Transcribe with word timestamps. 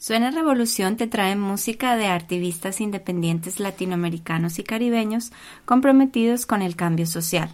Suena 0.00 0.30
Revolución 0.30 0.96
te 0.96 1.08
trae 1.08 1.34
música 1.34 1.96
de 1.96 2.06
activistas 2.06 2.80
independientes 2.80 3.58
latinoamericanos 3.58 4.60
y 4.60 4.62
caribeños 4.62 5.32
comprometidos 5.64 6.46
con 6.46 6.62
el 6.62 6.76
cambio 6.76 7.04
social. 7.04 7.50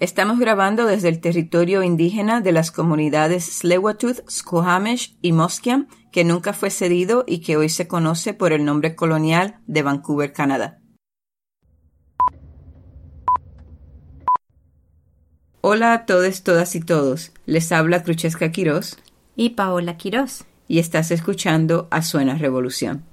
Estamos 0.00 0.38
grabando 0.38 0.86
desde 0.86 1.10
el 1.10 1.20
territorio 1.20 1.82
indígena 1.82 2.40
de 2.40 2.52
las 2.52 2.70
comunidades 2.70 3.62
Tsleil-Waututh, 3.62 4.30
Squamish 4.30 5.14
y 5.20 5.32
Musqueam, 5.32 5.88
que 6.10 6.24
nunca 6.24 6.54
fue 6.54 6.70
cedido 6.70 7.24
y 7.26 7.40
que 7.40 7.58
hoy 7.58 7.68
se 7.68 7.86
conoce 7.86 8.32
por 8.32 8.54
el 8.54 8.64
nombre 8.64 8.94
colonial 8.94 9.60
de 9.66 9.82
Vancouver, 9.82 10.32
Canadá. 10.32 10.78
Hola 15.62 15.92
a 15.92 16.06
todos, 16.06 16.42
todas 16.42 16.74
y 16.74 16.80
todos. 16.80 17.32
Les 17.44 17.70
habla 17.70 18.02
Cruchesca 18.02 18.50
Quirós 18.50 18.96
y 19.36 19.50
Paola 19.50 19.98
Quirós. 19.98 20.46
Y 20.68 20.78
estás 20.78 21.10
escuchando 21.10 21.86
a 21.90 22.00
Suena 22.00 22.34
Revolución. 22.36 23.04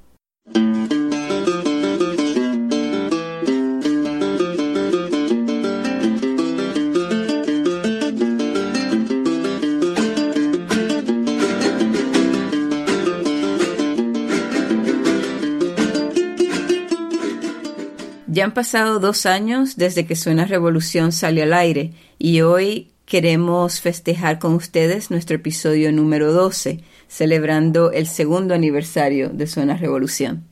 Ya 18.38 18.44
han 18.44 18.54
pasado 18.54 19.00
dos 19.00 19.26
años 19.26 19.78
desde 19.78 20.06
que 20.06 20.16
Suena 20.16 20.46
Revolución 20.46 21.12
salió 21.12 21.42
al 21.42 21.54
aire 21.54 21.94
y 22.20 22.42
hoy 22.42 22.92
queremos 23.08 23.82
festejar 23.82 24.38
con 24.38 24.54
ustedes 24.54 25.10
nuestro 25.10 25.38
episodio 25.38 25.92
número 25.92 26.32
12, 26.32 26.84
celebrando 27.08 27.92
el 27.92 28.06
segundo 28.06 28.54
aniversario 28.54 29.30
de 29.30 29.48
Suena 29.48 29.76
Revolución. 29.76 30.44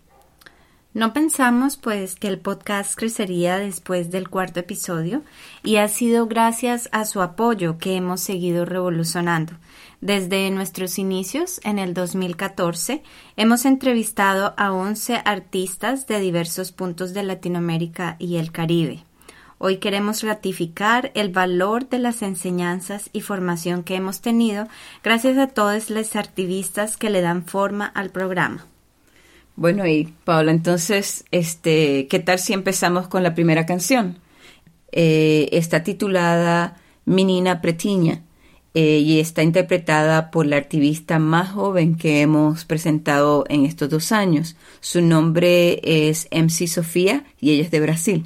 No 0.95 1.13
pensamos 1.13 1.77
pues 1.77 2.15
que 2.15 2.27
el 2.27 2.39
podcast 2.39 2.97
crecería 2.97 3.59
después 3.59 4.09
del 4.09 4.29
cuarto 4.29 4.61
episodio 4.61 5.21
y 5.61 5.75
ha 5.75 5.87
sido 5.87 6.25
gracias 6.25 6.89
a 6.91 7.05
su 7.05 7.21
apoyo 7.21 7.77
que 7.77 7.97
hemos 7.97 8.19
seguido 8.19 8.65
revolucionando. 8.65 9.53
Desde 10.05 10.51
nuestros 10.51 10.99
inicios, 10.99 11.59
en 11.63 11.79
el 11.79 11.95
2014, 11.95 13.01
hemos 13.37 13.65
entrevistado 13.65 14.53
a 14.55 14.71
11 14.71 15.15
artistas 15.25 16.05
de 16.05 16.19
diversos 16.19 16.71
puntos 16.71 17.15
de 17.15 17.23
Latinoamérica 17.23 18.15
y 18.19 18.35
el 18.35 18.51
Caribe. 18.51 18.99
Hoy 19.57 19.77
queremos 19.77 20.21
ratificar 20.21 21.11
el 21.15 21.29
valor 21.29 21.89
de 21.89 21.97
las 21.97 22.21
enseñanzas 22.21 23.09
y 23.13 23.21
formación 23.21 23.81
que 23.81 23.95
hemos 23.95 24.21
tenido 24.21 24.67
gracias 25.03 25.39
a 25.39 25.47
todos 25.47 25.89
los 25.89 26.15
activistas 26.15 26.97
que 26.97 27.09
le 27.09 27.21
dan 27.21 27.43
forma 27.43 27.87
al 27.87 28.11
programa. 28.11 28.67
Bueno, 29.55 29.87
y 29.87 30.13
Paula, 30.23 30.51
entonces, 30.51 31.25
este, 31.31 32.05
¿qué 32.09 32.19
tal 32.19 32.37
si 32.37 32.53
empezamos 32.53 33.07
con 33.07 33.23
la 33.23 33.33
primera 33.33 33.65
canción? 33.65 34.19
Eh, 34.91 35.49
está 35.51 35.81
titulada 35.81 36.77
Menina 37.05 37.59
Pretiña 37.59 38.21
eh, 38.75 38.99
y 38.99 39.21
está 39.21 39.41
interpretada 39.41 40.31
por 40.31 40.45
la 40.45 40.57
activista 40.57 41.17
más 41.17 41.51
joven 41.51 41.95
que 41.95 42.21
hemos 42.21 42.65
presentado 42.65 43.45
en 43.47 43.63
estos 43.65 43.89
dos 43.89 44.11
años. 44.11 44.57
Su 44.81 45.01
nombre 45.01 45.79
es 45.81 46.27
MC 46.29 46.67
Sofía 46.67 47.23
y 47.39 47.51
ella 47.51 47.63
es 47.63 47.71
de 47.71 47.79
Brasil. 47.79 48.25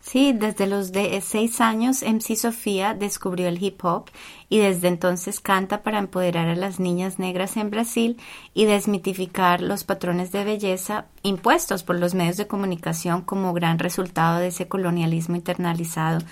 Sí, 0.00 0.32
desde 0.32 0.68
los 0.68 0.92
de 0.92 1.20
seis 1.20 1.60
años 1.60 2.02
MC 2.02 2.36
Sofía 2.36 2.94
descubrió 2.94 3.48
el 3.48 3.62
hip 3.62 3.84
hop 3.84 4.10
y 4.48 4.58
desde 4.58 4.86
entonces 4.86 5.40
canta 5.40 5.82
para 5.82 5.98
empoderar 5.98 6.48
a 6.48 6.54
las 6.54 6.78
niñas 6.78 7.18
negras 7.18 7.56
en 7.56 7.70
Brasil 7.70 8.16
y 8.54 8.66
desmitificar 8.66 9.60
los 9.60 9.82
patrones 9.82 10.30
de 10.30 10.44
belleza 10.44 11.06
impuestos 11.24 11.82
por 11.82 11.98
los 11.98 12.14
medios 12.14 12.36
de 12.36 12.46
comunicación 12.46 13.22
como 13.22 13.52
gran 13.52 13.80
resultado 13.80 14.38
de 14.38 14.48
ese 14.48 14.68
colonialismo 14.68 15.34
internalizado 15.34 16.24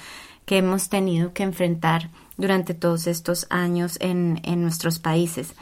que 0.47 0.59
hemos 0.59 0.89
tenido 0.89 1.33
que 1.33 1.43
enfrentar 1.43 2.09
durante 2.39 2.73
todos 2.73 3.07
estos 3.07 3.47
años 3.51 3.99
en, 4.01 4.41
nuestros 4.63 4.99
países. 4.99 5.53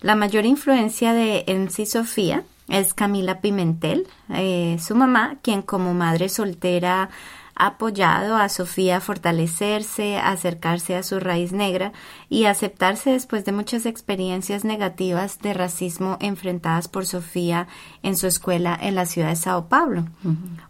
La 0.00 0.14
mayor 0.14 0.44
influencia 0.46 1.12
de 1.12 1.44
MC 1.48 1.86
Sofía 1.86 2.44
es 2.68 2.94
Camila 2.94 3.40
Pimentel, 3.40 4.06
eh, 4.28 4.76
su 4.80 4.94
mamá, 4.94 5.38
quien 5.42 5.62
como 5.62 5.94
madre 5.94 6.28
soltera 6.28 7.10
ha 7.56 7.66
apoyado 7.68 8.36
a 8.36 8.48
Sofía 8.48 8.98
a 8.98 9.00
fortalecerse, 9.00 10.18
a 10.18 10.30
acercarse 10.30 10.94
a 10.94 11.02
su 11.02 11.18
raíz 11.18 11.52
negra 11.52 11.92
y 12.28 12.44
a 12.44 12.50
aceptarse 12.50 13.10
después 13.10 13.44
de 13.44 13.52
muchas 13.52 13.86
experiencias 13.86 14.64
negativas 14.64 15.38
de 15.40 15.54
racismo 15.54 16.18
enfrentadas 16.20 16.88
por 16.88 17.06
Sofía 17.06 17.66
en 18.02 18.16
su 18.16 18.26
escuela 18.26 18.78
en 18.80 18.94
la 18.94 19.06
ciudad 19.06 19.30
de 19.30 19.36
Sao 19.36 19.68
Paulo. 19.68 20.04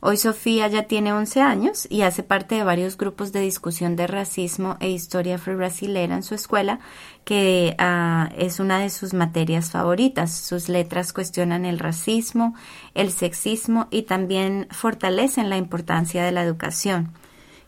Hoy 0.00 0.16
Sofía 0.16 0.68
ya 0.68 0.84
tiene 0.84 1.12
11 1.12 1.40
años 1.40 1.86
y 1.90 2.02
hace 2.02 2.22
parte 2.22 2.54
de 2.54 2.64
varios 2.64 2.96
grupos 2.96 3.32
de 3.32 3.40
discusión 3.40 3.96
de 3.96 4.06
racismo 4.06 4.76
e 4.80 4.88
historia 4.88 5.34
afro-brasilera 5.34 6.14
en 6.14 6.22
su 6.22 6.34
escuela 6.34 6.78
que 7.26 7.74
ah, 7.78 8.30
es 8.38 8.60
una 8.60 8.78
de 8.78 8.88
sus 8.88 9.12
materias 9.12 9.72
favoritas. 9.72 10.32
Sus 10.32 10.68
letras 10.68 11.12
cuestionan 11.12 11.64
el 11.64 11.80
racismo, 11.80 12.54
el 12.94 13.10
sexismo 13.10 13.88
y 13.90 14.02
también 14.02 14.68
fortalecen 14.70 15.50
la 15.50 15.56
importancia 15.56 16.24
de 16.24 16.30
la 16.30 16.44
educación. 16.44 17.10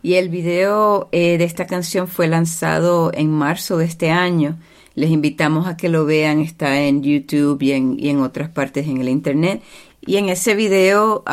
Y 0.01 0.15
el 0.15 0.29
video 0.29 1.09
eh, 1.11 1.39
de 1.39 1.45
esta 1.45 1.67
canción 1.67 2.07
fue 2.07 2.29
lanzado 2.29 3.11
en 3.13 3.33
marzo 3.33 3.79
de 3.79 3.87
este 3.87 4.13
año. 4.13 4.57
Les 4.95 5.11
invitamos 5.11 5.67
a 5.67 5.77
que 5.77 5.89
lo 5.89 6.05
vean, 6.05 6.39
está 6.39 6.81
en 6.83 7.03
YouTube 7.03 7.61
y 7.61 7.73
en, 7.73 7.99
y 7.99 8.11
en 8.11 8.21
otras 8.21 8.51
partes 8.51 8.87
en 8.87 8.99
el 8.99 9.09
Internet. 9.09 9.61
Y 10.07 10.19
en 10.19 10.29
ese 10.29 10.55
video 10.55 11.25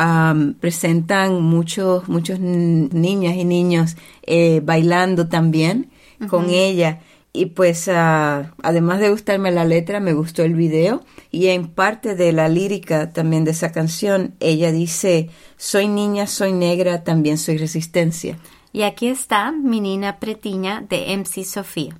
presentan 0.58 1.40
muchos, 1.40 2.08
muchos 2.08 2.40
niñas 2.40 3.36
y 3.36 3.44
niños 3.44 3.96
eh, 4.24 4.60
bailando 4.64 5.28
también 5.28 5.90
con 6.28 6.50
ella 6.50 6.98
y 7.36 7.46
pues 7.46 7.88
ah, 7.88 8.54
además 8.62 9.00
de 9.00 9.10
gustarme 9.10 9.50
la 9.50 9.64
letra, 9.64 10.00
me 10.00 10.14
gustó 10.14 10.42
el 10.42 10.54
video 10.54 11.04
y 11.30 11.48
en 11.48 11.68
parte 11.68 12.14
de 12.14 12.32
la 12.32 12.48
lírica 12.48 13.12
también 13.12 13.44
de 13.44 13.50
esa 13.50 13.72
canción, 13.72 14.34
ella 14.40 14.72
dice, 14.72 15.28
soy 15.56 15.88
niña, 15.88 16.26
soy 16.26 16.52
negra, 16.52 17.04
también 17.04 17.38
soy 17.38 17.58
resistencia. 17.58 18.38
Y 18.72 18.82
aquí 18.82 19.08
está 19.08 19.52
mi 19.52 19.80
nina 19.80 20.18
pretiña 20.18 20.84
de 20.88 21.16
MC 21.16 21.44
Sofía. 21.44 21.98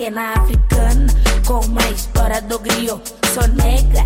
Prefiro 0.00 0.06
a 0.06 0.10
máquina 0.10 0.32
africana. 0.34 1.06
Com 1.46 1.60
a 1.78 1.90
história 1.90 2.40
do 2.42 2.58
griot, 2.58 3.02
sou 3.34 3.46
negra 3.48 3.99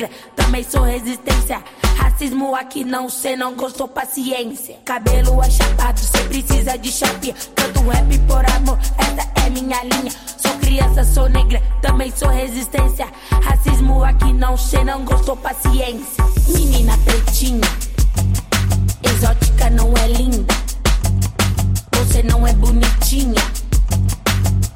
negra, 0.00 0.10
também 0.34 0.64
sou 0.64 0.82
resistência. 0.82 1.62
Racismo 1.96 2.54
aqui 2.54 2.84
não, 2.84 3.08
cê 3.08 3.36
não 3.36 3.54
gostou, 3.54 3.86
paciência. 3.86 4.76
Cabelo 4.84 5.40
achapado, 5.40 5.98
cê 6.00 6.18
precisa 6.24 6.78
de 6.78 6.90
chapinha. 6.90 7.34
Canto 7.54 7.88
rap 7.88 8.18
por 8.20 8.50
amor, 8.50 8.78
esta 8.98 9.46
é 9.46 9.50
minha 9.50 9.82
linha. 9.84 10.12
Sou 10.38 10.52
criança, 10.58 11.04
sou 11.04 11.28
negra, 11.28 11.62
também 11.82 12.10
sou 12.14 12.28
resistência. 12.28 13.06
Racismo 13.42 14.02
aqui 14.02 14.32
não, 14.32 14.56
cê 14.56 14.82
não 14.82 15.04
gostou, 15.04 15.36
paciência. 15.36 16.24
Menina 16.48 16.96
pretinha, 17.04 17.68
exótica 19.02 19.68
não 19.70 19.92
é 19.98 20.08
linda. 20.08 20.54
Você 21.96 22.22
não 22.22 22.46
é 22.46 22.52
bonitinha. 22.54 23.42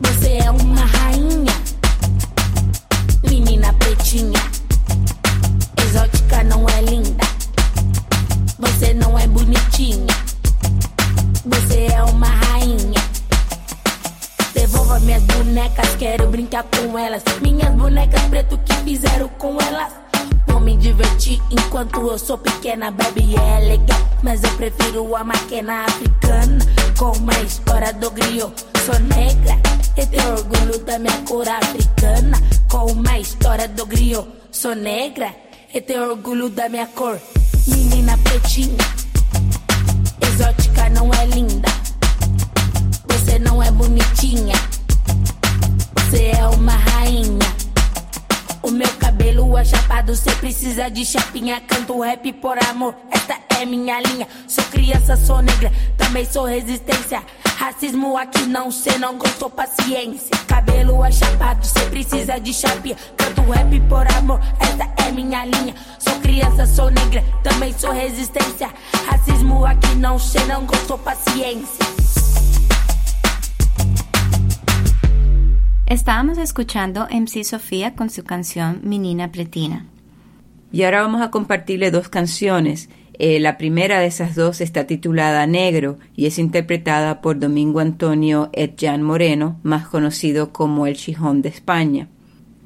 Você 0.00 0.38
é 0.44 0.50
uma 0.50 0.84
rainha. 0.84 1.52
Menina 3.28 3.72
pretinha. 3.74 4.53
Exótica 6.34 6.44
não 6.44 6.68
é 6.68 6.80
linda. 6.82 7.24
Você 8.58 8.92
não 8.94 9.18
é 9.18 9.26
bonitinha. 9.26 10.14
Você 11.44 11.86
é 11.92 12.02
uma 12.02 12.26
rainha. 12.26 13.00
Devolva 14.52 14.98
minhas 15.00 15.22
bonecas, 15.22 15.94
quero 15.96 16.28
brincar 16.28 16.64
com 16.64 16.98
elas. 16.98 17.22
Minhas 17.40 17.72
bonecas 17.74 18.20
preto 18.22 18.58
que 18.58 18.74
fizeram 18.84 19.28
com 19.38 19.60
elas. 19.60 19.92
Vou 20.48 20.60
me 20.60 20.76
divertir 20.76 21.40
enquanto 21.50 22.00
eu 22.00 22.18
sou 22.18 22.38
pequena, 22.38 22.90
baby, 22.90 23.36
é 23.36 23.60
legal. 23.60 24.00
Mas 24.22 24.42
eu 24.42 24.50
prefiro 24.56 25.14
a 25.14 25.22
máquina 25.22 25.84
africana. 25.84 26.58
Com 26.98 27.12
a 27.30 27.42
história 27.42 27.92
do 27.92 28.10
griot. 28.10 28.52
Sou 28.84 28.98
negra 28.98 29.56
e 29.96 30.06
tenho 30.06 30.32
orgulho 30.32 30.78
da 30.80 30.98
minha 30.98 31.18
cor 31.28 31.48
africana. 31.48 32.36
Com 32.68 33.08
a 33.08 33.18
história 33.20 33.68
do 33.68 33.86
griot. 33.86 34.26
Sou 34.50 34.74
negra 34.74 35.43
e 35.74 35.80
tenho 35.80 36.08
orgulho 36.10 36.48
da 36.48 36.68
minha 36.68 36.86
cor. 36.86 37.20
Menina 37.66 38.16
pretinha, 38.18 38.78
exótica 40.20 40.88
não 40.90 41.12
é 41.12 41.26
linda. 41.26 41.68
Você 43.08 43.40
não 43.40 43.60
é 43.60 43.70
bonitinha. 43.72 44.54
Você 45.98 46.26
é 46.26 46.46
uma 46.46 46.76
rainha. 46.76 47.54
O 48.62 48.70
meu 48.70 48.88
cabelo 49.00 49.58
é 49.58 49.64
chapado, 49.64 50.14
cê 50.14 50.30
precisa 50.36 50.88
de 50.88 51.04
chapinha. 51.04 51.60
Canto 51.62 52.00
rap 52.00 52.32
por 52.34 52.56
amor, 52.66 52.94
esta 53.10 53.36
é 53.60 53.66
minha 53.66 54.00
linha. 54.00 54.28
Sou 54.46 54.62
criança, 54.64 55.16
sou 55.16 55.42
negra, 55.42 55.72
também 55.96 56.24
sou 56.24 56.44
resistência. 56.44 57.20
Racismo 57.56 58.16
aqui 58.16 58.46
não, 58.46 58.70
cê 58.70 58.98
não 58.98 59.16
gostou, 59.16 59.48
paciência. 59.48 60.30
Cabelo 60.46 61.04
é 61.04 61.10
chapado, 61.10 61.64
cê 61.64 61.80
precisa 61.86 62.38
de 62.38 62.52
chapinha. 62.52 62.96
Canto 63.16 63.42
rap 63.50 63.80
por 63.88 64.06
amor, 64.16 64.40
esta 64.60 64.84
é 65.06 65.12
minha 65.12 65.44
linha. 65.44 65.74
Sou 65.98 66.18
criança, 66.20 66.66
sou 66.66 66.90
negra, 66.90 67.24
também 67.42 67.72
sou 67.72 67.92
resistência. 67.92 68.68
Racismo 69.06 69.64
aqui 69.64 69.94
não, 69.96 70.18
cê 70.18 70.44
não 70.44 70.66
gostou, 70.66 70.98
paciência. 70.98 71.84
Estábamos 75.86 76.38
escuchando 76.38 77.06
MC 77.08 77.44
Sofía 77.44 77.94
con 77.94 78.10
su 78.10 78.24
canción 78.24 78.80
Menina 78.82 79.30
Pretina. 79.30 79.86
Y 80.72 80.82
ahora 80.82 81.02
vamos 81.02 81.22
a 81.22 81.30
compartirle 81.30 81.92
dos 81.92 82.08
canciones. 82.08 82.88
Eh, 83.18 83.38
la 83.38 83.56
primera 83.58 84.00
de 84.00 84.06
esas 84.06 84.34
dos 84.34 84.60
está 84.60 84.86
titulada 84.86 85.46
Negro 85.46 85.98
y 86.16 86.26
es 86.26 86.38
interpretada 86.38 87.20
por 87.20 87.38
Domingo 87.38 87.80
Antonio 87.80 88.50
Edjan 88.52 89.02
Moreno, 89.02 89.60
más 89.62 89.86
conocido 89.86 90.52
como 90.52 90.86
El 90.86 90.96
Chijón 90.96 91.40
de 91.40 91.48
España. 91.48 92.08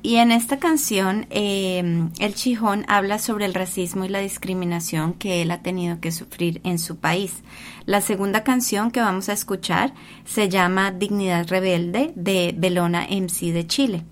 Y 0.01 0.17
en 0.17 0.31
esta 0.31 0.59
canción, 0.59 1.27
eh, 1.29 2.09
el 2.21 2.35
Chijón 2.35 2.85
habla 2.89 3.19
sobre 3.19 3.45
el 3.45 3.53
racismo 3.53 4.05
y 4.05 4.09
la 4.09 4.21
discriminación 4.21 5.13
que 5.13 5.43
él 5.43 5.51
ha 5.51 5.61
tenido 5.61 6.01
que 6.01 6.13
sufrir 6.13 6.61
en 6.65 6.79
su 6.79 6.97
país. 6.97 7.43
La 7.85 8.01
segunda 8.01 8.45
canción 8.45 8.91
que 8.91 9.01
vamos 9.01 9.29
a 9.29 9.33
escuchar 9.33 9.93
se 10.25 10.49
llama 10.49 10.93
Dignidad 10.93 11.49
Rebelde 11.49 12.13
de 12.15 12.55
Belona 12.57 13.07
MC 13.11 13.53
de 13.53 13.67
Chile. 13.67 14.05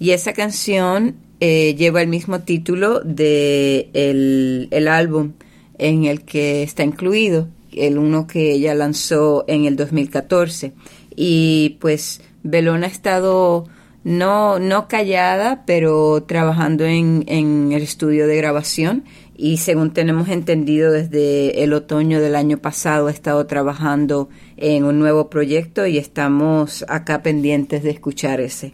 Y 0.00 0.10
esa 0.10 0.32
canción 0.32 1.16
eh, 1.40 1.74
lleva 1.76 2.02
el 2.02 2.08
mismo 2.08 2.40
título 2.40 3.00
de 3.00 3.88
el, 3.94 4.68
el 4.70 4.88
álbum 4.88 5.32
en 5.78 6.04
el 6.04 6.22
que 6.22 6.62
está 6.62 6.82
incluido, 6.84 7.48
el 7.72 7.98
uno 7.98 8.26
que 8.26 8.52
ella 8.52 8.74
lanzó 8.74 9.44
en 9.48 9.64
el 9.64 9.76
2014. 9.76 10.72
Y 11.14 11.76
pues 11.80 12.20
Belona 12.42 12.86
ha 12.86 12.90
estado 12.90 13.66
no, 14.04 14.58
no 14.58 14.88
callada, 14.88 15.64
pero 15.66 16.22
trabajando 16.24 16.84
en, 16.84 17.24
en 17.26 17.72
el 17.72 17.82
estudio 17.82 18.26
de 18.26 18.36
grabación 18.36 19.04
y 19.38 19.58
según 19.58 19.92
tenemos 19.92 20.28
entendido 20.28 20.92
desde 20.92 21.62
el 21.62 21.74
otoño 21.74 22.20
del 22.20 22.36
año 22.36 22.58
pasado 22.58 23.08
ha 23.08 23.10
estado 23.10 23.46
trabajando 23.46 24.30
en 24.56 24.84
un 24.84 24.98
nuevo 24.98 25.28
proyecto 25.28 25.86
y 25.86 25.98
estamos 25.98 26.84
acá 26.88 27.22
pendientes 27.22 27.82
de 27.82 27.90
escuchar 27.90 28.40
ese. 28.40 28.72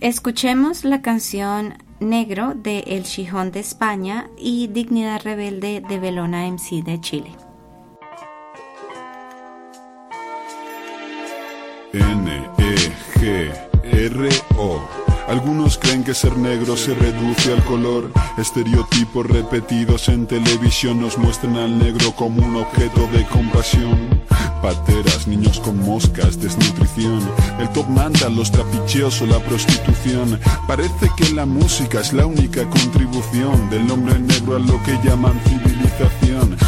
Escuchemos 0.00 0.84
la 0.84 1.00
canción 1.00 1.74
Negro 2.00 2.52
de 2.54 2.80
El 2.80 3.04
Chijón 3.04 3.52
de 3.52 3.60
España 3.60 4.28
y 4.36 4.66
Dignidad 4.66 5.22
Rebelde 5.22 5.82
de 5.88 5.98
Belona 5.98 6.46
MC 6.46 6.82
de 6.84 7.00
Chile. 7.00 7.45
Algunos 15.36 15.76
creen 15.76 16.02
que 16.02 16.14
ser 16.14 16.34
negro 16.38 16.78
se 16.78 16.94
reduce 16.94 17.52
al 17.52 17.62
color. 17.64 18.10
Estereotipos 18.38 19.26
repetidos 19.26 20.08
en 20.08 20.26
televisión 20.26 20.98
nos 20.98 21.18
muestran 21.18 21.58
al 21.58 21.78
negro 21.78 22.10
como 22.12 22.42
un 22.42 22.56
objeto 22.56 23.06
de 23.12 23.22
compasión. 23.26 24.24
Pateras, 24.62 25.26
niños 25.28 25.60
con 25.60 25.78
moscas, 25.84 26.40
desnutrición. 26.40 27.20
El 27.60 27.68
top 27.68 27.86
manta, 27.88 28.30
los 28.30 28.50
trapicheos 28.50 29.20
o 29.20 29.26
la 29.26 29.38
prostitución. 29.40 30.40
Parece 30.66 31.10
que 31.18 31.28
la 31.34 31.44
música 31.44 32.00
es 32.00 32.14
la 32.14 32.24
única 32.24 32.64
contribución 32.70 33.68
del 33.68 33.90
hombre 33.90 34.18
negro 34.18 34.56
a 34.56 34.58
lo 34.58 34.82
que 34.84 34.98
llaman 35.04 35.38
civilización. 35.44 35.75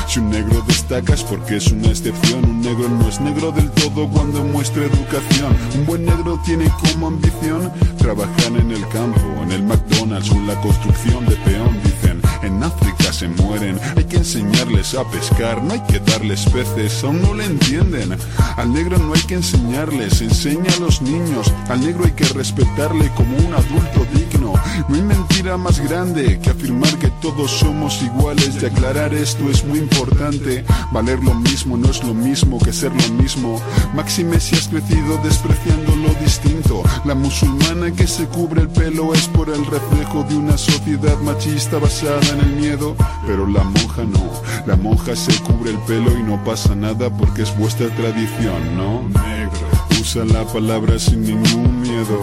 Si 0.06 0.20
un 0.20 0.30
negro 0.30 0.62
destaca 0.66 1.12
es 1.12 1.22
porque 1.22 1.56
es 1.56 1.70
una 1.70 1.88
excepción. 1.88 2.42
Un 2.44 2.60
negro 2.62 2.88
no 2.88 3.08
es 3.08 3.20
negro 3.20 3.52
del 3.52 3.70
todo 3.72 4.08
cuando 4.08 4.42
muestra 4.42 4.84
educación. 4.84 5.54
Un 5.74 5.86
buen 5.86 6.04
negro 6.06 6.40
tiene 6.46 6.70
como 6.80 7.08
ambición 7.08 7.70
trabajar 7.98 8.52
en 8.58 8.70
el 8.70 8.88
campo, 8.88 9.20
en 9.42 9.52
el 9.52 9.62
McDonald's 9.64 10.30
o 10.30 10.34
en 10.34 10.46
la 10.46 10.58
construcción 10.62 11.26
de 11.26 11.36
peón. 11.36 11.76
Dicen, 11.84 12.17
en 12.42 12.62
África 12.62 13.12
se 13.12 13.28
mueren, 13.28 13.78
hay 13.96 14.04
que 14.04 14.18
enseñarles 14.18 14.94
a 14.94 15.04
pescar, 15.10 15.62
no 15.62 15.72
hay 15.72 15.80
que 15.80 15.98
darles 16.00 16.44
peces, 16.46 17.02
aún 17.04 17.22
no 17.22 17.34
le 17.34 17.44
entienden. 17.44 18.16
Al 18.56 18.72
negro 18.72 18.98
no 18.98 19.14
hay 19.14 19.22
que 19.22 19.34
enseñarles, 19.34 20.20
enseña 20.20 20.72
a 20.76 20.80
los 20.80 21.02
niños. 21.02 21.52
Al 21.68 21.80
negro 21.80 22.04
hay 22.04 22.12
que 22.12 22.24
respetarle 22.26 23.10
como 23.14 23.36
un 23.36 23.54
adulto 23.54 24.06
digno. 24.14 24.54
No 24.88 24.94
hay 24.94 25.02
mentira 25.02 25.56
más 25.56 25.80
grande 25.80 26.38
que 26.40 26.50
afirmar 26.50 26.96
que 26.98 27.08
todos 27.22 27.50
somos 27.50 28.02
iguales 28.02 28.58
y 28.62 28.66
aclarar 28.66 29.14
esto 29.14 29.48
es 29.50 29.64
muy 29.64 29.78
importante. 29.78 30.64
Valer 30.92 31.22
lo 31.22 31.34
mismo 31.34 31.76
no 31.76 31.90
es 31.90 32.02
lo 32.04 32.14
mismo 32.14 32.58
que 32.58 32.72
ser 32.72 32.92
lo 32.92 33.14
mismo. 33.14 33.60
Máxime 33.94 34.38
si 34.40 34.54
has 34.56 34.68
crecido 34.68 35.18
despreciando 35.24 35.96
lo 35.96 36.14
distinto. 36.22 36.82
La 37.04 37.14
musulmana 37.14 37.90
que 37.92 38.06
se 38.06 38.26
cubre 38.26 38.62
el 38.62 38.68
pelo 38.68 39.14
es 39.14 39.26
por 39.28 39.48
el 39.48 39.64
reflejo 39.66 40.24
de 40.24 40.36
una 40.36 40.56
sociedad 40.56 41.18
machista 41.18 41.78
basada 41.78 42.27
el 42.34 42.56
miedo. 42.56 42.96
Pero 43.26 43.46
la 43.46 43.62
monja 43.64 44.04
no. 44.04 44.30
La 44.66 44.76
monja 44.76 45.14
se 45.16 45.32
cubre 45.42 45.70
el 45.70 45.78
pelo 45.80 46.16
y 46.18 46.22
no 46.22 46.42
pasa 46.44 46.74
nada 46.74 47.10
porque 47.10 47.42
es 47.42 47.56
vuestra 47.56 47.88
tradición, 47.96 48.76
¿no? 48.76 49.02
Negro. 49.08 49.68
Usa 50.00 50.24
la 50.24 50.44
palabra 50.44 50.98
sin 50.98 51.22
ningún 51.22 51.80
miedo. 51.80 52.20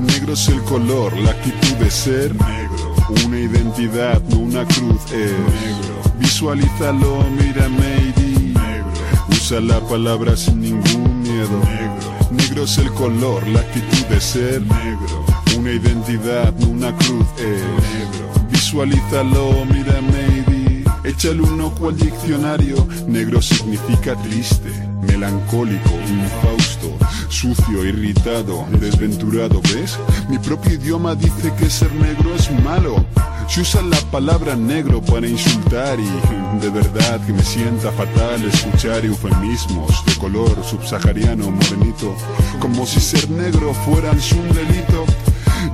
Negro 0.00 0.34
es 0.34 0.48
el 0.48 0.62
color, 0.62 1.16
la 1.16 1.30
actitud 1.30 1.76
de 1.78 1.90
ser. 1.90 2.34
Negro. 2.34 2.94
Una 3.26 3.38
identidad, 3.38 4.22
no 4.28 4.38
una 4.38 4.64
cruz 4.66 5.02
es. 5.12 5.32
Negro. 5.32 6.02
Visualízalo, 6.18 7.24
mira, 7.40 7.68
Maydi. 7.68 8.54
Negro. 8.54 8.92
Usa 9.30 9.60
la 9.60 9.80
palabra 9.80 10.36
sin 10.36 10.60
ningún 10.60 11.22
miedo. 11.22 11.58
Negro. 11.64 12.28
Negro 12.30 12.64
es 12.64 12.78
el 12.78 12.92
color, 12.92 13.46
la 13.48 13.60
actitud 13.60 14.06
de 14.10 14.20
ser. 14.20 14.60
Negro. 14.62 15.24
Una 15.56 15.72
identidad, 15.72 16.52
no 16.54 16.66
una 16.68 16.94
cruz 16.96 17.26
es. 17.38 17.62
Negro. 17.62 18.37
Visualízalo, 18.70 19.64
mira, 19.64 19.98
maybe. 20.02 20.84
Échale 21.02 21.40
un 21.40 21.58
ojo 21.58 21.88
al 21.88 21.96
diccionario. 21.96 22.86
Negro 23.06 23.40
significa 23.40 24.14
triste, 24.16 24.68
melancólico, 25.06 25.88
infausto, 26.06 26.94
sucio, 27.30 27.82
irritado, 27.86 28.66
desventurado, 28.78 29.62
¿ves? 29.72 29.98
Mi 30.28 30.36
propio 30.36 30.74
idioma 30.74 31.14
dice 31.14 31.50
que 31.58 31.70
ser 31.70 31.90
negro 31.94 32.34
es 32.34 32.50
malo. 32.62 33.02
Se 33.48 33.62
usa 33.62 33.80
la 33.80 34.00
palabra 34.10 34.54
negro 34.54 35.00
para 35.00 35.26
insultar 35.26 35.98
y 35.98 36.60
de 36.60 36.68
verdad 36.68 37.24
que 37.24 37.32
me 37.32 37.42
sienta 37.42 37.90
fatal 37.92 38.44
escuchar 38.44 39.02
eufemismos 39.02 40.04
de 40.04 40.14
color 40.16 40.62
subsahariano 40.62 41.50
morenito, 41.50 42.14
como 42.60 42.84
si 42.84 43.00
ser 43.00 43.30
negro 43.30 43.72
fuera 43.72 44.10
un 44.10 44.48
delito. 44.54 45.06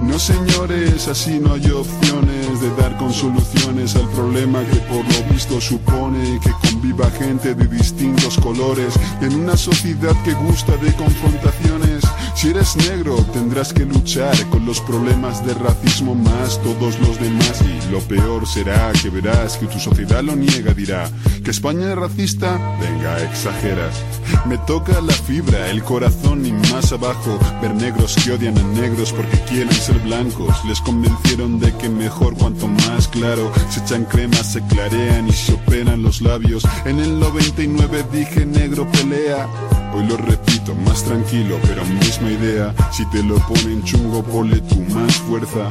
No 0.00 0.16
señores, 0.16 1.08
así 1.08 1.40
no 1.40 1.54
hay 1.54 1.70
opciones 1.70 2.43
de 2.64 2.82
dar 2.82 2.96
con 2.96 3.12
soluciones 3.12 3.94
al 3.94 4.08
problema 4.08 4.64
que 4.64 4.76
por 4.88 5.04
lo 5.04 5.34
visto 5.34 5.60
supone 5.60 6.40
que 6.40 6.50
conviva 6.66 7.10
gente 7.10 7.54
de 7.54 7.66
distintos 7.66 8.38
colores 8.38 8.94
en 9.20 9.34
una 9.34 9.54
sociedad 9.54 10.14
que 10.24 10.32
gusta 10.32 10.74
de 10.78 10.90
confrontaciones. 10.94 12.02
Si 12.34 12.50
eres 12.50 12.76
negro 12.76 13.16
tendrás 13.32 13.72
que 13.72 13.84
luchar 13.84 14.34
con 14.50 14.66
los 14.66 14.80
problemas 14.80 15.46
de 15.46 15.54
racismo 15.54 16.14
más 16.14 16.60
todos 16.62 16.98
los 17.00 17.18
demás 17.20 17.62
y 17.62 17.90
lo 17.92 18.00
peor 18.00 18.46
será 18.46 18.92
que 19.00 19.08
verás 19.08 19.56
que 19.56 19.66
tu 19.66 19.78
sociedad 19.78 20.22
lo 20.22 20.34
niega, 20.34 20.74
dirá 20.74 21.08
que 21.44 21.50
España 21.50 21.90
es 21.92 21.96
racista, 21.96 22.58
venga, 22.80 23.22
exageras. 23.22 23.94
Me 24.46 24.58
toca 24.58 25.00
la 25.00 25.12
fibra, 25.12 25.70
el 25.70 25.84
corazón 25.84 26.44
y 26.44 26.52
más 26.52 26.90
abajo 26.90 27.38
ver 27.62 27.74
negros 27.74 28.16
que 28.16 28.32
odian 28.32 28.58
a 28.58 28.62
negros 28.80 29.12
porque 29.12 29.38
quieren 29.40 29.72
ser 29.72 29.98
blancos. 30.00 30.64
Les 30.64 30.80
convencieron 30.80 31.60
de 31.60 31.72
que 31.76 31.88
mejor 31.88 32.34
cuanto 32.34 32.66
más 32.66 33.08
claro 33.08 33.52
se 33.68 33.80
echan 33.80 34.04
crema, 34.06 34.38
se 34.38 34.60
clarean 34.66 35.28
y 35.28 35.32
se 35.32 35.52
operan 35.52 36.02
los 36.02 36.20
labios. 36.22 36.66
En 36.84 36.98
el 36.98 37.20
99 37.20 38.04
dije 38.10 38.46
negro 38.46 38.90
pelea. 38.90 39.46
Hoy 39.94 40.04
lo 40.06 40.16
repito, 40.16 40.74
más 40.74 41.04
tranquilo, 41.04 41.56
pero 41.62 41.84
misma 41.84 42.32
idea. 42.32 42.74
Si 42.90 43.06
te 43.10 43.22
lo 43.22 43.36
ponen 43.36 43.80
chungo, 43.84 44.24
ponle 44.24 44.60
tu 44.62 44.80
más 44.92 45.14
fuerza. 45.18 45.70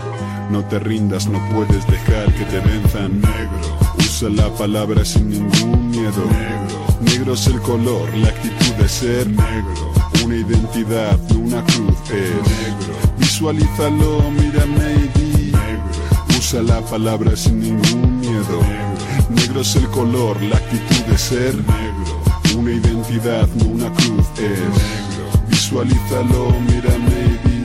No 0.50 0.64
te 0.64 0.80
rindas, 0.80 1.28
no 1.28 1.40
puedes 1.54 1.86
dejar 1.88 2.34
que 2.34 2.46
te 2.46 2.60
venzan. 2.62 3.20
Negro, 3.20 3.78
usa 3.98 4.30
la 4.30 4.50
palabra 4.56 5.04
sin 5.04 5.30
ningún 5.30 5.90
miedo. 5.90 6.24
Negro, 6.32 7.02
negro 7.02 7.34
es 7.34 7.48
el 7.48 7.60
color, 7.60 8.16
la 8.16 8.30
actitud 8.30 8.74
de 8.80 8.88
ser. 8.88 9.28
Negro, 9.28 9.94
una 10.24 10.38
identidad, 10.38 11.20
una 11.36 11.62
cruz 11.66 11.98
es. 12.06 12.30
Negro, 12.32 12.96
visualízalo, 13.18 14.32
mírame 14.32 14.94
y 14.94 15.20
di. 15.20 15.52
Negro, 15.52 16.40
usa 16.40 16.62
la 16.62 16.80
palabra 16.80 17.36
sin 17.36 17.60
ningún 17.60 18.22
miedo. 18.22 18.62
Negro, 18.62 19.36
negro 19.36 19.62
es 19.62 19.76
el 19.76 19.88
color, 19.90 20.42
la 20.44 20.56
actitud 20.56 21.12
de 21.12 21.18
ser. 21.18 21.56
Negro 21.56 22.24
una 22.56 22.72
identidad, 22.72 23.48
no 23.56 23.66
una 23.66 23.92
cruz 23.94 24.13
es. 24.46 25.50
Visualízalo, 25.50 26.50
mírame 26.62 27.40
y 27.46 27.64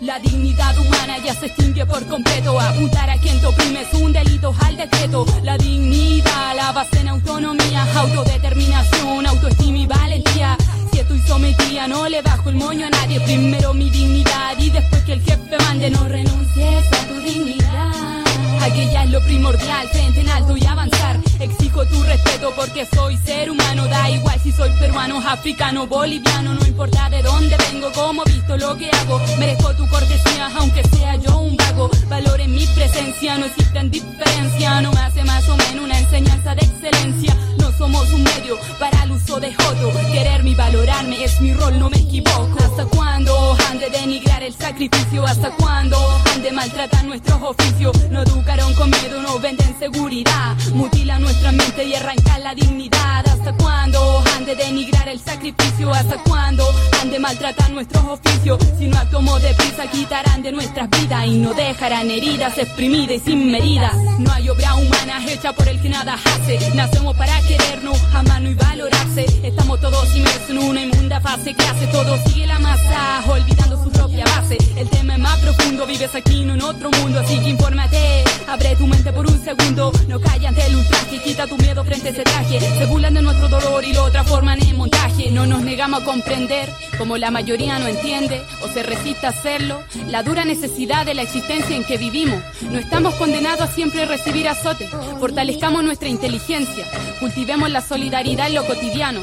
La 0.00 0.18
dignidad 0.18 0.76
humana 0.78 1.18
ya 1.24 1.34
se 1.34 1.46
extingue 1.46 1.86
por 1.86 2.06
completo. 2.06 2.60
Apuntar 2.60 3.08
a 3.08 3.16
quien 3.18 3.40
te 3.40 3.80
es 3.80 3.94
un 3.94 4.12
delito 4.12 4.54
al 4.60 4.76
decreto. 4.76 5.24
La 5.42 5.56
dignidad, 5.56 6.54
la 6.56 6.72
base 6.72 7.00
en 7.00 7.08
autonomía, 7.08 7.86
autodeterminación, 7.96 9.26
autoestima 9.26 9.78
y 9.78 9.86
valentía. 9.86 10.56
Si 10.92 11.00
estoy 11.00 11.20
sometida, 11.20 11.88
no 11.88 12.08
le 12.08 12.20
bajo 12.22 12.50
el 12.50 12.56
moño 12.56 12.86
a 12.86 12.90
nadie. 12.90 13.20
Primero 13.20 13.72
mi 13.72 13.88
dignidad 13.90 14.58
y 14.58 14.70
después 14.70 15.02
que 15.04 15.12
el 15.14 15.22
jefe 15.22 15.56
mande. 15.58 15.90
No 15.90 16.06
renuncies 16.06 16.84
a 16.92 17.08
tu 17.08 17.20
dignidad. 17.20 18.23
Aquella 18.64 19.04
es 19.04 19.10
lo 19.10 19.20
primordial, 19.20 19.86
frente 19.90 20.20
en 20.20 20.30
alto 20.30 20.56
y 20.56 20.64
avanzar. 20.64 21.20
Exijo 21.38 21.84
tu 21.86 22.02
respeto 22.02 22.50
porque 22.56 22.86
soy 22.86 23.18
ser 23.18 23.50
humano. 23.50 23.84
Da 23.86 24.08
igual 24.08 24.40
si 24.42 24.52
soy 24.52 24.70
peruano, 24.80 25.18
africano, 25.18 25.86
boliviano. 25.86 26.54
No 26.54 26.66
importa 26.66 27.10
de 27.10 27.22
dónde 27.22 27.56
vengo, 27.70 27.92
cómo 27.92 28.24
visto 28.24 28.56
lo 28.56 28.74
que 28.78 28.88
hago. 28.88 29.20
Merezco 29.38 29.74
tu 29.74 29.86
cortesía, 29.88 30.50
aunque 30.56 30.82
sea 30.84 31.16
yo 31.16 31.40
un 31.40 31.56
vago. 31.58 31.90
Valore 32.08 32.48
mi 32.48 32.66
presencia, 32.68 33.36
no 33.36 33.44
existen 33.44 33.90
diferencia. 33.90 34.80
No 34.80 34.92
me 34.92 35.00
hace 35.00 35.24
más 35.24 35.46
o 35.46 35.56
menos 35.58 35.84
una 35.84 35.98
enseñanza 35.98 36.54
de 36.54 36.62
excelencia. 36.62 37.36
No 37.58 37.70
somos 37.72 38.10
un 38.14 38.22
medio 38.22 38.58
para 38.78 39.02
el 39.04 39.10
uso 39.10 39.40
de 39.40 39.48
otro. 39.48 39.92
Quererme 40.10 40.50
y 40.50 40.54
valorarme 40.54 41.22
es 41.22 41.38
mi 41.42 41.52
rol, 41.52 41.78
no 41.78 41.90
me 41.90 41.93
¿Hasta 42.22 42.84
cuándo 42.86 43.56
han 43.68 43.80
de 43.80 43.90
denigrar 43.90 44.40
el 44.44 44.54
sacrificio? 44.54 45.26
¿Hasta 45.26 45.50
cuándo 45.56 45.96
han 46.32 46.42
de 46.42 46.52
maltratar 46.52 47.04
nuestros 47.04 47.42
oficios? 47.42 47.92
No 48.10 48.22
educar 48.22 48.60
con 48.76 48.90
miedo, 48.90 49.20
no 49.20 49.38
venden 49.40 49.74
seguridad. 49.78 50.56
Mutila 50.74 51.18
nuestra 51.18 51.50
mente 51.50 51.84
y 51.84 51.94
arranca 51.94 52.38
la 52.38 52.54
dignidad. 52.54 53.26
¿Hasta 53.26 53.52
cuándo 53.54 54.22
han 54.34 54.44
de 54.44 54.54
denigrar 54.54 55.08
el 55.08 55.18
sacrificio? 55.18 55.92
¿Hasta 55.92 56.16
cuándo 56.22 56.64
han 57.00 57.10
de 57.10 57.18
maltratar 57.18 57.70
nuestros 57.70 58.04
oficios? 58.04 58.58
Si 58.78 58.86
no 58.86 58.98
actuamos 58.98 59.42
deprisa, 59.42 59.88
quitarán 59.90 60.42
de 60.42 60.52
nuestras 60.52 60.88
vidas 60.90 61.26
y 61.26 61.38
no 61.38 61.52
dejarán 61.52 62.10
heridas 62.10 62.56
exprimidas 62.58 63.16
y 63.16 63.20
sin 63.20 63.50
medidas. 63.50 63.94
No 64.18 64.32
hay 64.32 64.48
obra 64.48 64.74
humana 64.76 65.24
hecha 65.28 65.52
por 65.52 65.68
el 65.68 65.80
que 65.80 65.88
nada 65.88 66.14
hace. 66.14 66.58
Nacemos 66.74 67.16
para 67.16 67.40
querernos, 67.40 67.98
a 68.12 68.22
mano 68.22 68.50
y 68.50 68.54
valorarse. 68.54 69.26
Estamos 69.42 69.80
todos 69.80 70.14
inmersos 70.14 70.50
en 70.50 70.58
una 70.58 70.82
inmunda 70.82 71.20
fase 71.20 71.54
que 71.54 71.64
hace 71.64 71.86
todo 71.88 72.03
sigue 72.26 72.46
la 72.46 72.58
masa, 72.58 73.24
olvidando 73.28 73.82
su 73.82 73.90
propia 73.90 74.24
base. 74.24 74.58
El 74.76 74.88
tema 74.90 75.14
es 75.14 75.20
más 75.20 75.38
profundo, 75.38 75.86
vives 75.86 76.14
aquí, 76.14 76.44
no 76.44 76.54
en 76.54 76.62
otro 76.62 76.90
mundo, 76.90 77.20
así 77.20 77.38
que 77.40 77.50
infórmate. 77.50 78.24
Abre 78.46 78.76
tu 78.76 78.86
mente 78.86 79.12
por 79.12 79.26
un 79.26 79.42
segundo, 79.42 79.92
no 80.08 80.20
calla 80.20 80.48
ante 80.48 80.66
el 80.66 80.76
ultraje, 80.76 81.22
quita 81.22 81.46
tu 81.46 81.56
miedo 81.56 81.84
frente 81.84 82.08
a 82.08 82.10
ese 82.12 82.22
traje. 82.22 82.60
Se 82.60 82.86
burlan 82.86 83.14
de 83.14 83.22
nuestro 83.22 83.48
dolor 83.48 83.84
y 83.84 83.92
lo 83.92 84.10
transforman 84.10 84.62
en 84.62 84.76
montaje. 84.76 85.30
No 85.30 85.46
nos 85.46 85.62
negamos 85.62 86.02
a 86.02 86.04
comprender, 86.04 86.68
como 86.98 87.16
la 87.16 87.30
mayoría 87.30 87.78
no 87.78 87.86
entiende 87.86 88.42
o 88.62 88.68
se 88.68 88.82
resiste 88.82 89.26
a 89.26 89.30
hacerlo, 89.30 89.82
la 90.08 90.22
dura 90.22 90.44
necesidad 90.44 91.06
de 91.06 91.14
la 91.14 91.22
existencia 91.22 91.74
en 91.74 91.84
que 91.84 91.96
vivimos. 91.96 92.42
No 92.70 92.78
estamos 92.78 93.14
condenados 93.14 93.62
a 93.62 93.72
siempre 93.72 94.04
recibir 94.04 94.48
azote. 94.48 94.88
Fortalezcamos 95.18 95.82
nuestra 95.82 96.08
inteligencia, 96.08 96.84
cultivemos 97.18 97.70
la 97.70 97.80
solidaridad 97.80 98.48
en 98.48 98.54
lo 98.54 98.66
cotidiano, 98.66 99.20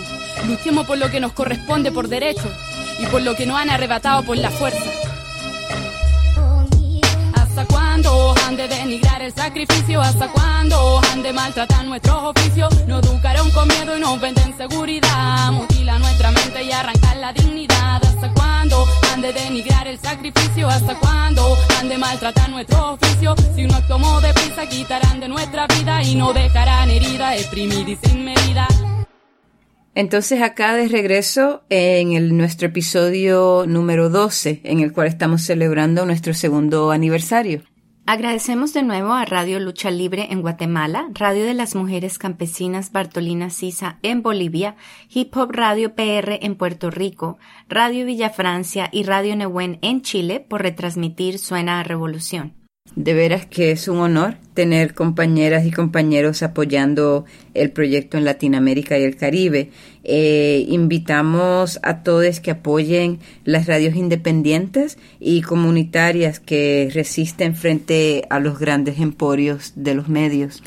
luchemos 0.48 0.88
por 0.88 0.98
lo 0.98 1.12
que 1.12 1.20
nos 1.20 1.34
corresponde 1.34 1.92
por 1.92 2.08
derecho 2.08 2.50
y 3.01 3.05
por 3.08 3.22
lo 3.22 3.36
que 3.36 3.46
nos 3.46 3.60
han 3.60 3.70
arrebatado 3.70 4.24
por 4.24 4.38
la 4.38 4.50
fuerza. 4.50 4.89
¿Hasta 7.34 7.65
cuándo 7.65 8.34
han 8.46 8.55
de 8.55 8.67
denigrar 8.67 9.22
el 9.22 9.34
sacrificio? 9.34 10.01
¿Hasta 10.01 10.27
cuándo 10.29 11.01
han 11.12 11.24
de 11.24 11.34
maltratar 11.34 11.86
nuestros 11.86 12.24
oficios? 12.24 12.70
Nos 12.88 13.05
educaron 13.05 13.50
con 13.51 13.67
miedo 13.67 13.98
y 13.98 14.00
nos 14.00 14.22
venden 14.22 14.55
seguridad. 14.58 15.51
Mutila 15.51 16.00
nuestra 16.00 16.31
mente 16.31 16.63
y 16.63 16.72
arrancar 16.72 17.17
la 17.17 17.34
dignidad. 17.34 18.01
¿Hasta 18.05 18.31
cuándo 18.34 18.88
han 19.12 19.22
de 19.22 19.34
denigrar 19.34 19.88
el 19.88 20.00
sacrificio? 20.00 20.70
¿Hasta 20.70 20.96
cuándo 20.96 21.58
han 21.79 21.89
de 21.89 21.98
maltratar 21.98 22.50
nuestros 22.50 22.81
oficios? 22.81 23.36
Si 23.55 23.63
no 23.63 23.75
actuamos 23.75 24.22
deprisa, 24.22 24.67
quitarán 24.67 25.20
de 25.20 25.27
nuestra 25.27 25.67
vida 25.67 26.03
y 26.03 26.15
no 26.15 26.34
dejarán 26.34 26.89
herida, 26.89 27.36
exprimida 27.36 27.89
y 27.89 27.98
sin 28.03 28.24
medida. 28.25 28.67
Entonces 29.94 30.42
acá 30.42 30.74
de 30.76 30.88
regreso 30.88 31.64
en 31.70 32.14
el, 32.14 32.38
nuestro 32.38 32.70
episodio 32.70 33.66
número 33.68 34.10
12, 34.10 34.62
en 34.64 34.80
el 34.80 34.94
cual 34.94 35.08
estamos 35.08 35.42
celebrando 35.42 36.06
nuestro 36.06 36.34
segundo 36.34 36.92
aniversario. 36.92 37.64
Agradecemos 38.06 38.74
de 38.74 38.84
nuevo 38.84 39.14
a 39.14 39.26
Radio 39.26 39.60
Lucha 39.60 39.92
Libre 39.92 40.28
en 40.32 40.42
Guatemala, 40.42 41.10
Radio 41.14 41.44
de 41.44 41.54
las 41.54 41.76
Mujeres 41.76 42.18
Campesinas 42.18 42.92
Bartolina 42.92 43.50
Sisa 43.50 44.00
en 44.02 44.24
Bolivia, 44.24 44.76
Hip 45.10 45.36
Hop 45.38 45.52
Radio 45.52 45.94
PR 45.94 46.40
en 46.42 46.56
Puerto 46.56 46.90
Rico, 46.90 47.38
Radio 47.70 48.06
Villa 48.06 48.30
Francia 48.30 48.90
y 48.92 49.04
Radio 49.04 49.36
Nehuen 49.36 49.78
en 49.82 50.02
Chile 50.02 50.40
por 50.40 50.62
retransmitir 50.62 51.38
Suena 51.38 51.80
a 51.80 51.84
Revolución. 51.84 52.61
De 52.96 53.14
veras 53.14 53.46
que 53.46 53.72
es 53.72 53.88
un 53.88 54.00
honor 54.00 54.36
tener 54.54 54.94
compañeras 54.94 55.66
y 55.66 55.72
compañeros 55.72 56.44
apoyando 56.44 57.26
el 57.54 57.72
proyecto 57.72 58.18
en 58.18 58.26
Latinoamérica 58.26 59.00
y 59.00 59.04
el 59.04 59.16
Caribe. 59.16 59.70
Eh, 60.04 60.66
invitamos 60.68 61.80
a 61.84 62.04
todos 62.04 62.40
que 62.42 62.52
apoyen 62.52 63.20
las 63.46 63.68
radios 63.68 63.96
independientes 63.96 64.98
y 65.20 65.42
comunitarias 65.42 66.40
que 66.42 66.90
resisten 66.94 67.56
frente 67.56 68.26
a 68.30 68.40
los 68.40 68.60
grandes 68.60 69.00
emporios 69.00 69.72
de 69.76 69.96
los 69.96 70.10
medios. 70.10 70.62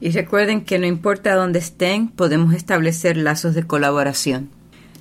Y 0.00 0.10
recuerden 0.10 0.64
que 0.64 0.78
no 0.78 0.86
importa 0.86 1.34
dónde 1.34 1.58
estén, 1.58 2.08
podemos 2.08 2.54
establecer 2.54 3.16
lazos 3.16 3.54
de 3.54 3.66
colaboración. 3.66 4.50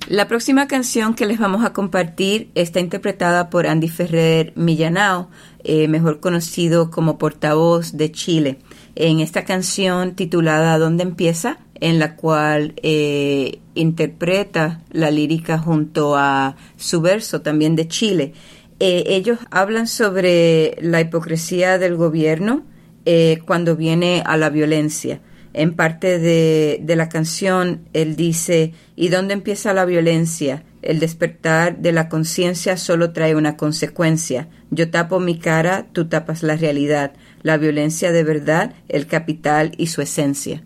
La 0.07 0.27
próxima 0.27 0.67
canción 0.67 1.13
que 1.13 1.25
les 1.25 1.39
vamos 1.39 1.63
a 1.63 1.71
compartir 1.71 2.51
está 2.55 2.81
interpretada 2.81 3.49
por 3.49 3.67
Andy 3.67 3.87
Ferrer 3.87 4.51
Millanao, 4.55 5.29
eh, 5.63 5.87
mejor 5.87 6.19
conocido 6.19 6.91
como 6.91 7.17
portavoz 7.17 7.93
de 7.93 8.11
Chile. 8.11 8.59
en 8.95 9.21
esta 9.21 9.43
canción 9.43 10.13
titulada 10.13 10.77
¿Dónde 10.77 11.03
empieza? 11.03 11.57
en 11.83 11.99
la 11.99 12.15
cual 12.15 12.75
eh, 12.81 13.59
interpreta 13.75 14.81
la 14.91 15.11
lírica 15.11 15.57
junto 15.57 16.15
a 16.15 16.55
su 16.77 17.01
verso 17.01 17.41
también 17.41 17.75
de 17.75 17.89
Chile. 17.89 18.33
Eh, 18.79 19.03
ellos 19.07 19.39
hablan 19.51 19.87
sobre 19.87 20.77
la 20.81 21.01
hipocresía 21.01 21.77
del 21.77 21.95
gobierno 21.95 22.63
eh, 23.05 23.39
cuando 23.45 23.75
viene 23.75 24.23
a 24.25 24.37
la 24.37 24.49
violencia. 24.49 25.21
En 25.53 25.75
parte 25.75 26.17
de, 26.17 26.79
de 26.81 26.95
la 26.95 27.09
canción, 27.09 27.87
él 27.93 28.15
dice, 28.15 28.73
¿y 28.95 29.09
dónde 29.09 29.33
empieza 29.33 29.73
la 29.73 29.85
violencia? 29.85 30.63
El 30.81 30.99
despertar 30.99 31.77
de 31.77 31.91
la 31.91 32.09
conciencia 32.09 32.75
solo 32.75 33.13
trae 33.13 33.35
una 33.35 33.55
consecuencia. 33.55 34.49
Yo 34.71 34.89
tapo 34.89 35.19
mi 35.19 35.37
cara, 35.37 35.87
tú 35.93 36.05
tapas 36.05 36.43
la 36.43 36.55
realidad. 36.55 37.13
La 37.43 37.57
violencia 37.57 38.11
de 38.11 38.23
verdad, 38.23 38.73
el 38.89 39.05
capital 39.05 39.73
y 39.77 39.87
su 39.87 40.01
esencia. 40.01 40.63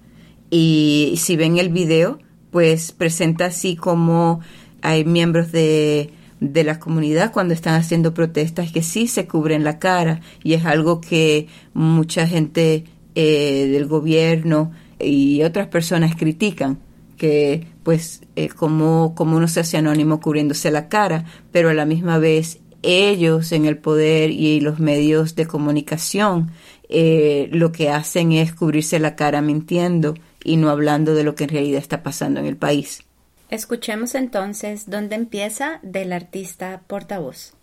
Y 0.50 1.16
si 1.18 1.36
ven 1.36 1.58
el 1.58 1.70
video, 1.70 2.20
pues 2.52 2.94
presenta 2.94 3.46
así 3.46 3.76
como 3.76 4.40
hay 4.82 5.04
miembros 5.04 5.52
de, 5.52 6.12
de 6.40 6.64
la 6.64 6.80
comunidad 6.80 7.32
cuando 7.32 7.54
están 7.54 7.76
haciendo 7.76 8.14
protestas 8.14 8.72
que 8.72 8.84
sí 8.84 9.08
se 9.08 9.28
cubren 9.28 9.64
la 9.64 9.80
cara 9.80 10.22
y 10.44 10.54
es 10.54 10.66
algo 10.66 11.02
que 11.02 11.48
mucha 11.74 12.28
gente 12.28 12.86
eh, 13.16 13.68
del 13.72 13.88
gobierno 13.88 14.72
y 15.00 15.44
otras 15.44 15.68
personas 15.68 16.16
critican 16.16 16.80
que 17.18 17.68
pues 17.84 18.22
eh, 18.36 18.50
como, 18.50 19.16
como 19.16 19.38
uno 19.38 19.48
se 19.48 19.62
hace 19.62 19.78
anónimo 19.78 20.20
cubriéndose 20.20 20.70
la 20.72 20.88
cara, 20.88 21.26
pero 21.52 21.70
a 21.70 21.74
la 21.74 21.86
misma 21.86 22.20
vez 22.20 22.60
ellos 22.84 23.52
en 23.52 23.66
el 23.66 23.78
poder 23.78 24.30
y 24.30 24.60
los 24.60 24.80
medios 24.80 25.36
de 25.36 25.48
comunicación 25.48 26.52
eh, 26.90 27.50
lo 27.52 27.72
que 27.72 27.90
hacen 27.90 28.32
es 28.32 28.54
cubrirse 28.54 29.00
la 29.00 29.16
cara 29.16 29.42
mintiendo 29.42 30.14
y 30.44 30.58
no 30.58 30.70
hablando 30.70 31.16
de 31.16 31.24
lo 31.24 31.36
que 31.36 31.46
en 31.46 31.50
realidad 31.50 31.80
está 31.80 32.04
pasando 32.04 32.40
en 32.40 32.46
el 32.46 32.56
país. 32.56 33.07
Escuchemos 33.50 34.14
entonces 34.16 34.90
dónde 34.90 35.16
empieza 35.16 35.80
del 35.82 36.12
artista 36.12 36.82
portavoz. 36.88 37.54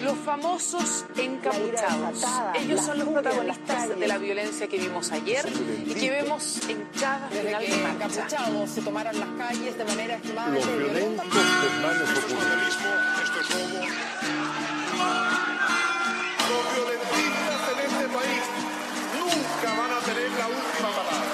Los 0.00 0.16
famosos 0.18 1.04
encapuchados. 1.16 2.24
Ellos 2.58 2.80
son 2.80 2.98
los 2.98 3.08
protagonistas 3.08 3.98
de 3.98 4.08
la 4.08 4.16
violencia 4.18 4.66
que 4.66 4.78
vimos 4.78 5.12
ayer 5.12 5.44
y 5.86 5.94
que 5.94 6.10
vemos 6.10 6.60
en 6.68 6.82
cada 6.98 7.28
final 7.28 7.62
de 7.62 7.76
marcha. 7.76 8.04
encapuchados 8.06 8.70
se 8.70 8.80
tomaron 8.80 9.20
las 9.20 9.28
calles 9.36 9.76
de 9.76 9.84
manera 9.84 10.16
Los 10.16 10.66
violenta. 10.66 10.76
violentos 10.76 11.26
desmanes. 11.62 12.08
Los 16.48 16.64
violentistas 16.74 17.62
en 17.72 17.78
este 17.92 18.08
país 18.08 18.42
nunca 19.18 19.68
van 19.80 19.90
a 19.92 20.00
tener 20.00 20.30
la 20.32 20.46
última 20.48 20.88
palabra. 20.96 21.30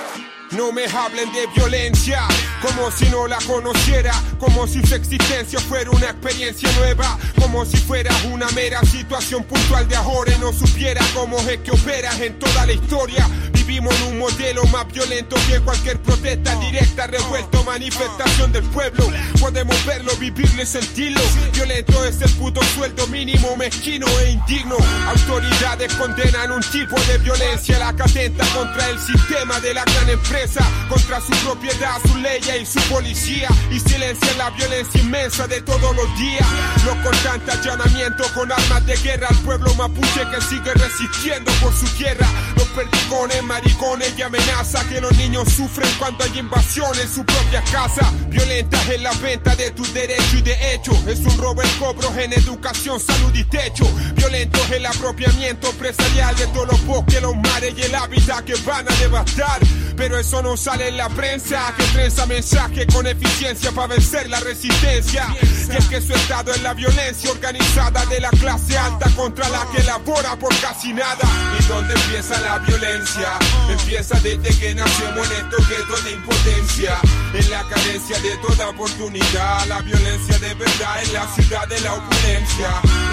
No 0.50 0.72
me 0.72 0.84
hablen 0.86 1.32
de 1.32 1.46
violencia, 1.54 2.22
como 2.66 2.90
si 2.90 3.08
no 3.10 3.26
la 3.26 3.38
conociera, 3.38 4.12
como 4.38 4.66
si 4.66 4.84
su 4.84 4.94
existencia 4.94 5.60
fuera 5.60 5.90
una 5.90 6.06
experiencia 6.06 6.70
nueva, 6.72 7.18
como 7.40 7.64
si 7.64 7.76
fuera 7.76 8.10
una 8.32 8.48
mera 8.50 8.80
situación 8.82 9.44
puntual 9.44 9.88
de 9.88 9.96
ahora 9.96 10.32
y 10.34 10.38
no 10.38 10.52
supiera 10.52 11.00
cómo 11.14 11.38
es 11.48 11.58
que 11.58 11.70
operas 11.70 12.20
en 12.20 12.38
toda 12.38 12.66
la 12.66 12.72
historia. 12.72 13.28
Vivimos 13.52 13.94
en 14.00 14.12
un 14.12 14.18
modelo 14.18 14.64
más 14.66 14.86
violento 14.92 15.36
que 15.48 15.60
cualquier 15.60 16.00
protesta 16.00 16.54
directa, 16.60 17.06
revuelto, 17.06 17.64
manifestación 17.64 18.52
del 18.52 18.62
pueblo. 18.64 19.08
Podemos 19.40 19.84
verlo, 19.84 20.14
vivirlo 20.16 20.62
y 20.62 20.66
sentirlo. 20.66 21.20
Violento 21.52 22.04
es 22.04 22.20
el 22.22 22.30
puto 22.32 22.60
sueldo 22.76 23.06
mínimo, 23.08 23.56
mezquino 23.56 24.06
e 24.20 24.30
indigno. 24.30 24.76
Autoridades 25.08 25.92
condenan 25.94 26.52
un 26.52 26.62
tipo 26.62 26.94
de 27.08 27.18
violencia, 27.18 27.78
la 27.78 27.94
que 27.94 28.02
atenta 28.02 28.46
contra 28.54 28.88
el 28.88 29.00
sistema 29.00 29.58
de 29.60 29.74
la 29.74 29.84
gran 29.84 30.10
empresa, 30.10 30.64
contra 30.88 31.20
su 31.20 31.32
propiedad, 31.44 31.96
su 32.06 32.16
ley 32.18 32.40
y 32.58 32.66
su 32.66 32.80
policía. 32.88 33.48
Y 33.70 33.80
silencia 33.80 34.32
la 34.38 34.50
violencia 34.50 35.00
inmensa 35.00 35.46
de 35.46 35.60
todos 35.62 35.94
los 35.94 36.18
días. 36.18 36.46
No 36.84 37.02
constante 37.02 37.50
allanamiento 37.52 38.24
con 38.34 38.50
armas 38.50 38.86
de 38.86 38.96
guerra 38.96 39.28
al 39.28 39.36
pueblo 39.38 39.74
mapuche 39.74 40.22
que 40.30 40.40
sigue 40.42 40.72
resistiendo 40.74 41.50
por 41.60 41.74
su 41.74 41.86
tierra. 41.96 42.26
Los 42.56 42.66
perdigones, 42.68 43.42
maricones 43.42 44.14
y 44.16 44.22
amenaza 44.22 44.86
que 44.88 45.00
los 45.00 45.16
niños 45.16 45.52
sufren 45.52 45.90
cuando 45.98 46.24
hay 46.24 46.38
invasión 46.38 46.98
en 46.98 47.12
su 47.12 47.24
propia 47.24 47.62
casa. 47.72 48.12
Violentas 48.28 48.88
en 48.88 49.02
la 49.02 49.12
venta 49.14 49.54
de 49.56 49.70
tus 49.72 49.92
derechos 49.92 50.34
y 50.34 50.42
de 50.42 50.74
hecho. 50.74 50.92
Es 51.06 51.20
un 51.20 51.36
robo 51.38 51.62
el 51.62 51.70
cobro 51.78 52.14
en 52.18 52.32
educación, 52.32 53.00
salud 53.00 53.34
y 53.34 53.44
techo. 53.44 53.84
Violentos 54.14 54.70
el 54.70 54.86
apropiamiento 54.86 55.68
empresarial 55.70 56.34
de 56.36 56.46
todos 56.48 56.68
los 56.68 56.86
bosques, 56.86 57.22
los 57.22 57.36
mares 57.36 57.74
y 57.76 57.82
el 57.82 57.94
hábitat 57.94 58.44
que 58.44 58.54
van 58.66 58.86
a 58.90 58.94
devastar. 58.96 59.60
Pero 59.96 60.18
eso 60.18 60.42
no 60.42 60.56
sale 60.56 60.88
en 60.88 60.96
la 60.96 61.08
prensa, 61.08 61.72
que 61.76 61.84
trenza 61.84 62.26
mensaje 62.36 62.86
con 62.88 63.06
eficiencia 63.06 63.72
para 63.72 63.94
vencer 63.94 64.28
la 64.28 64.38
resistencia. 64.40 65.26
Y 65.72 65.76
es 65.76 65.86
que 65.86 66.02
su 66.02 66.12
estado 66.12 66.52
es 66.52 66.62
la 66.62 66.74
violencia 66.74 67.30
organizada 67.30 68.04
de 68.06 68.20
la 68.20 68.28
clase 68.28 68.76
alta 68.76 69.08
contra 69.16 69.48
la 69.48 69.66
que 69.72 69.82
labora 69.84 70.36
por 70.36 70.54
casi 70.60 70.92
nada. 70.92 71.24
¿Y 71.58 71.64
dónde 71.64 71.94
empieza 71.94 72.38
la 72.42 72.58
violencia? 72.58 73.38
Empieza 73.70 74.20
desde 74.20 74.50
que 74.58 74.74
nacemos 74.74 75.30
en 75.30 75.46
estos 75.46 75.68
guetos 75.68 76.04
de 76.04 76.12
impotencia. 76.12 76.98
En 77.32 77.50
la 77.50 77.62
carencia 77.68 78.18
de 78.20 78.36
toda 78.36 78.68
oportunidad, 78.68 79.66
la 79.66 79.80
violencia 79.80 80.38
de 80.38 80.54
verdad 80.54 81.02
en 81.04 81.12
la 81.14 81.26
ciudad 81.34 81.66
de 81.68 81.80
la 81.80 81.94
opulencia. 81.94 82.68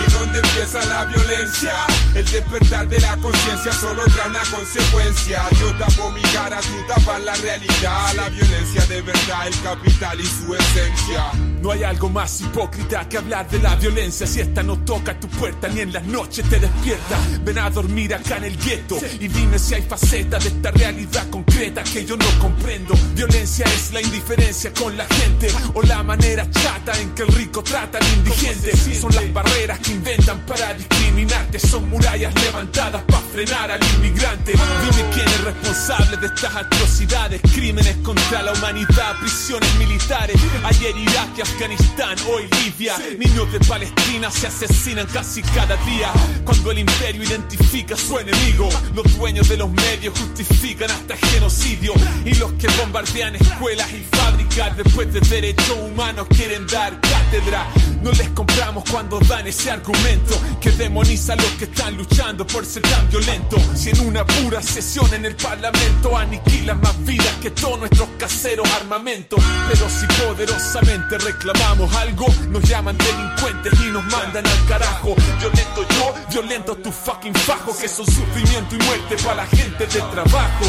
¿Y 0.05 0.11
dónde 0.11 0.39
empieza 0.39 0.83
la 0.85 1.05
violencia? 1.05 1.73
El 2.13 2.25
despertar 2.25 2.87
de 2.89 2.99
la 2.99 3.15
conciencia 3.17 3.71
solo 3.71 4.03
trae 4.15 4.29
una 4.29 4.43
consecuencia. 4.51 5.43
Yo 5.59 5.73
tapo 5.77 6.11
mi 6.11 6.21
cara, 6.33 6.59
tú 6.59 6.75
tapas 6.87 7.21
la 7.21 7.35
realidad. 7.35 8.13
La 8.15 8.29
violencia 8.29 8.85
de 8.85 9.01
verdad, 9.01 9.12
el 9.45 9.61
capital 9.61 10.19
y 10.19 10.25
su 10.25 10.55
esencia. 10.55 11.52
No 11.63 11.71
hay 11.71 11.81
algo 11.81 12.09
más 12.09 12.41
hipócrita 12.41 13.07
que 13.07 13.17
hablar 13.17 13.49
de 13.49 13.57
la 13.59 13.77
violencia 13.77 14.27
si 14.27 14.41
esta 14.41 14.61
no 14.61 14.79
toca 14.79 15.17
tu 15.17 15.29
puerta 15.29 15.69
ni 15.69 15.79
en 15.79 15.93
las 15.93 16.03
noches 16.03 16.45
te 16.49 16.59
despierta. 16.59 17.17
Ven 17.45 17.57
a 17.57 17.69
dormir 17.69 18.13
acá 18.13 18.35
en 18.35 18.43
el 18.43 18.57
gueto 18.57 18.97
y 19.17 19.29
dime 19.29 19.57
si 19.57 19.75
hay 19.75 19.81
facetas 19.83 20.43
de 20.43 20.49
esta 20.49 20.71
realidad 20.71 21.29
concreta 21.29 21.81
que 21.85 22.03
yo 22.03 22.17
no 22.17 22.25
comprendo. 22.41 22.93
Violencia 23.15 23.65
es 23.67 23.93
la 23.93 24.01
indiferencia 24.01 24.73
con 24.73 24.97
la 24.97 25.05
gente 25.05 25.47
o 25.73 25.81
la 25.83 26.03
manera 26.03 26.45
chata 26.51 26.99
en 26.99 27.11
que 27.11 27.21
el 27.21 27.29
rico 27.29 27.63
trata 27.63 27.97
al 27.97 28.07
indigente. 28.17 28.75
Son 28.99 29.15
las 29.15 29.31
barreras 29.31 29.79
que 29.79 29.93
inventan 29.93 30.41
para 30.45 30.73
discriminarte, 30.73 31.59
son 31.59 31.89
murallas 31.89 32.35
levantadas 32.43 33.03
para 33.03 33.21
frenar 33.31 33.71
al 33.71 33.79
inmigrante. 33.95 34.51
Dime 34.51 35.09
quién 35.13 35.29
es 35.29 35.43
responsable 35.45 36.17
de 36.17 36.27
estas 36.27 36.57
atrocidades, 36.57 37.41
crímenes 37.53 37.95
contra 38.03 38.41
la 38.41 38.51
humanidad, 38.51 39.17
prisiones 39.21 39.73
militares. 39.75 40.35
Ayer 40.65 40.93
Irak 40.97 41.52
Afganistán, 41.53 42.17
hoy 42.31 42.49
Libia. 42.63 42.95
Niños 43.19 43.51
de 43.51 43.59
Palestina 43.59 44.31
se 44.31 44.47
asesinan 44.47 45.05
casi 45.05 45.43
cada 45.43 45.75
día. 45.85 46.11
Cuando 46.43 46.71
el 46.71 46.79
imperio 46.79 47.23
identifica 47.23 47.93
a 47.93 47.97
su 47.97 48.17
enemigo, 48.17 48.69
los 48.95 49.17
dueños 49.17 49.47
de 49.47 49.57
los 49.57 49.69
medios 49.69 50.17
justifican 50.17 50.89
hasta 50.89 51.15
genocidio. 51.15 51.93
Y 52.25 52.33
los 52.35 52.53
que 52.53 52.67
bombardean 52.79 53.35
escuelas 53.35 53.87
y 53.93 54.03
fábricas 54.15 54.75
después 54.77 55.13
de 55.13 55.19
derechos 55.19 55.77
humanos 55.77 56.25
quieren 56.35 56.65
dar 56.65 56.99
cátedra. 56.99 57.67
No 58.01 58.11
les 58.11 58.29
compramos 58.29 58.83
cuando 58.89 59.19
dan 59.19 59.45
ese 59.47 59.69
argumento 59.69 60.35
que 60.59 60.71
demoniza 60.71 61.33
a 61.33 61.35
los 61.35 61.51
que 61.51 61.65
están 61.65 61.95
luchando 61.95 62.47
por 62.47 62.65
ser 62.65 62.81
tan 62.81 63.07
violentos. 63.09 63.61
Si 63.75 63.91
en 63.91 63.99
una 63.99 64.25
pura 64.25 64.61
sesión 64.61 65.13
en 65.13 65.25
el 65.25 65.35
parlamento 65.35 66.17
aniquilan 66.17 66.81
más 66.81 67.05
vidas 67.05 67.33
que 67.41 67.51
todos 67.51 67.79
nuestros 67.79 68.09
caseros 68.17 68.67
armamentos. 68.71 69.39
Pero 69.69 69.87
si 69.87 70.07
poderosamente 70.21 71.17
reclamamos 71.43 71.93
algo, 71.95 72.25
nos 72.49 72.63
llaman 72.63 72.97
delincuentes 72.97 73.73
y 73.81 73.91
nos 73.91 74.03
mandan 74.05 74.45
al 74.45 74.65
carajo. 74.65 75.15
Violento 75.39 75.85
yo, 75.89 76.13
violento 76.29 76.75
tu 76.75 76.91
fucking 76.91 77.33
fajo, 77.33 77.77
que 77.77 77.87
son 77.87 78.05
sufrimiento 78.05 78.75
y 78.75 78.77
muerte 78.79 79.17
para 79.23 79.35
la 79.35 79.47
gente 79.47 79.85
de 79.85 79.99
trabajo. 79.99 80.65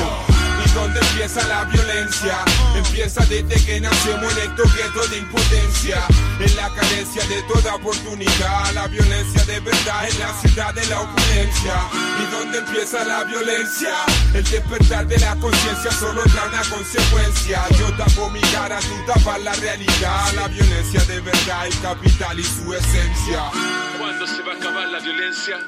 ¿Y 0.64 0.70
dónde 0.70 0.98
empieza 0.98 1.46
la 1.46 1.64
violencia? 1.64 2.38
Empieza 2.74 3.24
desde 3.26 3.64
que 3.64 3.80
nacemos 3.80 4.32
en 4.37 4.50
estos 4.50 4.74
guetos 4.74 5.10
de 5.10 5.18
impotencia. 5.18 6.02
En 6.40 6.56
la 6.56 6.68
carencia 6.70 7.24
de 7.26 7.42
toda 7.42 7.74
oportunidad. 7.74 8.72
La 8.74 8.87
violencia 8.88 9.44
de 9.44 9.60
verdad 9.60 10.08
en 10.08 10.18
la 10.18 10.32
ciudad 10.40 10.74
de 10.74 10.87
la 10.87 11.00
opulencia. 11.00 11.74
¿Y 12.20 12.32
dónde 12.32 12.58
empieza 12.58 13.04
la 13.04 13.24
violencia? 13.24 13.94
El 14.32 14.44
despertar 14.44 15.06
de 15.06 15.18
la 15.18 15.37
conciencia 15.37 15.90
solo 15.92 16.22
trae 16.22 16.48
una 16.48 16.62
consecuencia. 16.62 17.62
Yo 17.78 17.92
tapo 17.96 18.30
mi 18.30 18.40
cara, 18.40 18.78
tú 18.80 18.94
tapas 19.06 19.40
la 19.42 19.52
realidad. 19.54 20.32
La 20.34 20.48
de 20.68 21.20
verdad, 21.20 21.66
el 21.66 21.81
capital 21.81 22.38
y 22.38 22.44
su 22.44 22.72
esencia. 22.72 23.50
¿Cuándo 23.98 24.27
se 24.27 24.42
va 24.42 24.53
a 24.53 24.57
acabar 24.57 24.88
la 24.88 25.00
violencia? 25.00 25.59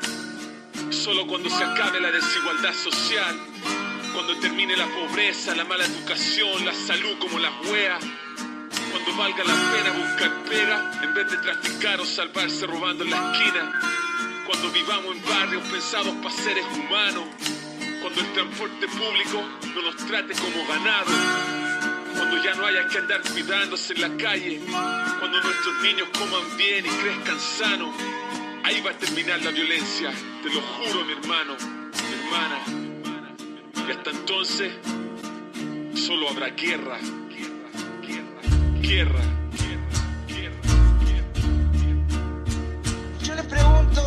Solo 0.90 1.26
cuando 1.26 1.50
se 1.50 1.62
acabe 1.62 2.00
la 2.00 2.10
desigualdad 2.10 2.72
social, 2.72 3.36
cuando 4.14 4.38
termine 4.38 4.76
la 4.76 4.86
pobreza, 4.86 5.54
la 5.54 5.64
mala 5.64 5.84
educación, 5.84 6.64
la 6.64 6.72
salud 6.72 7.18
como 7.18 7.38
la 7.38 7.50
wea, 7.70 7.98
cuando 8.90 9.16
valga 9.16 9.44
la 9.44 9.54
pena 9.72 10.08
buscar 10.08 10.44
pega 10.44 11.00
en 11.02 11.14
vez 11.14 11.30
de 11.30 11.36
traficar 11.38 12.00
o 12.00 12.04
salvarse 12.04 12.66
robando 12.66 13.04
en 13.04 13.10
la 13.10 13.32
esquina, 13.32 13.80
cuando 14.46 14.70
vivamos 14.70 15.16
en 15.16 15.24
barrios 15.24 15.62
pensados 15.68 16.14
para 16.22 16.34
seres 16.34 16.64
humanos, 16.72 17.24
Cuando 18.00 18.20
el 18.20 18.32
transporte 18.32 18.86
público 18.88 19.42
no 19.74 19.82
nos 19.82 19.96
trate 20.06 20.34
como 20.34 20.66
ganado. 20.68 21.95
Cuando 22.16 22.42
ya 22.42 22.54
no 22.54 22.66
haya 22.66 22.86
que 22.88 22.98
andar 22.98 23.20
cuidándose 23.22 23.92
en 23.94 24.00
la 24.00 24.16
calle. 24.16 24.60
Cuando 25.18 25.40
nuestros 25.40 25.82
niños 25.82 26.08
coman 26.18 26.56
bien 26.56 26.84
y 26.86 26.88
crezcan 26.88 27.38
sanos. 27.40 27.94
Ahí 28.64 28.80
va 28.80 28.90
a 28.90 28.98
terminar 28.98 29.40
la 29.42 29.50
violencia. 29.50 30.10
Te 30.42 30.50
lo 30.50 30.60
juro, 30.60 31.04
mi 31.04 31.12
hermano, 31.12 31.56
mi 31.60 32.14
hermana. 32.24 32.58
Y 33.86 33.90
hasta 33.92 34.10
entonces 34.10 34.72
solo 35.94 36.28
habrá 36.30 36.48
guerra. 36.48 36.98
Guerra, 37.30 37.70
guerra, 38.02 38.40
guerra. 38.78 39.22
Yo 43.22 43.34
les 43.34 43.44
pregunto 43.46 44.05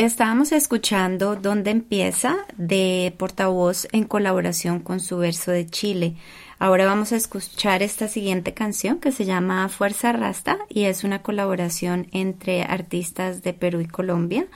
Estábamos 0.00 0.50
escuchando 0.52 1.36
Dónde 1.36 1.70
empieza 1.70 2.46
de 2.56 3.14
portavoz 3.18 3.86
en 3.92 4.04
colaboración 4.04 4.80
con 4.80 4.98
su 4.98 5.18
verso 5.18 5.50
de 5.50 5.66
Chile. 5.66 6.14
Ahora 6.58 6.86
vamos 6.86 7.12
a 7.12 7.16
escuchar 7.16 7.82
esta 7.82 8.08
siguiente 8.08 8.54
canción 8.54 8.98
que 8.98 9.12
se 9.12 9.26
llama 9.26 9.68
Fuerza 9.68 10.12
Rasta 10.12 10.56
y 10.70 10.84
es 10.84 11.04
una 11.04 11.20
colaboración 11.20 12.06
entre 12.12 12.62
artistas 12.62 13.42
de 13.42 13.52
Perú 13.52 13.82
y 13.82 13.88
Colombia. 13.88 14.46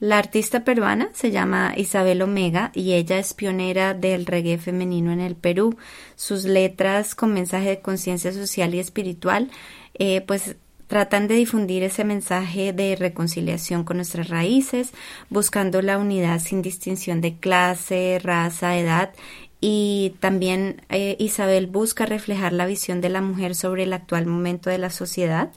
La 0.00 0.18
artista 0.18 0.64
peruana 0.64 1.10
se 1.12 1.30
llama 1.30 1.74
Isabel 1.76 2.20
Omega 2.20 2.72
y 2.74 2.94
ella 2.94 3.20
es 3.20 3.34
pionera 3.34 3.94
del 3.94 4.26
reggae 4.26 4.58
femenino 4.58 5.12
en 5.12 5.20
el 5.20 5.36
Perú. 5.36 5.76
Sus 6.16 6.42
letras 6.42 7.14
con 7.14 7.32
mensaje 7.32 7.68
de 7.68 7.80
conciencia 7.80 8.32
social 8.32 8.74
y 8.74 8.80
espiritual 8.80 9.48
eh, 9.94 10.22
pues 10.22 10.56
tratan 10.88 11.28
de 11.28 11.36
difundir 11.36 11.84
ese 11.84 12.02
mensaje 12.02 12.72
de 12.72 12.96
reconciliación 12.96 13.84
con 13.84 13.98
nuestras 13.98 14.28
raíces, 14.28 14.90
buscando 15.30 15.80
la 15.82 15.98
unidad 15.98 16.40
sin 16.40 16.60
distinción 16.62 17.20
de 17.20 17.36
clase, 17.36 18.18
raza, 18.22 18.76
edad 18.76 19.12
y 19.60 20.14
también 20.20 20.82
eh, 20.88 21.16
Isabel 21.18 21.66
busca 21.66 22.06
reflejar 22.06 22.52
la 22.52 22.66
visión 22.66 23.00
de 23.00 23.08
la 23.08 23.20
mujer 23.20 23.54
sobre 23.54 23.84
el 23.84 23.92
actual 23.92 24.26
momento 24.26 24.70
de 24.70 24.78
la 24.78 24.90
sociedad, 24.90 25.50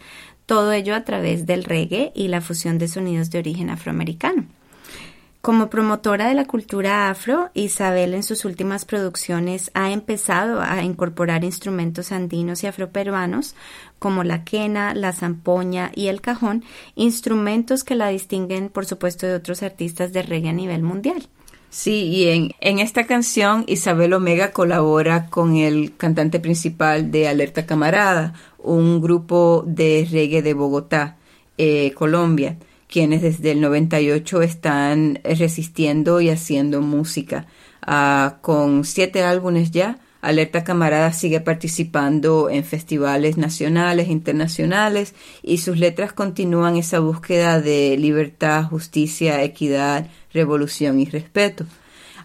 todo 0.46 0.72
ello 0.72 0.96
a 0.96 1.04
través 1.04 1.46
del 1.46 1.64
reggae 1.64 2.12
y 2.16 2.28
la 2.28 2.42
fusión 2.42 2.78
de 2.78 2.88
sonidos 2.88 3.30
de 3.32 3.40
origen 3.40 3.70
afroamericano. 3.70 4.46
Como 5.42 5.72
promotora 5.72 6.28
de 6.28 6.36
la 6.36 6.46
cultura 6.46 7.10
afro, 7.10 7.50
Isabel 7.56 8.14
en 8.14 8.22
sus 8.22 8.46
últimas 8.46 8.86
producciones 8.86 9.72
ha 9.74 9.92
empezado 9.92 10.62
a 10.62 10.84
incorporar 10.84 11.44
instrumentos 11.44 12.12
andinos 12.12 12.64
y 12.64 12.68
afroperuanos 12.68 13.56
como 13.98 14.24
la 14.24 14.44
quena, 14.44 14.94
la 14.94 15.14
zampoña 15.14 15.92
y 15.96 16.10
el 16.10 16.22
cajón, 16.22 16.64
instrumentos 16.94 17.84
que 17.84 17.96
la 17.96 18.10
distinguen 18.10 18.70
por 18.70 18.86
supuesto 18.86 19.26
de 19.26 19.34
otros 19.34 19.64
artistas 19.64 20.14
de 20.14 20.22
reggae 20.22 20.50
a 20.50 20.54
nivel 20.54 20.84
mundial. 20.84 21.28
Sí, 21.72 22.04
y 22.04 22.28
en, 22.28 22.52
en, 22.60 22.78
esta 22.78 23.08
canción 23.08 23.64
Isabel 23.66 24.14
Omega 24.14 24.52
colabora 24.52 25.28
con 25.32 25.56
el 25.56 25.96
cantante 25.98 26.40
principal 26.40 27.10
de 27.10 27.28
Alerta 27.28 27.66
Camarada, 27.66 28.36
un 28.60 29.02
grupo 29.02 29.64
de 29.66 30.08
reggae 30.12 30.44
de 30.44 30.54
Bogotá, 30.54 31.18
eh, 31.58 31.94
Colombia, 31.94 32.58
quienes 32.92 33.22
desde 33.22 33.52
el 33.52 33.62
98 33.62 34.42
están 34.42 35.20
resistiendo 35.24 36.22
y 36.22 36.30
haciendo 36.30 36.82
música. 36.82 37.48
Uh, 37.88 38.40
con 38.42 38.84
siete 38.84 39.24
álbumes 39.24 39.72
ya, 39.72 39.98
Alerta 40.22 40.64
Camarada 40.64 41.14
sigue 41.14 41.40
participando 41.40 42.50
en 42.50 42.64
festivales 42.64 43.38
nacionales, 43.38 44.10
internacionales, 44.10 45.16
y 45.42 45.58
sus 45.58 45.80
letras 45.80 46.14
continúan 46.14 46.76
esa 46.76 47.00
búsqueda 47.00 47.60
de 47.60 47.98
libertad, 47.98 48.66
justicia, 48.66 49.42
equidad, 49.42 50.08
revolución 50.32 51.00
y 51.00 51.06
respeto. 51.06 51.66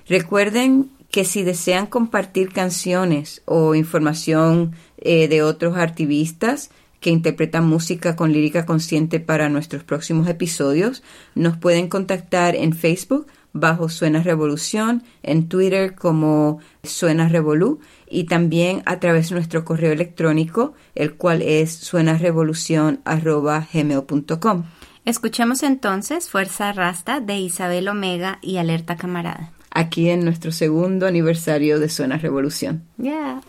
Recuerden 0.08 0.90
que 1.10 1.24
si 1.24 1.42
desean 1.42 1.86
compartir 1.86 2.52
canciones 2.52 3.40
o 3.46 3.74
información 3.74 4.72
eh, 4.98 5.28
de 5.28 5.42
otros 5.42 5.78
activistas 5.78 6.70
que 7.00 7.10
interpretan 7.10 7.66
música 7.66 8.14
con 8.16 8.32
lírica 8.32 8.66
consciente 8.66 9.20
para 9.20 9.48
nuestros 9.48 9.84
próximos 9.84 10.28
episodios, 10.28 11.04
nos 11.34 11.56
pueden 11.56 11.88
contactar 11.88 12.56
en 12.56 12.72
Facebook 12.72 13.26
bajo 13.52 13.88
Suena 13.88 14.20
Revolución, 14.22 15.04
en 15.22 15.48
Twitter 15.48 15.94
como 15.94 16.58
Suena 16.82 17.28
Revolú 17.28 17.78
y 18.08 18.24
también 18.24 18.82
a 18.86 18.98
través 19.00 19.30
de 19.30 19.36
nuestro 19.36 19.64
correo 19.64 19.92
electrónico, 19.92 20.74
el 20.94 21.14
cual 21.14 21.40
es 21.42 21.72
suenarevolucion.gmail.com. 21.72 24.64
Escuchemos 25.04 25.62
entonces 25.62 26.28
Fuerza 26.28 26.72
Rasta 26.72 27.20
de 27.20 27.38
Isabel 27.38 27.86
Omega 27.88 28.40
y 28.42 28.56
Alerta 28.56 28.96
Camarada. 28.96 29.52
Aquí 29.70 30.10
en 30.10 30.24
nuestro 30.24 30.50
segundo 30.52 31.06
aniversario 31.06 31.78
de 31.78 31.88
Suena 31.88 32.18
Revolución. 32.18 32.82
Yeah. 32.98 33.40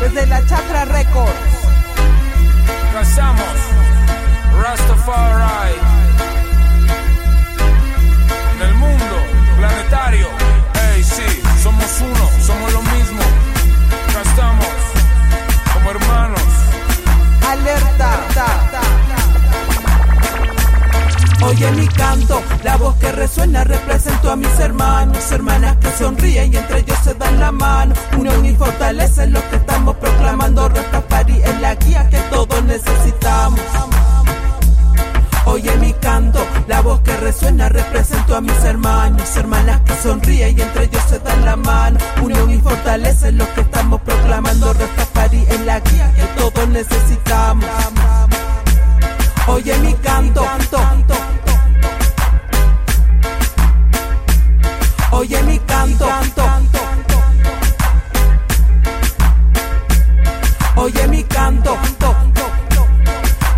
Desde 0.00 0.26
la 0.26 0.44
Chakra 0.46 0.84
Records. 0.84 1.31
Pasamos. 3.02 3.58
Rastafari. 4.62 5.74
En 8.54 8.62
el 8.68 8.74
mundo 8.74 9.16
planetario. 9.58 10.28
Hey, 10.74 11.02
sí, 11.02 11.42
somos 11.60 12.00
uno, 12.00 12.30
somos 12.46 12.72
lo 12.72 12.80
mismo. 12.94 13.20
Acá 14.08 14.22
estamos 14.22 14.76
como 15.74 15.90
hermanos. 15.90 16.48
Alerta. 17.50 18.71
Oye 21.44 21.70
mi 21.72 21.86
canto, 21.88 22.40
la 22.62 22.76
voz 22.76 22.94
que 22.96 23.10
resuena 23.10 23.64
represento 23.64 24.30
a 24.30 24.36
mis 24.36 24.58
hermanos, 24.60 25.32
hermanas 25.32 25.76
que 25.78 25.90
sonríen 25.92 26.52
y 26.52 26.56
entre 26.56 26.80
ellos 26.80 26.98
se 27.02 27.14
dan 27.14 27.40
la 27.40 27.50
mano. 27.50 27.94
Unión 28.16 28.44
y 28.46 28.54
fortaleza 28.54 29.24
es 29.24 29.30
lo 29.30 29.40
que 29.50 29.56
estamos 29.56 29.96
proclamando. 29.96 30.68
Rastafari 30.68 31.42
es 31.42 31.60
la 31.60 31.74
guía 31.74 32.08
que 32.08 32.18
todos 32.30 32.62
necesitamos. 32.64 33.60
Oye 35.46 35.76
mi 35.78 35.92
canto, 35.94 36.46
la 36.68 36.80
voz 36.80 37.00
que 37.00 37.16
resuena 37.16 37.68
represento 37.68 38.36
a 38.36 38.40
mis 38.40 38.64
hermanos, 38.64 39.36
hermanas 39.36 39.80
que 39.80 39.94
sonríen 39.96 40.56
y 40.56 40.62
entre 40.62 40.84
ellos 40.84 41.02
se 41.08 41.18
dan 41.18 41.44
la 41.44 41.56
mano. 41.56 41.98
Unión 42.22 42.50
y 42.50 42.58
fortaleza 42.60 43.28
es 43.28 43.34
lo 43.34 43.52
que 43.54 43.62
estamos 43.62 44.00
proclamando. 44.02 44.72
Rastafari 44.72 45.44
es 45.48 45.60
la 45.62 45.80
guía 45.80 46.12
que 46.14 46.22
todos 46.40 46.68
necesitamos. 46.68 47.68
Oye 49.48 49.76
mi 49.78 49.94
canto, 50.00 50.44
Oye 55.10 55.42
mi 55.42 55.58
canto, 55.66 56.06
Oye 60.76 61.06
mi 61.08 61.22
canto, 61.24 61.78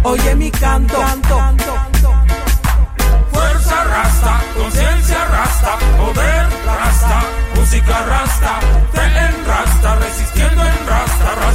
Oye 0.03 0.35
mi 0.35 0.51
canto, 0.51 0.97
Fuerza 3.33 3.85
rasta, 3.85 4.41
conciencia 4.57 5.27
rasta, 5.27 5.79
poder 5.97 6.49
rasta, 6.67 7.23
música 7.55 8.05
rasta, 8.07 8.61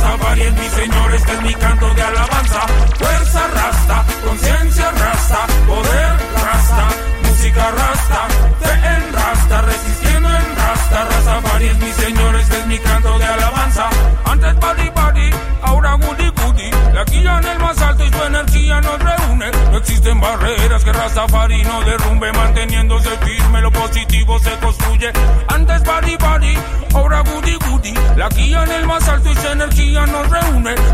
raza 0.09 0.23
variante 0.23 0.61
mi 0.61 0.69
señor, 0.69 1.13
este 1.13 1.31
es 1.33 1.41
mi 1.41 1.53
canto 1.53 1.93
de 1.93 2.01
alabanza. 2.01 2.61
Fuerza 2.97 3.47
rasta, 3.47 4.05
conciencia 4.23 4.91
rasta, 4.91 5.47
poder 5.67 6.28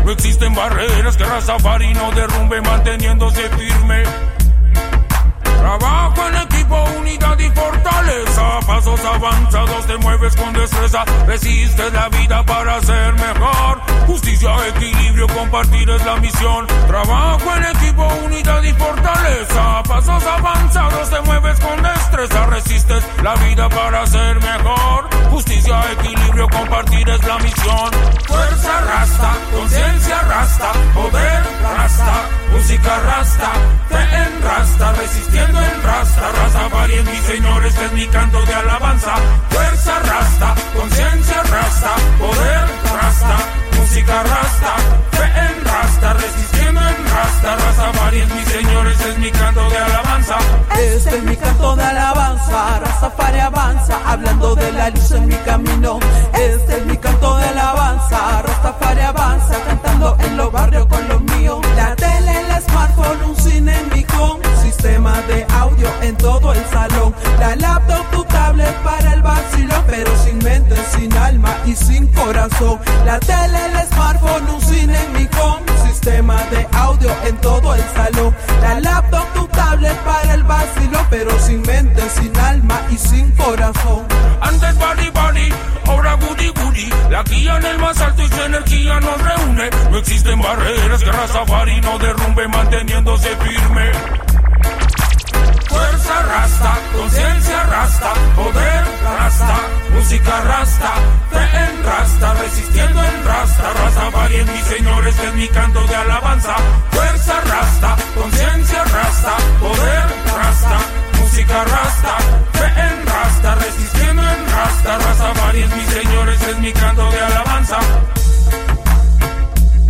No 0.04 0.12
existen 0.12 0.54
barreras 0.54 1.16
que 1.16 1.24
Rastafari 1.24 1.92
no 1.94 2.10
derrumbe, 2.12 2.60
manteniéndose 2.60 3.48
firme. 3.50 4.02
Pasos 8.66 9.00
avanzados, 9.04 9.86
te 9.86 9.96
mueves 9.98 10.34
con 10.34 10.52
destreza. 10.52 11.04
Resistes 11.26 11.92
la 11.92 12.08
vida 12.08 12.44
para 12.44 12.80
ser 12.80 13.14
mejor. 13.14 13.80
Justicia, 14.06 14.50
equilibrio, 14.68 15.28
compartir 15.28 15.88
es 15.88 16.04
la 16.04 16.16
misión. 16.16 16.66
Trabajo 16.88 17.54
en 17.56 17.64
equipo, 17.76 18.08
unidad 18.24 18.62
y 18.64 18.72
fortaleza. 18.72 19.82
Pasos 19.84 20.24
avanzados, 20.24 21.10
te 21.10 21.20
mueves 21.20 21.60
con 21.60 21.80
destreza. 21.80 22.46
resistes 22.46 23.04
la 23.22 23.34
vida 23.36 23.68
para 23.68 24.04
ser 24.06 24.40
mejor. 24.40 25.08
Justicia, 25.30 25.80
equilibrio, 25.92 26.48
compartir 26.48 27.08
es 27.08 27.24
la 27.24 27.38
misión. 27.38 27.90
Fuerza 28.26 28.80
rasta, 28.80 29.36
conciencia 29.52 30.20
rasta, 30.22 30.72
poder 30.92 31.42
rasta, 31.62 32.14
música 32.52 32.98
rasta, 33.00 33.52
fe 33.88 34.16
en 34.16 34.42
rasta, 34.42 34.92
resistiendo 34.92 35.62
en 35.62 35.82
rasta, 35.82 36.32
raza 36.32 36.68
varias 36.68 37.06
señores, 37.26 37.74
este 37.74 37.86
es 37.86 37.92
mi 37.92 38.06
canto 38.06 38.40
de 38.46 38.55
alabanza. 38.58 39.14
Fuerza 39.50 39.98
rasta, 40.00 40.54
conciencia 40.74 41.42
rasta, 41.42 41.94
poder 42.18 42.66
rasta, 42.94 43.36
música 43.78 44.22
rasta, 44.22 44.76
fe 45.12 45.24
en 45.24 45.65
rasta, 45.76 46.12
resistiendo 46.14 46.80
en 46.80 47.08
rasta, 47.08 47.56
raza 47.56 47.92
varias 48.00 48.28
mi 48.30 48.44
señores, 48.44 49.00
es 49.00 49.18
mi 49.18 49.30
canto 49.30 49.68
de 49.68 49.78
alabanza. 49.78 50.36
Este 50.78 51.16
es 51.16 51.22
mi 51.22 51.36
canto 51.36 51.76
de 51.76 51.84
alabanza, 51.84 52.80
Rastafari 52.80 53.40
avanza, 53.40 53.98
hablando 54.06 54.54
de 54.54 54.72
la 54.72 54.90
luz 54.90 55.10
en 55.12 55.26
mi 55.26 55.36
camino. 55.36 55.98
Este 56.32 56.78
es 56.78 56.86
mi 56.86 56.96
canto 56.96 57.36
de 57.36 57.44
alabanza, 57.44 58.42
Rastafari 58.42 59.00
avanza, 59.02 59.54
cantando 59.66 60.16
en 60.20 60.36
los 60.36 60.50
barrios 60.52 60.86
con 60.86 61.08
los 61.08 61.20
míos. 61.22 61.58
La 61.76 61.94
tele, 61.96 62.32
el 62.40 62.62
smartphone, 62.62 63.22
un 63.30 63.36
cine 63.36 63.78
en 63.80 63.88
mi 63.90 64.04
con, 64.04 64.40
sistema 64.62 65.20
de 65.28 65.46
audio 65.54 65.88
en 66.02 66.16
todo 66.16 66.52
el 66.52 66.64
salón. 66.66 67.14
La 67.38 67.54
laptop, 67.56 68.10
tu 68.12 68.24
tablet 68.24 68.74
para 68.82 69.12
el 69.12 69.22
vacilón, 69.22 69.84
pero 69.86 70.10
sin 70.24 70.38
mente, 70.38 70.76
sin 70.94 71.12
alma 71.18 71.54
y 71.66 71.74
sin 71.74 72.06
corazón. 72.08 72.78
La 73.04 73.18
tele, 73.20 73.58
el 73.66 73.88
smartphone, 73.88 74.48
un 74.54 74.60
cine 74.60 74.96
en 75.04 75.12
mi 75.12 75.26
con, 75.28 75.65
sistema 75.86 76.36
de 76.50 76.66
audio 76.72 77.10
en 77.24 77.36
todo 77.38 77.74
el 77.74 77.82
salón. 77.94 78.34
La 78.62 78.80
laptop, 78.80 79.32
tu 79.34 79.46
tablet 79.48 79.96
para 80.04 80.34
el 80.34 80.42
vacilón, 80.44 81.06
pero 81.10 81.38
sin 81.38 81.62
mente, 81.62 82.02
sin 82.10 82.36
alma 82.38 82.80
y 82.90 82.96
sin 82.96 83.30
corazón. 83.32 84.06
Antes 84.40 84.74
body 84.76 85.10
body, 85.10 85.48
ahora 85.86 86.14
goody 86.14 86.48
goody. 86.48 86.90
La 87.10 87.22
guía 87.22 87.56
en 87.56 87.66
el 87.66 87.78
más 87.78 88.00
alto 88.00 88.22
y 88.22 88.28
su 88.28 88.42
energía 88.42 89.00
nos 89.00 89.22
reúne. 89.22 89.70
No 89.90 89.98
existen 89.98 90.40
barreras 90.40 91.02
que 91.02 91.12
Rastafari 91.12 91.80
no 91.80 91.98
derrumbe 91.98 92.48
manteniéndose 92.48 93.28
firme. 93.36 93.92
Fuerza 95.68 96.22
conciencia 97.06 97.62
rasta, 97.62 98.12
poder 98.34 98.84
rasta, 99.04 99.56
música 99.94 100.40
rasta, 100.40 100.92
fe 101.30 101.44
en 101.64 101.84
rasta, 101.84 102.34
resistiendo 102.34 103.04
en 103.04 103.24
rasta, 103.24 103.72
Rastafari 103.74 104.36
es 104.36 104.46
mi 104.46 104.62
señor, 104.62 105.06
este 105.06 105.26
es 105.28 105.34
mi 105.34 105.48
canto 105.48 105.86
de 105.86 105.94
alabanza. 105.94 106.56
Fuerza 106.90 107.40
rasta, 107.42 107.96
conciencia 108.14 108.84
rasta, 108.84 109.36
poder 109.60 110.06
rasta, 110.36 110.78
música 111.20 111.64
rasta, 111.64 112.12
fe 112.58 112.66
en 112.88 113.06
rasta, 113.06 113.54
resistiendo 113.54 114.22
en 114.22 114.46
rasta, 114.50 114.98
Rastafari 114.98 115.62
es 115.62 115.76
mi 115.76 115.84
señor, 115.86 116.28
este 116.28 116.50
es 116.50 116.58
mi 116.58 116.72
canto 116.72 117.10
de 117.12 117.20
alabanza. 117.20 117.78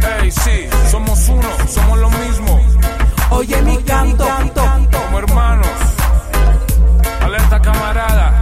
Hey, 0.01 0.31
sí, 0.31 0.69
somos 0.91 1.29
uno, 1.29 1.49
somos 1.67 1.99
lo 1.99 2.11
mismo. 2.11 2.61
Oye 3.31 3.63
mi 3.63 3.79
canto, 3.85 4.29
como 4.93 5.19
hermanos. 5.19 5.96
Alerta 7.27 7.61
camarada, 7.61 8.41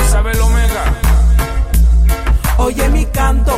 Isabel 0.00 0.40
Omega. 0.40 0.84
Oye 2.58 2.88
mi 2.88 3.06
canto. 3.06 3.56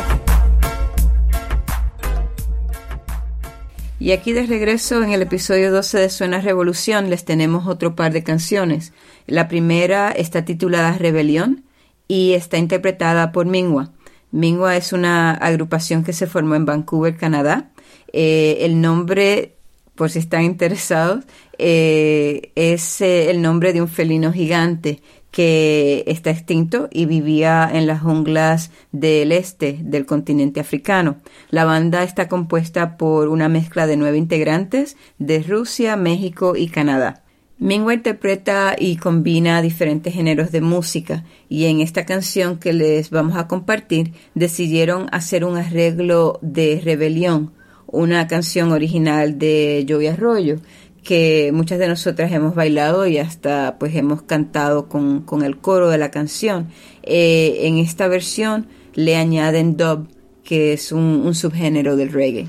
Y 3.97 4.11
aquí 4.11 4.31
de 4.31 4.45
regreso 4.45 5.01
en 5.01 5.11
el 5.11 5.23
episodio 5.23 5.71
12 5.71 5.97
de 5.97 6.09
Suena 6.11 6.39
Revolución 6.39 7.09
les 7.09 7.25
tenemos 7.25 7.65
otro 7.65 7.95
par 7.95 8.13
de 8.13 8.21
canciones. 8.21 8.93
La 9.25 9.47
primera 9.47 10.11
está 10.11 10.45
titulada 10.45 10.99
Rebelión 10.99 11.63
y 12.07 12.33
está 12.33 12.59
interpretada 12.59 13.31
por 13.31 13.47
Mingua. 13.47 13.89
Mingua 14.29 14.77
es 14.77 14.93
una 14.93 15.31
agrupación 15.31 16.03
que 16.03 16.13
se 16.13 16.27
formó 16.27 16.53
en 16.53 16.67
Vancouver, 16.67 17.17
Canadá. 17.17 17.71
Eh, 18.11 18.57
el 18.59 18.81
nombre, 18.81 19.55
por 19.95 20.11
si 20.11 20.19
están 20.19 20.43
interesados, 20.43 21.25
eh, 21.65 22.51
es 22.55 22.99
eh, 22.99 23.31
el 23.31 23.41
nombre 23.41 23.71
de 23.71 23.81
un 23.81 23.87
felino 23.87 24.33
gigante 24.33 25.01
que 25.31 26.03
está 26.07 26.29
extinto 26.29 26.89
y 26.91 27.05
vivía 27.05 27.69
en 27.71 27.87
las 27.87 28.01
junglas 28.01 28.69
del 28.91 29.31
este 29.31 29.79
del 29.81 30.05
continente 30.05 30.59
africano. 30.59 31.21
La 31.51 31.63
banda 31.63 32.03
está 32.03 32.27
compuesta 32.27 32.97
por 32.97 33.29
una 33.29 33.47
mezcla 33.47 33.87
de 33.87 33.95
nueve 33.95 34.17
integrantes 34.17 34.97
de 35.19 35.41
Rusia, 35.41 35.95
México 35.95 36.57
y 36.57 36.67
Canadá. 36.67 37.23
Mingua 37.59 37.93
interpreta 37.93 38.75
y 38.77 38.97
combina 38.97 39.61
diferentes 39.61 40.13
géneros 40.13 40.51
de 40.51 40.59
música 40.59 41.23
y 41.47 41.67
en 41.67 41.79
esta 41.79 42.05
canción 42.05 42.59
que 42.59 42.73
les 42.73 43.09
vamos 43.09 43.37
a 43.37 43.47
compartir 43.47 44.11
decidieron 44.35 45.07
hacer 45.13 45.45
un 45.45 45.55
arreglo 45.55 46.39
de 46.41 46.81
Rebelión, 46.83 47.53
una 47.87 48.27
canción 48.27 48.73
original 48.73 49.39
de 49.39 49.85
Joey 49.87 50.07
Arroyo 50.07 50.57
que 51.03 51.51
muchas 51.53 51.79
de 51.79 51.87
nosotras 51.87 52.31
hemos 52.31 52.55
bailado 52.55 53.05
y 53.05 53.17
hasta 53.17 53.77
pues 53.79 53.95
hemos 53.95 54.21
cantado 54.21 54.87
con, 54.87 55.21
con 55.21 55.43
el 55.43 55.57
coro 55.57 55.89
de 55.89 55.97
la 55.97 56.11
canción. 56.11 56.69
Eh, 57.03 57.59
en 57.63 57.77
esta 57.77 58.07
versión 58.07 58.67
le 58.93 59.15
añaden 59.15 59.77
dub, 59.77 60.07
que 60.43 60.73
es 60.73 60.91
un, 60.91 61.23
un 61.25 61.35
subgénero 61.35 61.95
del 61.95 62.11
reggae. 62.11 62.47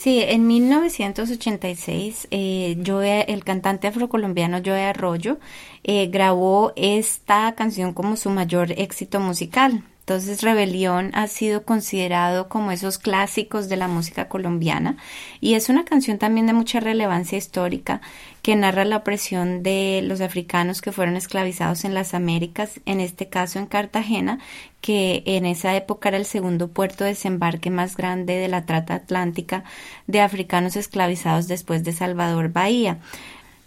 Sí, 0.00 0.22
en 0.22 0.46
1986, 0.46 2.28
eh, 2.30 2.82
Joe, 2.86 3.26
el 3.28 3.44
cantante 3.44 3.86
afrocolombiano 3.86 4.62
Joe 4.64 4.84
Arroyo 4.84 5.38
eh, 5.84 6.06
grabó 6.06 6.72
esta 6.74 7.54
canción 7.54 7.92
como 7.92 8.16
su 8.16 8.30
mayor 8.30 8.72
éxito 8.72 9.20
musical. 9.20 9.84
Entonces 10.10 10.42
Rebelión 10.42 11.12
ha 11.14 11.28
sido 11.28 11.62
considerado 11.62 12.48
como 12.48 12.72
esos 12.72 12.98
clásicos 12.98 13.68
de 13.68 13.76
la 13.76 13.86
música 13.86 14.26
colombiana 14.26 14.96
y 15.40 15.54
es 15.54 15.68
una 15.68 15.84
canción 15.84 16.18
también 16.18 16.48
de 16.48 16.52
mucha 16.52 16.80
relevancia 16.80 17.38
histórica 17.38 18.00
que 18.42 18.56
narra 18.56 18.84
la 18.84 18.96
opresión 18.96 19.62
de 19.62 20.00
los 20.02 20.20
africanos 20.20 20.80
que 20.80 20.90
fueron 20.90 21.14
esclavizados 21.14 21.84
en 21.84 21.94
las 21.94 22.12
Américas, 22.12 22.80
en 22.86 22.98
este 22.98 23.28
caso 23.28 23.60
en 23.60 23.66
Cartagena, 23.66 24.40
que 24.80 25.22
en 25.26 25.46
esa 25.46 25.76
época 25.76 26.08
era 26.08 26.18
el 26.18 26.26
segundo 26.26 26.66
puerto 26.66 27.04
de 27.04 27.10
desembarque 27.10 27.70
más 27.70 27.96
grande 27.96 28.34
de 28.34 28.48
la 28.48 28.66
trata 28.66 28.94
atlántica 28.94 29.62
de 30.08 30.22
africanos 30.22 30.74
esclavizados 30.74 31.46
después 31.46 31.84
de 31.84 31.92
Salvador 31.92 32.48
Bahía. 32.48 32.98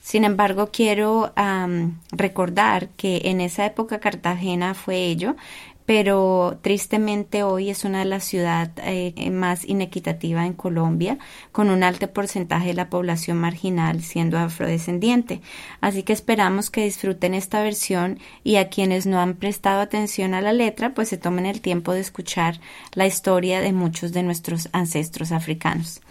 Sin 0.03 0.25
embargo, 0.25 0.69
quiero 0.69 1.31
um, 1.37 1.97
recordar 2.11 2.89
que 2.89 3.21
en 3.23 3.39
esa 3.39 3.65
época 3.65 4.01
Cartagena 4.01 4.73
fue 4.73 4.97
ello, 4.97 5.37
pero 5.85 6.59
tristemente 6.61 7.43
hoy 7.43 7.69
es 7.69 7.83
una 7.83 7.99
de 7.99 8.05
las 8.05 8.23
ciudades 8.23 8.71
eh, 8.83 9.29
más 9.31 9.65
inequitativas 9.65 10.45
en 10.45 10.53
Colombia, 10.53 11.17
con 11.51 11.69
un 11.69 11.83
alto 11.83 12.11
porcentaje 12.11 12.67
de 12.67 12.73
la 12.73 12.89
población 12.89 13.37
marginal 13.37 14.01
siendo 14.01 14.37
afrodescendiente. 14.37 15.41
Así 15.81 16.03
que 16.03 16.13
esperamos 16.13 16.69
que 16.69 16.85
disfruten 16.85 17.33
esta 17.33 17.61
versión 17.61 18.19
y 18.43 18.55
a 18.55 18.69
quienes 18.69 19.05
no 19.05 19.19
han 19.19 19.35
prestado 19.35 19.81
atención 19.81 20.33
a 20.33 20.41
la 20.41 20.53
letra, 20.53 20.93
pues 20.93 21.09
se 21.09 21.17
tomen 21.17 21.45
el 21.45 21.61
tiempo 21.61 21.93
de 21.93 21.99
escuchar 21.99 22.59
la 22.93 23.05
historia 23.05 23.61
de 23.61 23.73
muchos 23.73 24.13
de 24.13 24.23
nuestros 24.23 24.69
ancestros 24.71 25.31
africanos. 25.31 26.01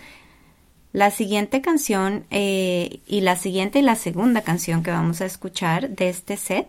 La 0.92 1.11
siguiente 1.11 1.62
canción 1.62 2.24
eh, 2.31 3.00
y 3.07 3.22
la 3.22 3.37
siguiente 3.37 3.78
y 3.78 3.83
la 3.83 3.96
segunda 3.96 4.42
canción 4.42 4.83
que 4.83 4.90
vamos 4.90 5.22
a 5.22 5.24
escuchar 5.24 5.88
de 5.88 6.11
este 6.11 6.37
set 6.37 6.66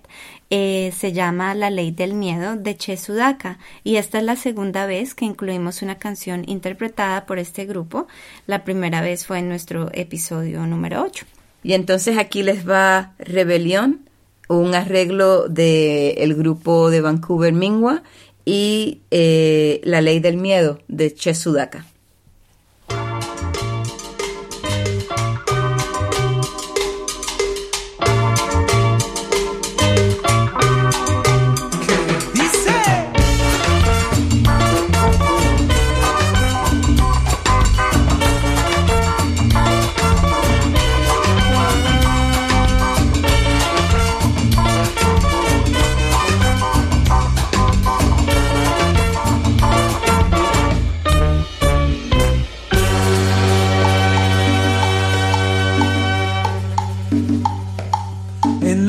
eh, 0.49 0.93
se 0.97 1.12
llama 1.12 1.53
La 1.55 1.69
Ley 1.69 1.91
del 1.91 2.13
Miedo 2.13 2.55
de 2.55 2.77
Che 2.77 2.95
Sudaka 2.95 3.59
y 3.83 3.97
esta 3.97 4.19
es 4.19 4.23
la 4.23 4.38
segunda 4.38 4.86
vez 4.86 5.13
que 5.13 5.25
incluimos 5.25 5.81
una 5.81 5.97
canción 5.97 6.43
interpretada 6.47 7.25
por 7.25 7.38
este 7.38 7.65
grupo. 7.65 8.07
La 8.47 8.63
primera 8.63 9.01
vez 9.01 9.25
fue 9.25 9.39
en 9.39 9.49
nuestro 9.49 9.89
episodio 9.93 10.65
número 10.67 11.03
8. 11.03 11.25
Y 11.63 11.73
entonces 11.73 12.17
aquí 12.17 12.43
les 12.43 12.67
va 12.67 13.12
Rebelión, 13.19 14.07
un 14.47 14.73
arreglo 14.73 15.49
del 15.49 16.17
el 16.17 16.33
grupo 16.36 16.89
de 16.89 17.01
Vancouver 17.01 17.51
Mingua 17.51 18.03
y 18.45 19.01
eh, 19.12 19.81
La 19.83 19.99
Ley 19.99 20.21
del 20.21 20.38
Miedo 20.38 20.79
de 20.88 21.13
Che 21.13 21.33
Sudaka. 21.33 21.86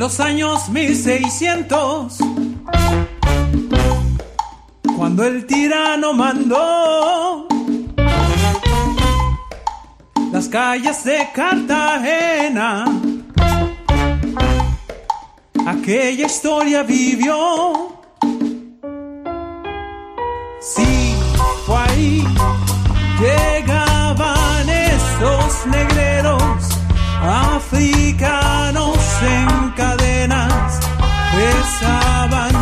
los 0.04 0.20
años 0.20 0.68
1600, 0.68 2.18
cuando 4.98 5.24
el 5.24 5.46
tirano 5.46 6.12
mandó 6.12 7.48
las 10.30 10.46
calles 10.48 11.04
de 11.04 11.26
Cartagena, 11.34 12.84
aquella 15.66 16.26
historia 16.26 16.82
vivió. 16.82 18.02
Sí, 20.60 21.14
fue 21.64 21.76
ahí, 21.78 22.24
llegaban 23.22 24.68
esos 24.68 25.66
negreros. 25.66 26.42
pasaban. 31.80 32.53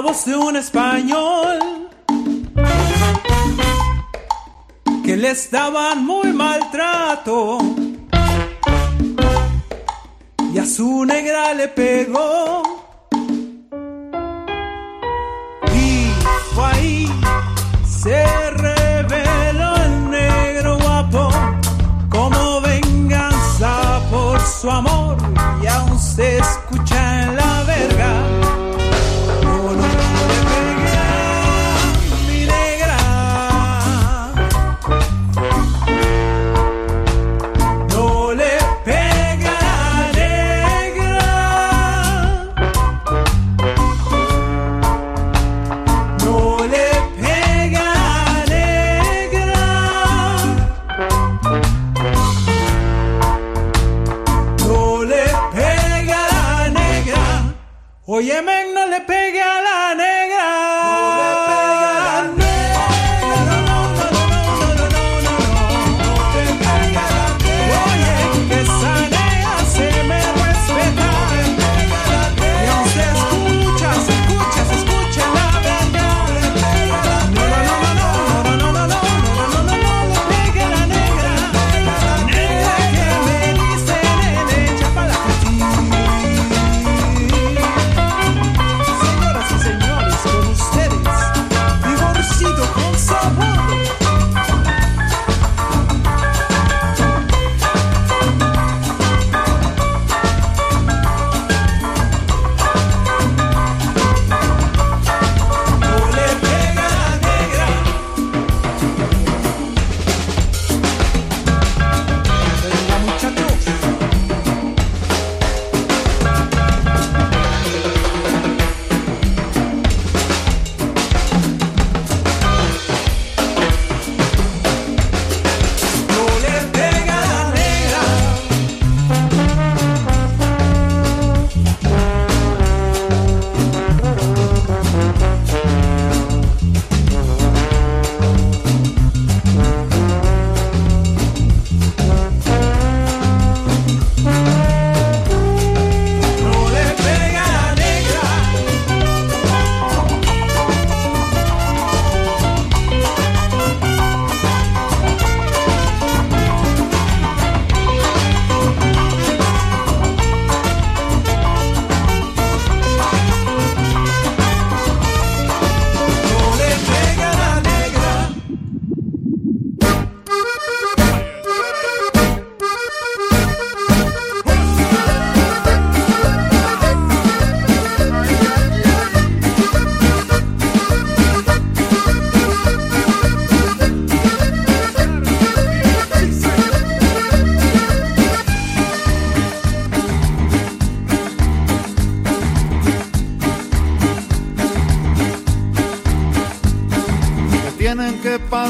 voz 0.00 0.24
de 0.24 0.36
un 0.36 0.56
español 0.56 1.58
que 5.04 5.16
les 5.16 5.50
daban 5.50 6.04
muy 6.04 6.32
maltrato. 6.32 7.57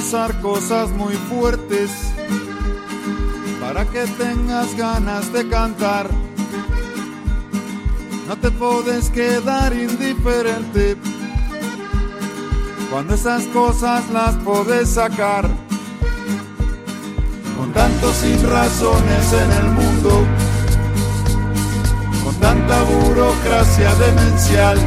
Que 0.08 0.16
pasar 0.16 0.40
cosas 0.40 0.90
muy 0.90 1.14
fuertes 1.14 1.90
para 3.60 3.84
que 3.84 4.04
tengas 4.16 4.74
ganas 4.74 5.30
de 5.32 5.46
cantar. 5.48 6.08
No 8.26 8.36
te 8.36 8.50
puedes 8.50 9.10
quedar 9.10 9.74
indiferente 9.74 10.96
cuando 12.90 13.14
esas 13.14 13.44
cosas 13.46 14.08
las 14.10 14.34
puedes 14.36 14.88
sacar. 14.90 15.46
Con 17.58 17.72
tantos 17.72 18.14
sin 18.16 18.48
razones 18.48 19.32
en 19.32 19.52
el 19.52 19.70
mundo, 19.72 20.26
con 22.24 22.34
tanta 22.36 22.82
burocracia 22.82 23.94
demencial 23.96 24.78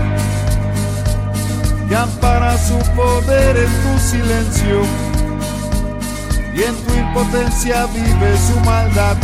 que 1.87 1.95
ampara 1.95 2.57
su 2.57 2.77
poder 2.95 3.57
en 3.57 3.71
tu 3.83 3.99
silencio 3.99 5.00
tu 6.91 6.97
impotencia 6.97 7.85
vive 7.87 8.37
su 8.37 8.59
maldad. 8.61 9.15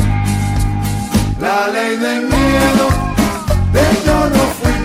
La 1.39 1.68
ley 1.68 1.97
del 1.97 2.24
miedo 2.24 2.88
de 3.74 3.86
yo 4.05 4.30
no 4.36 4.43
fui, 4.57 4.78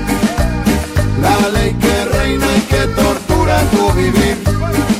la 1.22 1.48
ley 1.48 1.74
que 1.74 2.04
reina 2.16 2.46
y 2.56 2.60
que 2.62 2.86
tortura 2.88 3.60
tu 3.70 3.92
vivir. 3.92 4.91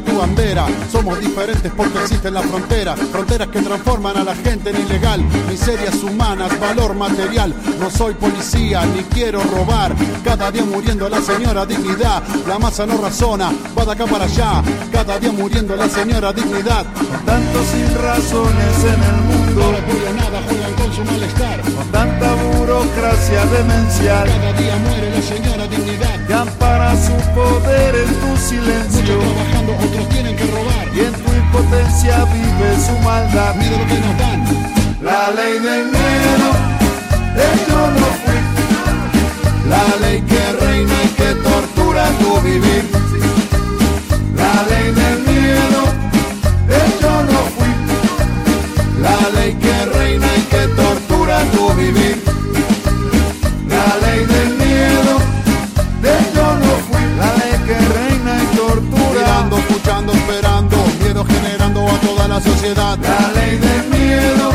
Tu 0.00 0.18
bandera. 0.18 0.66
Somos 0.90 1.20
diferentes 1.20 1.72
porque 1.76 1.98
existe 2.02 2.30
la 2.30 2.42
frontera. 2.42 2.96
Fronteras 2.96 3.48
que 3.48 3.62
transforman 3.62 4.16
a 4.16 4.24
la 4.24 4.34
gente 4.34 4.70
en 4.70 4.80
ilegal. 4.80 5.22
Miserias 5.48 6.02
humanas, 6.02 6.58
valor 6.60 6.94
material. 6.94 7.54
No 7.80 7.90
soy 7.90 8.14
policía 8.14 8.84
ni 8.86 9.02
quiero 9.04 9.42
robar. 9.42 9.94
Cada 10.24 10.50
día 10.50 10.64
muriendo 10.64 11.08
la 11.08 11.20
señora 11.20 11.66
dignidad. 11.66 12.22
La 12.46 12.58
masa 12.58 12.86
no 12.86 12.98
razona, 12.98 13.52
va 13.78 13.84
de 13.84 13.92
acá 13.92 14.06
para 14.06 14.24
allá. 14.24 14.62
Cada 14.92 15.18
día 15.18 15.32
muriendo 15.32 15.76
la 15.76 15.88
señora 15.88 16.32
dignidad. 16.32 16.84
Tantos 17.24 17.66
sin 17.66 17.94
razones 18.02 18.84
en 18.84 19.02
el 19.02 19.22
mundo. 19.22 19.46
No 19.56 19.72
les 19.72 20.14
nada, 20.14 20.42
juegan 20.48 20.72
con 20.74 20.92
su 20.92 21.04
malestar. 21.04 21.60
Con 21.62 21.86
tanta 21.90 22.34
burocracia 22.34 23.46
demencial. 23.46 24.28
Cada 24.28 24.52
día 24.52 24.76
muere 24.76 25.10
la 25.10 25.22
señora 25.22 25.66
dignidad. 25.66 26.26
Que 26.26 26.34
ampara 26.34 26.94
su 26.96 27.12
poder 27.34 27.94
en 27.94 28.14
tu 28.20 28.36
silencio. 28.36 29.18
Trabajando, 29.18 29.85
otros 29.86 30.08
tienen 30.08 30.36
que 30.36 30.46
robar. 30.46 30.86
Y 30.94 31.00
en 31.00 31.12
tu 31.12 31.32
impotencia 31.32 32.24
vive 32.24 32.68
su 32.86 32.98
maldad. 33.04 33.54
Mira 33.56 33.76
lo 33.78 33.86
que 33.86 33.98
nos 34.04 34.18
dan. 34.18 34.38
La 35.02 35.30
ley 35.30 35.54
del 35.58 35.84
miedo, 35.96 36.48
de 37.36 37.48
yo 37.68 37.80
no 37.98 38.06
fui. 38.22 38.38
La 39.68 39.84
ley 40.02 40.20
que 40.22 40.52
reina 40.64 40.94
y 41.04 41.08
que 41.18 41.34
tortura 41.48 42.08
tu 42.20 42.40
vivir. 42.40 42.84
La 44.36 44.54
ley 44.70 44.86
del 45.00 45.18
miedo, 45.30 45.80
de 46.70 46.80
yo 47.00 47.14
no 47.30 47.40
fui. 47.54 47.72
La 49.00 49.18
ley 49.38 49.54
que 49.54 49.76
reina 49.98 50.26
y 50.36 50.42
que 50.52 50.62
tortura 50.82 51.42
tu 51.52 51.72
vivir. 51.74 52.16
La 62.36 62.42
sociedad. 62.42 62.98
La 62.98 63.32
ley 63.32 63.56
del 63.56 63.84
miedo, 63.88 64.50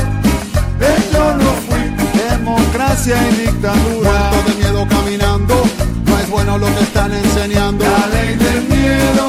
de 0.82 0.92
yo 1.12 1.26
no 1.44 1.52
fui. 1.66 1.84
Democracia 2.30 3.16
y 3.30 3.36
dictadura. 3.46 4.12
Muerto 4.32 4.50
de 4.50 4.56
miedo 4.62 4.88
caminando. 4.88 5.56
No 6.06 6.20
es 6.20 6.30
bueno 6.30 6.58
lo 6.60 6.68
que 6.76 6.84
están 6.84 7.12
enseñando. 7.12 7.84
La 7.84 8.08
ley 8.16 8.36
del 8.36 8.62
miedo, 8.76 9.26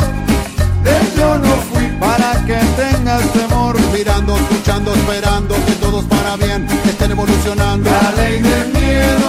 de 0.84 0.96
yo 1.16 1.38
no 1.38 1.54
fui. 1.70 1.86
Para 1.98 2.32
que 2.46 2.58
tengas 2.82 3.22
temor. 3.32 3.74
Mirando, 3.92 4.36
escuchando, 4.36 4.92
esperando 4.94 5.54
que 5.66 5.72
todos 5.84 6.04
para 6.04 6.36
bien 6.36 6.66
estén 6.84 7.10
evolucionando. 7.12 7.90
La 7.90 8.12
ley 8.12 8.42
del 8.42 8.68
miedo, 8.80 9.28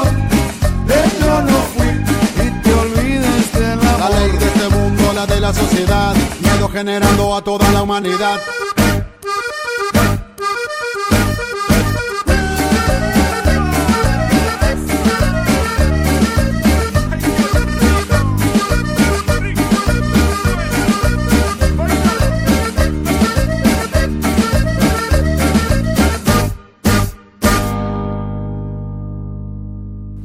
de 0.89 1.01
yo 1.21 1.41
no 1.49 1.57
fui. 1.73 1.91
Y 2.45 2.49
te 2.63 2.73
olvides 2.73 3.53
de 3.53 3.75
la 3.75 3.97
La 3.99 4.09
ley 4.09 4.31
de 4.31 4.45
este 4.45 4.67
mundo, 4.75 5.13
la 5.13 5.25
de 5.25 5.39
la 5.39 5.53
sociedad. 5.53 6.13
Miedo 6.41 6.67
generando 6.67 7.35
a 7.35 7.41
toda 7.41 7.71
la 7.71 7.83
humanidad. 7.83 8.39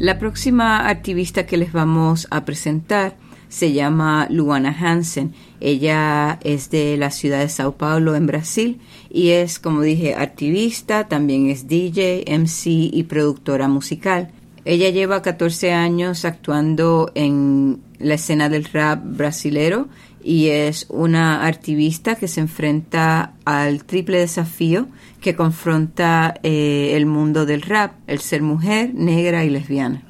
La 0.08 0.18
próxima 0.18 0.88
activista 0.88 1.44
que 1.44 1.58
les 1.58 1.70
vamos 1.70 2.28
a 2.30 2.46
presentar 2.46 3.18
se 3.50 3.74
llama 3.74 4.26
Luana 4.30 4.70
Hansen. 4.70 5.34
Ella 5.60 6.38
es 6.44 6.70
de 6.70 6.96
la 6.96 7.10
ciudad 7.10 7.40
de 7.40 7.50
Sao 7.50 7.72
Paulo, 7.76 8.14
en 8.14 8.26
Brasil, 8.26 8.80
y 9.10 9.32
es, 9.32 9.58
como 9.58 9.82
dije, 9.82 10.14
activista, 10.14 11.08
también 11.08 11.50
es 11.50 11.68
DJ, 11.68 12.24
MC 12.26 12.68
y 12.90 13.02
productora 13.02 13.68
musical. 13.68 14.30
Ella 14.68 14.90
lleva 14.90 15.22
14 15.22 15.72
años 15.72 16.26
actuando 16.26 17.10
en 17.14 17.80
la 17.98 18.16
escena 18.16 18.50
del 18.50 18.66
rap 18.66 19.00
brasilero 19.02 19.88
y 20.22 20.48
es 20.48 20.84
una 20.90 21.46
activista 21.46 22.16
que 22.16 22.28
se 22.28 22.40
enfrenta 22.40 23.32
al 23.46 23.84
triple 23.84 24.18
desafío 24.18 24.88
que 25.22 25.34
confronta 25.34 26.34
eh, 26.42 26.92
el 26.96 27.06
mundo 27.06 27.46
del 27.46 27.62
rap, 27.62 27.92
el 28.06 28.18
ser 28.18 28.42
mujer, 28.42 28.92
negra 28.92 29.42
y 29.46 29.48
lesbiana. 29.48 30.02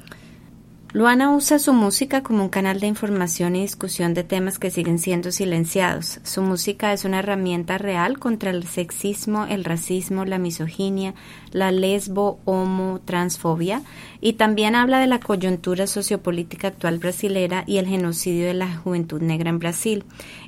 Luana 0.91 1.29
usa 1.29 1.59
su 1.59 1.71
música 1.71 2.23
como 2.23 2.41
un 2.41 2.49
canal 2.49 2.79
de 2.79 2.87
información 2.87 3.55
y 3.55 3.61
discusión 3.61 4.15
de 4.15 4.23
temas 4.23 4.57
que 4.57 4.71
siguen 4.71 4.97
siendo 4.97 5.31
silenciados. 5.31 6.19
Su 6.23 6.41
música 6.41 6.93
es 6.93 7.05
una 7.05 7.19
herramienta 7.19 7.77
real 7.77 8.17
contra 8.17 8.49
el 8.49 8.65
sexismo, 8.65 9.45
el 9.45 9.65
racismo, 9.65 10.25
la 10.25 10.39
misoginia, 10.39 11.13
la 11.51 11.71
lesbo, 11.71 12.39
homo, 12.43 13.01
transfobia 13.05 13.83
y 14.19 14.33
también 14.33 14.75
habla 14.75 14.99
de 14.99 15.05
la 15.05 15.19
coyuntura 15.19 15.85
sociopolítica 15.85 16.69
actual 16.69 16.97
brasilera 16.97 17.63
y 17.67 17.77
el 17.77 17.85
genocidio 17.85 18.47
de 18.47 18.55
la 18.55 18.75
juventud 18.75 19.21
negra 19.21 19.51
en 19.51 19.59
Brasil. 19.59 20.05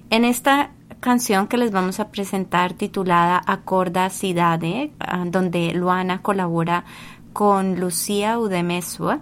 En 0.10 0.26
esta 0.26 0.72
canción 1.02 1.50
que 1.50 1.58
les 1.58 1.72
vamos 1.72 2.00
a 2.00 2.10
presentar 2.10 2.74
titulada 2.74 3.44
Acorda 3.46 4.10
Cidade, 4.10 4.92
ah, 4.98 5.24
donde 5.24 5.72
Luana 5.76 6.24
colabora 6.24 6.84
con 7.32 7.80
Lucía 7.80 8.39
Udemesua, 8.39 9.22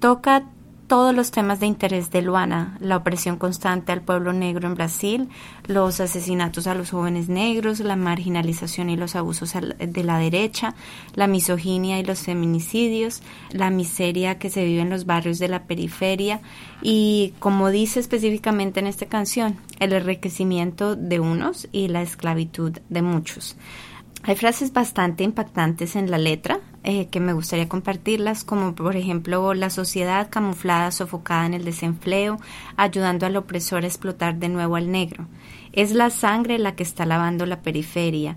toca 0.00 0.44
todos 0.90 1.14
los 1.14 1.30
temas 1.30 1.60
de 1.60 1.66
interés 1.66 2.10
de 2.10 2.20
Luana, 2.20 2.76
la 2.80 2.96
opresión 2.96 3.36
constante 3.36 3.92
al 3.92 4.02
pueblo 4.02 4.32
negro 4.32 4.66
en 4.66 4.74
Brasil, 4.74 5.28
los 5.68 6.00
asesinatos 6.00 6.66
a 6.66 6.74
los 6.74 6.90
jóvenes 6.90 7.28
negros, 7.28 7.78
la 7.78 7.94
marginalización 7.94 8.90
y 8.90 8.96
los 8.96 9.14
abusos 9.14 9.54
de 9.78 10.02
la 10.02 10.18
derecha, 10.18 10.74
la 11.14 11.28
misoginia 11.28 12.00
y 12.00 12.04
los 12.04 12.22
feminicidios, 12.22 13.22
la 13.52 13.70
miseria 13.70 14.40
que 14.40 14.50
se 14.50 14.64
vive 14.64 14.80
en 14.80 14.90
los 14.90 15.06
barrios 15.06 15.38
de 15.38 15.46
la 15.46 15.62
periferia 15.62 16.40
y, 16.82 17.34
como 17.38 17.70
dice 17.70 18.00
específicamente 18.00 18.80
en 18.80 18.88
esta 18.88 19.06
canción, 19.06 19.58
el 19.78 19.92
enriquecimiento 19.92 20.96
de 20.96 21.20
unos 21.20 21.68
y 21.70 21.86
la 21.86 22.02
esclavitud 22.02 22.72
de 22.88 23.02
muchos. 23.02 23.56
Hay 24.24 24.34
frases 24.34 24.72
bastante 24.72 25.22
impactantes 25.22 25.94
en 25.94 26.10
la 26.10 26.18
letra 26.18 26.58
eh, 26.82 27.08
que 27.08 27.20
me 27.20 27.34
gustaría 27.34 27.68
compartirlas, 27.68 28.42
como 28.42 28.74
por 28.74 28.96
ejemplo 28.96 29.52
la 29.52 29.68
sociedad 29.68 30.30
camuflada, 30.30 30.90
sofocada 30.90 31.44
en 31.44 31.54
el 31.54 31.64
desempleo, 31.64 32.38
ayudando 32.76 33.26
al 33.26 33.36
opresor 33.36 33.84
a 33.84 33.86
explotar 33.86 34.36
de 34.36 34.48
nuevo 34.48 34.76
al 34.76 34.90
negro. 34.90 35.26
Es 35.72 35.92
la 35.92 36.08
sangre 36.08 36.58
la 36.58 36.74
que 36.76 36.82
está 36.82 37.04
lavando 37.04 37.44
la 37.46 37.60
periferia. 37.60 38.34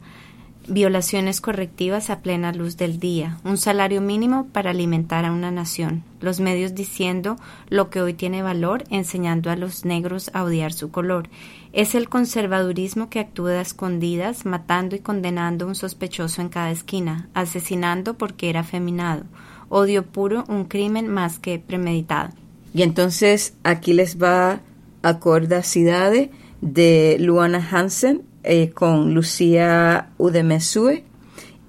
violaciones 0.67 1.41
correctivas 1.41 2.09
a 2.09 2.21
plena 2.21 2.53
luz 2.53 2.77
del 2.77 2.97
día, 2.97 3.37
un 3.43 3.57
salario 3.57 3.99
mínimo 3.99 4.47
para 4.53 4.69
alimentar 4.69 5.25
a 5.25 5.31
una 5.33 5.51
nación, 5.51 6.03
los 6.21 6.39
medios 6.39 6.73
diciendo 6.73 7.35
lo 7.67 7.89
que 7.89 8.01
hoy 8.01 8.13
tiene 8.13 8.43
valor, 8.43 8.85
enseñando 8.89 9.51
a 9.51 9.57
los 9.57 9.83
negros 9.83 10.31
a 10.33 10.43
odiar 10.43 10.71
su 10.71 10.89
color. 10.89 11.27
Es 11.73 11.95
el 11.95 12.07
conservadurismo 12.07 13.09
que 13.09 13.19
actúa 13.19 13.53
a 13.53 13.61
escondidas, 13.61 14.45
matando 14.45 14.95
y 14.95 14.99
condenando 14.99 15.65
a 15.65 15.69
un 15.69 15.75
sospechoso 15.75 16.39
en 16.39 16.49
cada 16.49 16.69
esquina, 16.69 17.29
asesinando 17.33 18.13
porque 18.13 18.51
era 18.51 18.59
afeminado. 18.59 19.23
Odio 19.69 20.05
puro, 20.05 20.43
un 20.47 20.65
crimen 20.65 21.07
más 21.07 21.39
que 21.39 21.57
premeditado. 21.57 22.29
Y 22.75 22.83
entonces 22.83 23.55
aquí 23.63 23.93
les 23.93 24.21
va 24.21 24.61
Acordacidade 25.01 26.29
de 26.61 27.17
Luana 27.19 27.67
Hansen 27.71 28.21
eh, 28.43 28.69
con 28.69 29.15
Lucía 29.15 30.11
Udemesue 30.19 31.03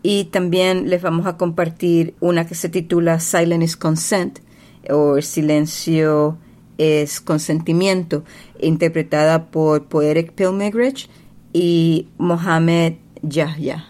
y 0.02 0.24
también 0.24 0.90
les 0.90 1.00
vamos 1.00 1.24
a 1.24 1.38
compartir 1.38 2.14
una 2.20 2.46
que 2.46 2.54
se 2.54 2.68
titula 2.68 3.20
Silent 3.20 3.64
is 3.64 3.76
Consent 3.76 4.40
o 4.90 5.20
Silencio 5.22 6.36
es 6.78 7.20
Consentimiento, 7.20 8.24
interpretada 8.60 9.46
por 9.46 9.84
Poetic 9.86 10.32
Pilgrimage 10.32 11.08
y 11.52 12.08
Mohamed 12.18 12.94
Yahya. 13.22 13.86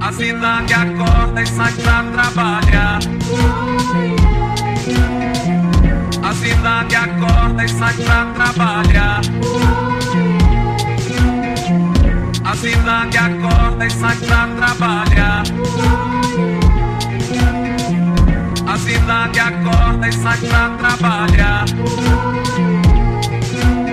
A 0.00 0.12
cidade 0.12 0.72
acorda 0.72 1.42
e 1.42 1.46
sai 1.46 1.72
pra 1.74 2.04
trabalhar. 2.04 2.98
A 6.22 6.32
cidade 6.34 6.94
acorda 6.94 7.64
e 7.64 7.68
sai 7.68 7.94
pra 7.94 8.32
trabalhar. 8.32 9.20
A 12.44 12.56
cidade 12.56 13.18
acorda 13.18 13.86
e 13.86 13.90
sai 13.90 14.16
pra 14.16 14.48
trabalhar. 14.56 15.42
Cidade 18.80 19.38
acorda 19.38 20.08
e 20.08 20.12
sai 20.12 20.38
pra 20.38 20.70
trabalhar. 20.70 21.64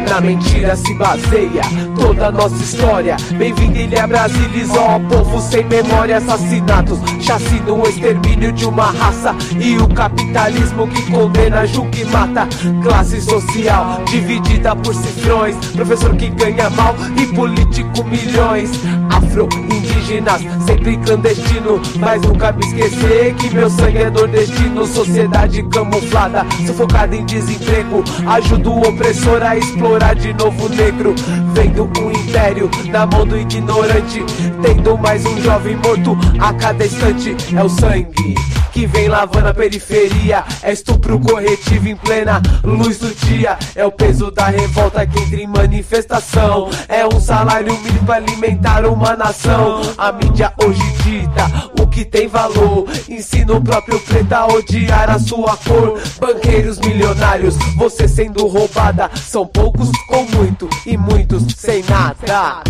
Na 0.10 0.22
mentira 0.22 0.76
se 0.76 0.94
baseia 0.94 1.62
toda 1.96 2.28
a 2.28 2.32
nossa 2.32 2.56
história. 2.56 3.18
Bem-vindo 3.38 3.78
Ilha 3.78 4.08
Brasilis, 4.08 4.70
ó 4.72 5.00
povo 5.00 5.42
sem 5.42 5.66
memória. 5.66 6.18
Assassinatos, 6.18 7.00
chacina, 7.22 7.74
o 7.74 7.88
extermínio 7.88 8.52
de 8.54 8.66
uma 8.66 8.92
raça. 8.92 9.36
E 9.60 9.78
o 9.78 9.88
capitalismo 9.90 10.88
que 10.88 11.12
condena, 11.12 11.68
julga 11.68 11.98
e 12.00 12.06
mata. 12.06 12.48
Classe 12.82 13.22
social 13.22 14.02
dividida 14.06 14.76
por 14.78 14.96
cifrões. 14.96 15.56
Professor 15.76 16.16
que 16.16 16.30
ganha 16.30 16.70
mal 16.70 16.96
e 17.22 17.26
político 17.36 18.04
milhões. 18.06 18.72
Afro-indígenas, 19.10 20.42
sempre 20.66 20.98
clandestino. 20.98 21.82
Mas 22.00 22.22
nunca 22.22 22.54
me 22.54 22.66
esquecer 22.66 23.36
que 23.36 23.54
meu 23.54 23.70
sangue 23.70 23.98
é 23.98 24.10
nordestino. 24.10 24.86
Sociedade 24.86 25.62
camuflada, 25.64 26.46
sufocada 26.66 27.16
em 27.16 27.26
desemprego. 27.26 28.04
Ajuda 28.26 28.70
o 28.70 28.80
opressor 28.88 29.44
a 29.44 29.58
explorar 29.58 29.97
de 29.98 30.34
novo 30.34 30.70
negro. 30.70 31.16
Vendo 31.54 31.90
um 32.00 32.12
império 32.12 32.70
na 32.90 33.06
mão 33.06 33.26
do 33.26 33.38
ignorante. 33.38 34.24
Tendo 34.62 34.98
mais 34.98 35.26
um 35.26 35.42
jovem 35.42 35.76
morto 35.78 36.18
a 36.40 36.54
cada 36.54 36.86
instante. 36.86 37.36
É 37.56 37.64
o 37.64 37.70
sangue 37.70 38.36
que 38.72 38.86
vem 38.86 39.08
lavando 39.08 39.48
a 39.48 39.54
periferia. 39.54 40.44
É 40.62 40.72
estupro 40.72 41.20
corretivo 41.20 41.88
em 41.88 41.96
plena 41.96 42.42
luz 42.64 43.00
do 43.00 43.10
dia. 43.26 43.58
É 43.76 43.84
o 43.86 43.92
peso 43.92 44.30
da 44.30 44.46
revolta 44.48 45.06
que 45.08 45.20
entra 45.20 45.42
em 45.42 45.48
manifestação. 45.48 46.70
É 46.88 47.04
um 47.06 47.20
salário 47.20 47.74
mínimo 47.74 48.06
pra 48.06 48.16
alimentar 48.16 48.86
uma 48.86 49.16
nação. 49.16 49.82
A 49.98 50.12
mídia 50.12 50.54
hoje 50.64 50.82
dita 51.04 51.72
o 51.82 51.87
que 51.98 52.06
tem 52.06 52.28
valor. 52.28 52.86
Ensina 53.10 53.54
o 53.54 53.62
próprio 53.62 54.00
preto 54.02 54.32
a 54.34 54.46
odiar 54.46 55.10
a 55.10 55.18
sua 55.18 55.58
cor. 55.58 56.00
Banqueiros 56.20 56.78
milionários, 56.78 57.56
você 57.76 58.08
sendo 58.08 58.46
roubada. 58.46 59.10
São 59.16 59.48
poucos 59.48 59.90
com 60.08 60.24
muito 60.38 60.70
e 60.86 60.96
muitos 60.96 61.44
sem 61.58 61.84
nada. 61.84 62.62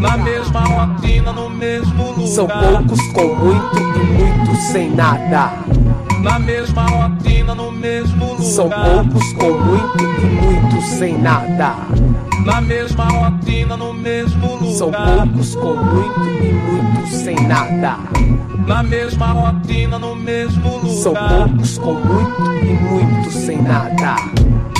Na 0.00 0.16
mesma 0.16 0.60
rotina, 0.60 1.30
no 1.30 1.50
mesmo 1.50 2.12
lugar. 2.12 2.26
São 2.28 2.46
poucos 2.46 3.00
com 3.12 3.34
muito 3.34 3.78
e 3.78 4.04
muitos 4.06 4.64
sem 4.72 4.90
nada 4.90 6.09
Na 6.22 6.38
mesma 6.38 6.82
rotina, 6.82 7.54
no 7.54 7.72
mesmo 7.72 8.32
lugar. 8.34 8.44
São 8.44 8.68
poucos 8.68 9.32
com 9.32 9.52
muito 9.52 10.02
e 10.02 10.26
muitos 10.26 10.84
sem 10.84 11.18
nada 11.18 11.76
Na 12.44 12.60
mesma 12.60 13.04
rotina, 13.04 13.76
no 13.76 13.94
mesmo 13.94 14.56
lugar. 14.56 14.74
São 14.74 14.90
poucos 14.92 15.54
com 15.54 15.74
muito 15.76 16.20
e 16.44 16.52
muitos 16.52 17.10
sem 17.10 17.36
nada 17.46 17.96
Na 18.66 18.82
mesma 18.82 19.26
rotina, 19.28 19.98
no 19.98 20.14
mesmo 20.14 20.76
lugar. 20.76 20.94
São 20.94 21.14
poucos 21.14 21.78
com 21.78 21.94
muito 21.94 22.52
e 22.64 22.72
muitos 22.74 23.34
sem 23.34 23.62
nada 23.62 24.16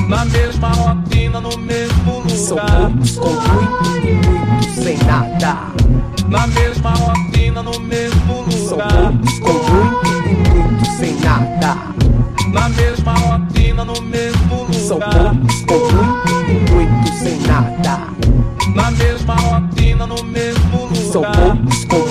Na 0.08 0.24
mesma 0.26 0.68
rotina, 0.68 1.40
no 1.40 1.56
mesmo 1.58 2.12
lugar. 2.16 2.30
São 2.36 2.58
poucos 2.58 3.16
com 3.16 3.28
muito 3.30 4.06
e 4.06 4.12
muitos 4.12 4.84
sem 4.84 4.98
nada 4.98 5.89
Na 6.30 6.46
mesma 6.46 6.90
rotina, 6.90 7.60
no 7.60 7.80
mesmo 7.80 8.42
lugar. 8.42 8.88
São 8.88 9.18
com 9.40 9.52
muito 9.52 10.28
e 10.28 10.48
muitos 10.48 10.88
sem 10.96 11.14
nada 11.16 11.76
Na 12.52 12.68
mesma 12.68 13.14
rotina, 13.14 13.84
no 13.84 14.00
mesmo 14.00 14.62
lugar. 14.62 14.78
São 14.80 15.00
com 15.66 15.78
muito 15.92 16.50
e 16.52 16.70
muitos 16.70 17.18
sem 17.18 17.36
nada 17.40 17.98
Na 18.76 18.90
mesma 18.92 19.34
rotina, 19.34 20.06
no 20.06 20.22
mesmo 20.22 20.86
lugar. 20.86 21.34
São 21.34 21.56
com 21.88 22.09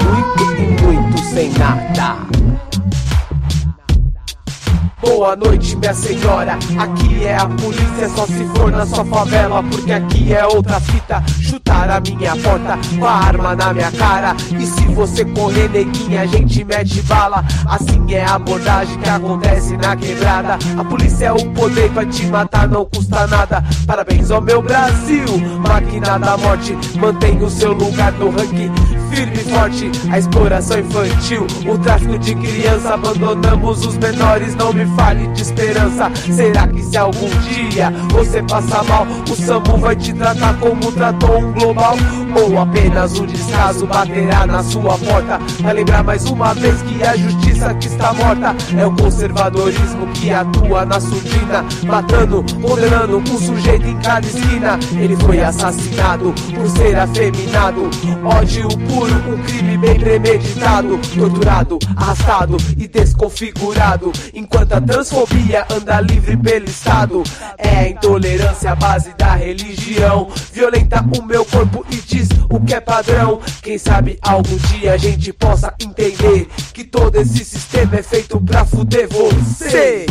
Boa 5.19 5.35
noite, 5.35 5.75
minha 5.75 5.93
senhora. 5.93 6.57
Aqui 6.77 7.25
é 7.25 7.35
a 7.35 7.45
polícia, 7.45 8.07
só 8.15 8.25
se 8.25 8.45
for 8.55 8.71
na 8.71 8.85
sua 8.85 9.03
favela. 9.03 9.61
Porque 9.63 9.91
aqui 9.91 10.33
é 10.33 10.47
outra 10.47 10.79
fita. 10.79 11.21
Chutar 11.41 11.89
a 11.89 11.99
minha 11.99 12.37
porta 12.37 12.79
com 12.97 13.05
a 13.05 13.11
arma 13.11 13.53
na 13.53 13.73
minha 13.73 13.91
cara. 13.91 14.33
E 14.57 14.65
se 14.65 14.85
você 14.85 15.25
correr, 15.25 15.67
neguinha, 15.67 16.21
a 16.21 16.25
gente 16.25 16.63
mete 16.63 17.01
bala. 17.01 17.43
Assim 17.67 18.13
é 18.13 18.23
a 18.23 18.35
abordagem 18.35 18.97
que 18.97 19.09
acontece 19.09 19.75
na 19.75 19.93
quebrada. 19.93 20.57
A 20.77 20.85
polícia 20.85 21.25
é 21.25 21.31
o 21.33 21.51
poder 21.51 21.91
pra 21.91 22.05
te 22.05 22.25
matar, 22.27 22.69
não 22.69 22.85
custa 22.85 23.27
nada. 23.27 23.61
Parabéns 23.85 24.31
ao 24.31 24.39
meu 24.39 24.61
Brasil, 24.61 25.27
máquina 25.67 26.17
da 26.17 26.37
morte. 26.37 26.77
Mantenha 26.97 27.43
o 27.43 27.49
seu 27.49 27.73
lugar 27.73 28.13
no 28.13 28.29
ranking 28.29 28.71
firme 29.09 29.35
e 29.35 29.43
forte. 29.43 29.91
A 30.11 30.19
exploração 30.19 30.79
infantil, 30.79 31.45
o 31.67 31.77
tráfico 31.77 32.17
de 32.17 32.35
criança. 32.35 32.93
Abandonamos 32.93 33.85
os 33.85 33.97
menores, 33.97 34.55
não 34.55 34.73
me 34.73 34.85
fale 35.09 35.27
de 35.29 35.41
esperança. 35.41 36.11
Será 36.31 36.67
que 36.67 36.83
se 36.83 36.97
algum 36.97 37.29
dia 37.49 37.91
você 38.11 38.43
passar 38.43 38.83
mal, 38.83 39.07
o 39.29 39.35
SAMU 39.35 39.77
vai 39.77 39.95
te 39.95 40.13
tratar 40.13 40.53
como 40.59 40.91
tratou 40.91 41.39
um 41.39 41.51
global? 41.51 41.97
Ou 42.39 42.59
apenas 42.59 43.19
um 43.19 43.25
descaso 43.25 43.87
baterá 43.87 44.45
na 44.45 44.61
sua 44.63 44.97
porta? 44.99 45.39
Vai 45.61 45.73
lembrar 45.73 46.03
mais 46.03 46.25
uma 46.25 46.53
vez 46.53 46.81
que 46.83 47.03
a 47.03 47.17
justiça 47.17 47.73
que 47.73 47.87
está 47.87 48.13
morta 48.13 48.55
é 48.77 48.85
o 48.85 48.95
conservadorismo 48.95 50.05
que 50.13 50.31
atua 50.31 50.85
na 50.85 50.99
surdina, 50.99 51.65
matando, 51.85 52.45
condenando 52.61 53.17
um 53.17 53.37
sujeito 53.39 53.87
em 53.87 53.97
cada 53.99 54.27
esquina. 54.27 54.79
Ele 54.95 55.15
foi 55.17 55.41
assassinado 55.41 56.33
por 56.53 56.69
ser 56.69 56.99
afeminado. 56.99 57.89
Ódio 58.23 58.67
puro, 58.87 59.15
um 59.33 59.43
crime 59.43 59.77
bem 59.77 59.99
premeditado, 59.99 60.99
torturado, 61.15 61.79
arrastado 61.95 62.57
e 62.77 62.87
desconfigurado. 62.87 64.11
Enquanto 64.33 64.73
a 64.73 64.79
transfobia 64.99 65.65
anda 65.71 66.01
livre 66.01 66.35
pelo 66.35 66.65
Estado, 66.65 67.23
é 67.57 67.69
a 67.69 67.89
intolerância 67.89 68.71
a 68.71 68.75
base 68.75 69.13
da 69.17 69.33
religião. 69.33 70.27
Violenta 70.51 71.01
o 71.17 71.23
meu 71.23 71.45
corpo 71.45 71.85
e 71.89 71.95
diz 71.95 72.27
o 72.49 72.59
que 72.59 72.73
é 72.73 72.81
padrão. 72.81 73.39
Quem 73.61 73.77
sabe 73.77 74.19
algum 74.21 74.57
dia 74.57 74.93
a 74.93 74.97
gente 74.97 75.31
possa 75.31 75.73
entender 75.79 76.49
que 76.73 76.83
todo 76.83 77.15
esse 77.15 77.45
sistema 77.45 77.95
é 77.95 78.03
feito 78.03 78.41
pra 78.41 78.65
fuder 78.65 79.07
você. 79.07 80.05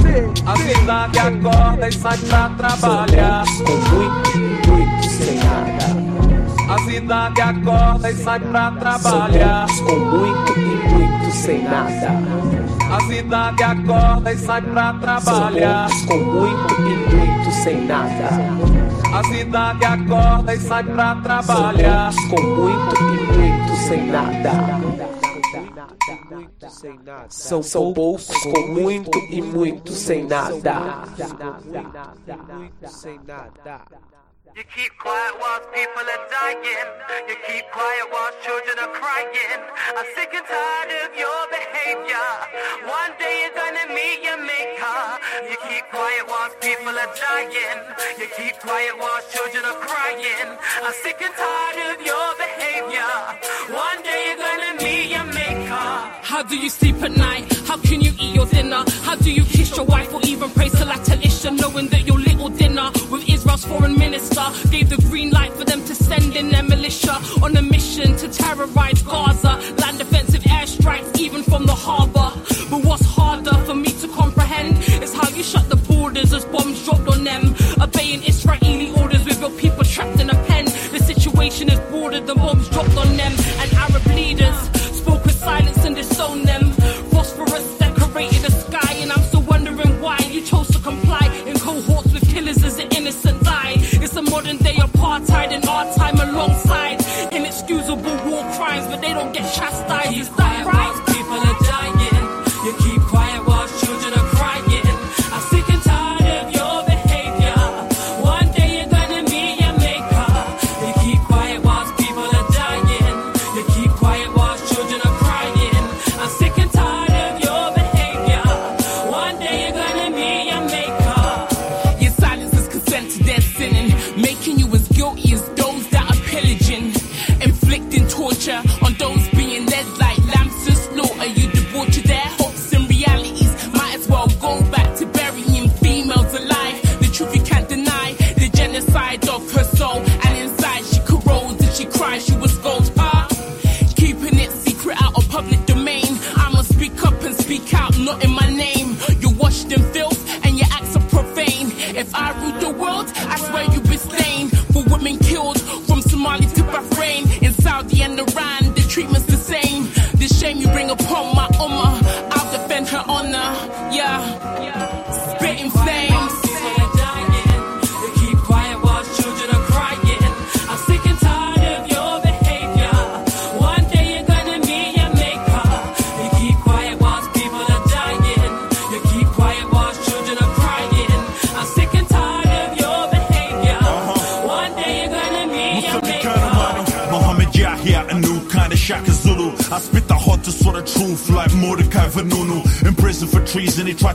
A 0.47 0.57
cidade 0.57 1.19
acorda 1.19 1.89
e 1.89 1.93
sai 1.93 2.19
pra 2.19 2.49
trabalhar. 2.51 3.45
Com 3.45 3.77
muito, 3.95 4.39
muito 4.69 5.11
sem 5.11 5.35
nada. 5.37 6.73
A 6.73 6.79
cidade 6.91 7.41
acorda 7.43 8.11
e 8.11 8.15
sai 8.15 8.41
pra 8.41 8.71
trabalhar. 8.73 9.67
com 9.85 9.99
muito 9.99 10.59
e 10.59 10.89
muito 10.89 11.31
sem 11.35 11.63
nada. 11.63 12.68
A 12.91 13.01
cidade 13.07 13.63
acorda 13.63 14.33
e 14.33 14.39
sai 14.39 14.63
pra 14.63 14.93
São 14.93 15.01
trabalhar. 15.01 15.89
poucos 15.89 16.07
com 16.07 16.19
muito 16.19 16.75
e 16.81 17.15
muito 17.15 17.51
sem 17.63 17.85
nada. 17.87 18.29
A 19.15 19.25
cidade 19.25 19.85
acorda 19.85 20.55
e 20.55 20.59
sai 20.59 20.85
pra 20.85 21.15
São 21.15 21.23
trabalhar. 21.23 22.13
poucos 22.13 22.29
com 22.31 22.43
muito 22.43 22.97
e 22.97 23.37
muito 23.37 23.77
sem 23.89 24.07
nada. 24.07 24.51
São, 27.29 27.63
são 27.63 27.93
poucos 27.93 28.27
com 28.27 28.69
muito 28.73 29.19
e 29.31 29.41
muito 29.43 29.93
sem 29.93 30.25
nada. 30.27 31.03
You 34.57 34.65
keep 34.75 34.93
quiet 34.99 35.35
whilst 35.41 35.69
people 35.73 36.03
are 36.03 36.25
dying. 36.31 36.89
You 37.29 37.37
keep 37.47 37.65
quiet 37.71 38.07
whilst 38.13 38.39
children 38.43 38.77
are 38.81 38.93
crying. 38.97 39.63
I'm 39.97 40.07
sick 40.17 40.33
and 40.35 40.47
tired 40.47 40.93
of 41.05 41.11
your 41.17 41.41
behavior. 41.53 42.29
One 42.89 43.13
day 43.19 43.35
you're 43.43 43.55
gonna 43.55 43.87
meet 43.95 44.19
your 44.25 44.41
maker. 44.41 45.01
You 45.51 45.57
keep 45.69 45.85
quiet 45.91 46.25
whilst 46.27 46.57
people 46.61 46.95
are 46.97 47.13
dying. 47.15 47.81
You 48.19 48.27
keep 48.37 48.55
quiet 48.59 48.95
whilst 48.99 49.31
children 49.35 49.65
are 49.65 49.81
crying. 49.85 50.51
I'm 50.83 50.95
sick 51.05 51.19
and 51.21 51.35
tired 51.35 51.79
of 51.93 51.99
your 52.05 52.29
behavior. 52.45 53.13
One 53.75 54.01
day 54.03 54.21
you're 54.27 54.43
gonna 54.49 54.73
meet 54.83 55.07
your 55.15 55.29
maker. 55.39 55.89
How 56.31 56.43
do 56.43 56.57
you 56.57 56.71
sleep 56.71 56.97
at 57.03 57.13
night? 57.13 57.45
How 57.69 57.77
can 57.79 58.01
you 58.01 58.13
eat 58.19 58.35
your 58.35 58.47
dinner? 58.47 58.85
How 59.03 59.17
do 59.17 59.31
you 59.31 59.45
kiss 59.45 59.77
your 59.77 59.87
wife 59.87 60.13
or 60.13 60.21
even 60.25 60.51
pray 60.51 60.69
Salat 60.69 61.09
al-Isha 61.11 61.51
knowing 61.53 61.89
that 61.89 62.07
your 62.07 62.19
little 62.19 62.49
dinner 62.49 62.91
with 63.11 63.29
Israel's 63.59 63.65
foreign 63.65 63.99
minister. 63.99 64.45
Gave 64.71 64.89
the 64.89 64.97
green 65.09 65.31
light 65.31 65.53
for 65.55 65.65
them 65.65 65.85
to 65.85 65.95
send 65.95 66.37
in 66.37 66.51
their 66.51 66.63
militia. 66.63 67.17
On 67.43 67.57
a 67.57 67.63
mission 67.63 68.17
to 68.17 68.29
terrorize 68.29 69.03
Gaza, 69.03 69.53
land 69.81 69.99
defensive 69.99 70.43
airstrikes 70.43 71.19
even 71.19 71.43
from 71.43 71.67
the 71.67 71.75
harbor. 71.75 72.31
But 72.71 72.85
what's 72.85 73.05
harder 73.05 73.55
for 73.67 73.75
me 73.75 73.91
to 74.03 74.09
comprehend 74.09 74.79
is 75.03 75.15
how 75.15 75.29
you 75.31 75.43
shut 75.43 75.69
the 75.69 75.77
borders 75.77 76.33
as 76.33 76.45
bombs 76.47 76.85
dropped 76.85 77.09
on 77.09 77.25
them, 77.25 77.55
obeying 77.81 78.23
Israeli 78.25 78.91
orders 79.01 79.25
with 79.25 79.41
your 79.41 79.51
people 79.51 79.85
trapped 79.85 80.21
in 80.21 80.31
a 80.31 80.39
pen. 80.47 80.67
The 80.67 81.01
situation 81.01 81.69
is 81.71 81.81
broader 81.91 82.21
the 82.21 82.35
bombs 82.35 82.69
dropped 82.69 82.97
on 82.97 83.17
them, 83.17 83.33
and 83.61 83.73
Arab 83.75 84.08
a 94.19 94.23
modern 94.23 94.57
day 94.57 94.75
apartheid 94.75 95.53
in 95.53 95.69
our 95.69 95.95
time 95.95 96.19
alongside 96.19 96.99
inexcusable 97.33 98.17
war 98.27 98.43
crimes, 98.57 98.87
but 98.87 99.01
they 99.01 99.13
don't 99.13 99.33
get 99.33 99.45
chastised. 99.55 100.19
Is 100.19 100.29
that 100.31 100.67
right? 100.67 100.88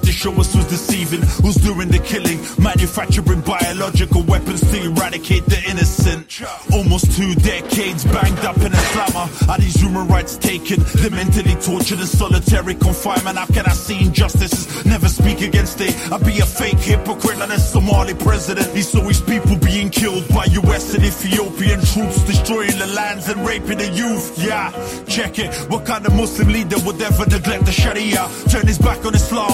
To 0.01 0.11
show 0.11 0.33
us 0.39 0.53
who's 0.53 0.65
deceiving, 0.65 1.21
who's 1.43 1.55
doing 1.55 1.89
the 1.89 1.99
killing, 1.99 2.39
manufacturing 2.61 3.41
biological 3.41 4.23
weapons 4.23 4.61
to 4.61 4.83
eradicate 4.83 5.45
the 5.45 5.61
innocent. 5.69 6.41
Almost 6.73 7.15
two 7.17 7.35
decades 7.35 8.03
banged 8.05 8.39
up 8.39 8.57
in 8.57 8.73
a 8.73 8.83
slammer. 8.91 9.29
Are 9.49 9.57
these 9.57 9.75
human 9.75 10.07
rights 10.07 10.37
taken? 10.37 10.83
They're 10.95 11.11
mentally 11.11 11.55
tortured 11.55 11.99
in 11.99 12.07
solitary 12.07 12.75
confinement. 12.75 13.37
How 13.37 13.45
can 13.45 13.65
I 13.65 13.73
see 13.73 13.99
injustices? 14.01 14.85
Never 14.85 15.07
speak 15.07 15.41
against 15.41 15.79
it. 15.81 15.93
I'd 16.11 16.25
be 16.25 16.39
a 16.39 16.45
fake 16.45 16.79
hypocrite 16.79 17.37
like 17.37 17.49
a 17.49 17.59
Somali 17.59 18.13
president. 18.13 18.67
He 18.75 18.81
saw 18.81 19.01
his 19.01 19.21
people 19.21 19.57
being 19.57 19.89
killed 19.89 20.27
by 20.29 20.45
US 20.45 20.93
and 20.93 21.03
Ethiopian 21.03 21.79
troops, 21.81 22.23
destroying 22.23 22.77
the 22.79 22.87
lands 22.95 23.29
and 23.29 23.45
raping 23.45 23.77
the 23.77 23.89
youth. 23.89 24.37
Yeah, 24.37 24.71
check 25.07 25.39
it. 25.39 25.53
What 25.69 25.85
kind 25.85 26.05
of 26.05 26.13
Muslim 26.15 26.49
leader 26.49 26.77
would 26.85 27.01
ever 27.01 27.25
neglect 27.25 27.65
the 27.65 27.71
Sharia? 27.71 28.29
Turn 28.49 28.65
his 28.67 28.79
back 28.79 29.05
on 29.05 29.15
Islam 29.15 29.52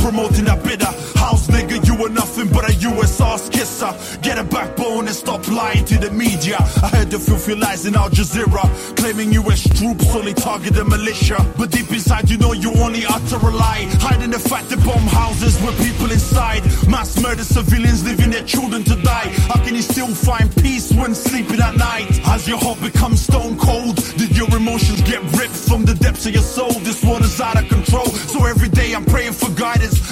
promoting 0.00 0.46
that 0.46 0.62
bitter 0.64 0.92
house 1.30 1.46
nigga. 1.48 1.76
You 1.86 1.94
were 1.94 2.08
nothing 2.08 2.48
but 2.48 2.68
a 2.68 2.74
US 2.90 3.20
ass 3.20 3.48
kisser. 3.48 3.92
Get 4.22 4.38
a 4.38 4.44
backbone 4.44 5.06
and 5.06 5.16
stop 5.24 5.46
lying 5.48 5.84
to 5.86 5.96
the 5.98 6.10
media. 6.10 6.56
I 6.82 6.88
heard 6.88 7.10
the 7.10 7.18
filthy 7.18 7.54
lies 7.54 7.86
in 7.86 7.94
Al 7.94 8.10
Jazeera, 8.10 8.64
claiming 8.96 9.32
US 9.40 9.62
troops 9.78 10.06
only 10.14 10.34
target 10.34 10.74
the 10.74 10.84
militia. 10.84 11.38
But 11.58 11.70
deep 11.70 11.90
inside, 11.92 12.28
you 12.30 12.38
know 12.38 12.52
you 12.52 12.72
only 12.86 13.04
utter 13.06 13.36
a 13.36 13.50
lie. 13.50 13.86
Hiding 14.06 14.30
the 14.30 14.38
fact 14.38 14.70
that 14.70 14.80
bomb 14.84 15.06
houses 15.22 15.54
with 15.62 15.76
people 15.86 16.10
inside. 16.10 16.62
Mass 16.88 17.20
murder 17.22 17.44
civilians 17.44 18.04
leaving 18.04 18.30
their 18.30 18.44
children 18.44 18.82
to 18.84 18.96
die. 19.02 19.28
How 19.50 19.62
can 19.64 19.74
you 19.74 19.82
still 19.82 20.08
find 20.08 20.46
peace 20.56 20.92
when 20.92 21.14
sleeping 21.14 21.60
at 21.60 21.76
night? 21.76 22.08
Has 22.30 22.48
your 22.48 22.58
heart 22.58 22.80
become 22.80 23.14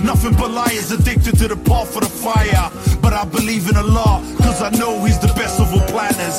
Nothing 0.09 0.33
but 0.37 0.51
liars 0.51 0.91
addicted 0.91 1.37
to 1.37 1.49
the 1.49 1.57
path 1.69 1.95
of 1.95 2.01
the 2.01 2.09
fire. 2.09 2.71
But 3.03 3.13
I 3.13 3.27
believe 3.27 3.69
in 3.69 3.77
Allah, 3.77 4.25
cause 4.39 4.63
I 4.63 4.71
know 4.71 5.05
He's 5.05 5.19
the 5.19 5.27
best 5.37 5.61
of 5.61 5.71
all 5.75 5.87
planners. 5.93 6.39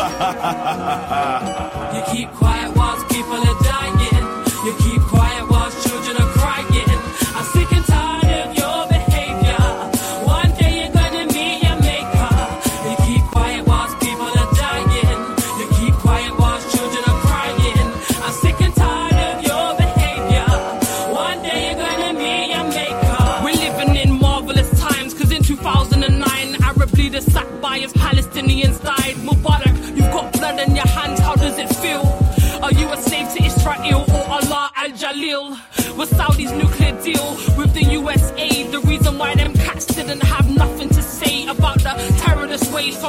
You 1.94 2.02
keep 2.14 2.30
quiet 2.32 2.76
whilst 2.76 3.08
people 3.08 3.34
are 3.34 3.59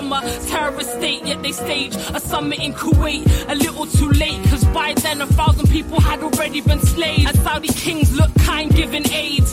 from 0.01 0.21
terrorist 0.47 0.91
state? 0.91 1.25
Yet 1.25 1.41
they 1.43 1.51
staged 1.51 1.95
a 2.13 2.19
summit 2.19 2.59
in 2.59 2.73
Kuwait 2.73 3.23
a 3.49 3.55
little 3.55 3.85
too 3.85 4.09
late, 4.09 4.43
cause 4.49 4.63
by 4.65 4.93
then 4.95 5.21
a 5.21 5.27
thousand 5.27 5.69
people 5.69 5.99
had 5.99 6.21
already 6.21 6.61
been 6.61 6.79
slain. 6.79 7.27
And 7.27 7.37
Saudi 7.39 7.67
kings 7.67 8.15
look 8.15 8.33
kind 8.35 8.73
giving 8.73 9.09
aid. 9.11 9.43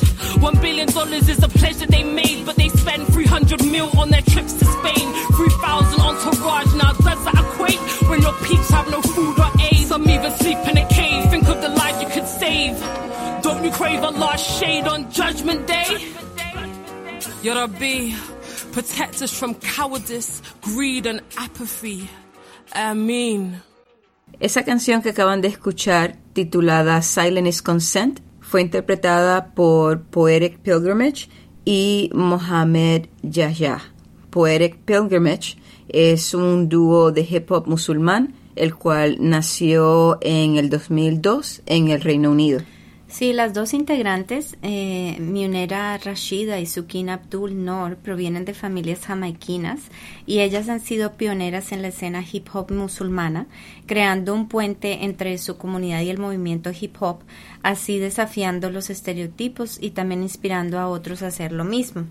One 0.41 0.59
billion 0.61 0.89
dollars 0.89 1.29
is 1.29 1.43
a 1.43 1.49
that 1.49 1.91
they 1.91 2.03
made, 2.03 2.47
but 2.47 2.57
they 2.57 2.69
spend 2.71 3.07
300 3.09 3.65
mil 3.67 3.91
on 3.99 4.11
their 4.11 4.23
trips 4.23 4.55
to 4.55 4.65
Spain. 4.65 5.07
3,000 5.37 6.01
entourage. 6.01 6.75
Now 6.75 6.93
does 6.93 7.25
that 7.25 7.35
equate 7.45 7.81
when 8.09 8.23
your 8.23 8.33
peeps 8.45 8.71
have 8.71 8.91
no 8.91 9.03
food 9.03 9.39
or 9.39 9.51
aid? 9.61 9.87
Some 9.87 10.09
even 10.09 10.33
sleep 10.33 10.59
in 10.71 10.79
a 10.79 10.89
cave. 10.89 11.31
Think 11.31 11.49
of 11.49 11.61
the 11.61 11.69
lives 11.69 12.03
you 12.03 12.09
could 12.09 12.27
save. 12.27 12.81
Don't 13.43 13.65
you 13.65 13.71
crave 13.71 14.03
a 14.03 14.11
lost 14.11 14.59
shade 14.59 14.87
on 14.87 15.11
Judgment 15.11 15.67
Day? 15.67 16.15
Rabbi, 17.45 18.13
Protect 18.79 19.23
us 19.23 19.33
from 19.33 19.57
cowardice, 19.57 20.41
greed, 20.63 21.07
and 21.07 21.21
apathy. 21.37 22.09
Amen. 22.77 23.61
Esa 24.39 24.63
canción 24.63 25.03
que 25.03 25.11
acaban 25.11 25.41
de 25.41 25.49
escuchar, 25.49 26.17
titulada 26.33 27.03
Silent 27.03 27.49
is 27.49 27.61
Consent, 27.61 28.21
fue 28.41 28.61
interpretada 28.61 29.53
por 29.57 30.03
Poetic 30.03 30.61
Pilgrimage 30.61 31.29
y 31.65 32.09
Mohamed 32.15 33.09
Yahya. 33.23 33.81
Poetic 34.31 34.77
Pilgrimage 34.85 35.57
es 35.89 36.33
un 36.33 36.69
dúo 36.69 37.11
de 37.11 37.23
hip 37.29 37.51
hop 37.51 37.67
musulmán, 37.67 38.37
el 38.55 38.77
cual 38.77 39.17
nació 39.19 40.19
en 40.21 40.57
el 40.57 40.71
2002 40.71 41.63
en 41.67 41.89
el 41.89 42.01
Reino 42.01 42.31
Unido. 42.31 42.61
Sí, 43.11 43.33
las 43.33 43.55
dos 43.55 43.73
integrantes, 43.73 44.59
eh, 44.63 45.17
Munera 45.19 45.97
Rashida 45.97 46.61
y 46.61 46.67
Sukina 46.67 47.15
Abdul 47.15 47.65
Noor, 47.65 47.97
provienen 47.97 48.45
de 48.45 48.53
familias 48.53 49.07
jamaiquinas 49.07 49.81
y 50.27 50.41
ellas 50.41 50.69
han 50.69 50.81
sido 50.81 51.15
pioneras 51.15 51.73
en 51.73 51.81
la 51.81 51.89
escena 51.89 52.23
hip 52.31 52.49
hop 52.53 52.71
musulmana, 52.71 53.47
creando 53.87 54.35
un 54.35 54.47
puente 54.47 55.05
entre 55.07 55.39
su 55.39 55.57
comunidad 55.57 56.03
y 56.03 56.11
el 56.11 56.19
movimiento 56.19 56.71
hip 56.79 56.97
hop, 57.01 57.21
así 57.63 57.99
desafiando 57.99 58.69
los 58.69 58.91
estereotipos 58.91 59.79
y 59.81 59.91
también 59.91 60.23
inspirando 60.23 60.79
a 60.79 60.89
otros 60.89 61.23
a 61.23 61.29
hacer 61.29 61.53
lo 61.53 61.65
mismo. 61.65 62.05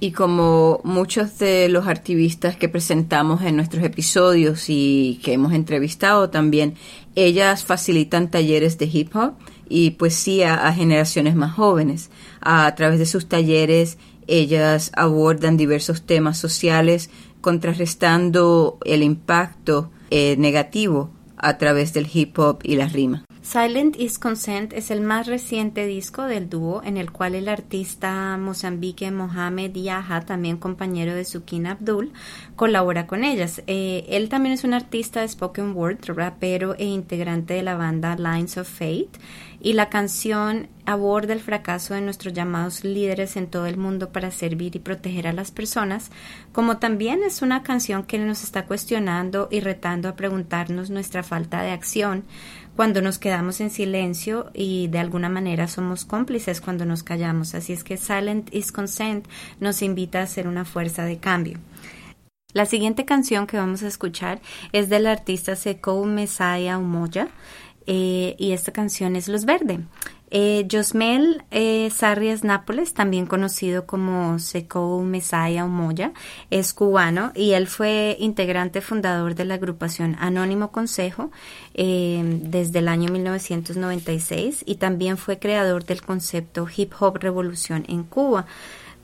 Y 0.00 0.12
como 0.12 0.80
muchos 0.84 1.38
de 1.38 1.68
los 1.68 1.86
activistas 1.86 2.56
que 2.56 2.70
presentamos 2.70 3.42
en 3.42 3.56
nuestros 3.56 3.84
episodios 3.84 4.64
y 4.68 5.20
que 5.22 5.34
hemos 5.34 5.52
entrevistado 5.52 6.30
también, 6.30 6.74
ellas 7.14 7.64
facilitan 7.64 8.30
talleres 8.30 8.78
de 8.78 8.86
hip 8.86 9.14
hop 9.14 9.34
y 9.68 9.92
poesía 9.92 10.66
a 10.66 10.72
generaciones 10.72 11.34
más 11.34 11.54
jóvenes. 11.54 12.10
A 12.40 12.74
través 12.74 12.98
de 12.98 13.06
sus 13.06 13.28
talleres, 13.28 13.98
ellas 14.26 14.90
abordan 14.94 15.56
diversos 15.56 16.02
temas 16.02 16.38
sociales, 16.38 17.10
contrarrestando 17.40 18.78
el 18.84 19.02
impacto 19.02 19.90
eh, 20.10 20.36
negativo 20.38 21.10
a 21.36 21.58
través 21.58 21.92
del 21.92 22.08
hip 22.12 22.38
hop 22.38 22.60
y 22.62 22.76
la 22.76 22.88
rima. 22.88 23.24
Silent 23.44 24.00
is 24.00 24.18
Consent 24.18 24.72
es 24.72 24.90
el 24.90 25.02
más 25.02 25.26
reciente 25.26 25.84
disco 25.84 26.22
del 26.22 26.48
dúo 26.48 26.82
en 26.82 26.96
el 26.96 27.12
cual 27.12 27.34
el 27.34 27.50
artista 27.50 28.38
mozambique 28.38 29.10
Mohamed 29.10 29.74
Yaha, 29.74 30.22
también 30.22 30.56
compañero 30.56 31.14
de 31.14 31.26
Sukina 31.26 31.72
Abdul, 31.72 32.14
colabora 32.56 33.06
con 33.06 33.22
ellas. 33.22 33.62
Eh, 33.66 34.06
él 34.08 34.30
también 34.30 34.54
es 34.54 34.64
un 34.64 34.72
artista 34.72 35.20
de 35.20 35.28
spoken 35.28 35.76
word, 35.76 35.98
rapero 36.06 36.74
e 36.78 36.86
integrante 36.86 37.52
de 37.52 37.62
la 37.62 37.76
banda 37.76 38.16
Lines 38.16 38.56
of 38.56 38.66
Fate 38.66 39.20
y 39.60 39.74
la 39.74 39.90
canción 39.90 40.68
aborda 40.86 41.32
el 41.32 41.40
fracaso 41.40 41.94
de 41.94 42.00
nuestros 42.00 42.34
llamados 42.34 42.84
líderes 42.84 43.36
en 43.36 43.46
todo 43.46 43.66
el 43.66 43.76
mundo 43.76 44.10
para 44.10 44.30
servir 44.30 44.76
y 44.76 44.78
proteger 44.78 45.26
a 45.26 45.32
las 45.32 45.50
personas, 45.50 46.10
como 46.52 46.78
también 46.78 47.22
es 47.22 47.40
una 47.40 47.62
canción 47.62 48.04
que 48.04 48.18
nos 48.18 48.42
está 48.42 48.66
cuestionando 48.66 49.48
y 49.50 49.60
retando 49.60 50.08
a 50.08 50.16
preguntarnos 50.16 50.90
nuestra 50.90 51.22
falta 51.22 51.62
de 51.62 51.70
acción 51.70 52.24
cuando 52.76 53.02
nos 53.02 53.18
quedamos 53.18 53.60
en 53.60 53.70
silencio 53.70 54.50
y 54.52 54.88
de 54.88 54.98
alguna 54.98 55.28
manera 55.28 55.68
somos 55.68 56.04
cómplices 56.04 56.60
cuando 56.60 56.84
nos 56.84 57.02
callamos. 57.02 57.54
Así 57.54 57.72
es 57.72 57.84
que 57.84 57.96
Silent 57.96 58.54
is 58.54 58.72
Consent 58.72 59.26
nos 59.60 59.82
invita 59.82 60.22
a 60.22 60.26
ser 60.26 60.48
una 60.48 60.64
fuerza 60.64 61.04
de 61.04 61.18
cambio. 61.18 61.58
La 62.52 62.66
siguiente 62.66 63.04
canción 63.04 63.48
que 63.48 63.56
vamos 63.56 63.82
a 63.82 63.88
escuchar 63.88 64.40
es 64.72 64.88
del 64.88 65.08
artista 65.08 65.56
Sekou 65.56 66.04
Messiah 66.04 66.78
Umoya 66.78 67.28
eh, 67.86 68.36
y 68.38 68.52
esta 68.52 68.72
canción 68.72 69.16
es 69.16 69.28
Los 69.28 69.44
Verde. 69.44 69.80
Eh, 70.36 70.66
Josmel 70.68 71.44
eh, 71.52 71.90
Sarrias 71.90 72.42
Nápoles, 72.42 72.92
también 72.92 73.24
conocido 73.24 73.86
como 73.86 74.40
Sekou 74.40 75.00
Mesaya 75.04 75.64
Umoya, 75.64 76.12
es 76.50 76.74
cubano 76.74 77.30
y 77.36 77.52
él 77.52 77.68
fue 77.68 78.16
integrante 78.18 78.80
fundador 78.80 79.36
de 79.36 79.44
la 79.44 79.54
agrupación 79.54 80.16
Anónimo 80.18 80.72
Consejo 80.72 81.30
eh, 81.74 82.40
desde 82.42 82.80
el 82.80 82.88
año 82.88 83.12
1996 83.12 84.64
y 84.66 84.74
también 84.74 85.18
fue 85.18 85.38
creador 85.38 85.84
del 85.84 86.02
concepto 86.02 86.66
Hip 86.74 86.94
Hop 86.98 87.18
Revolución 87.18 87.84
en 87.86 88.02
Cuba. 88.02 88.46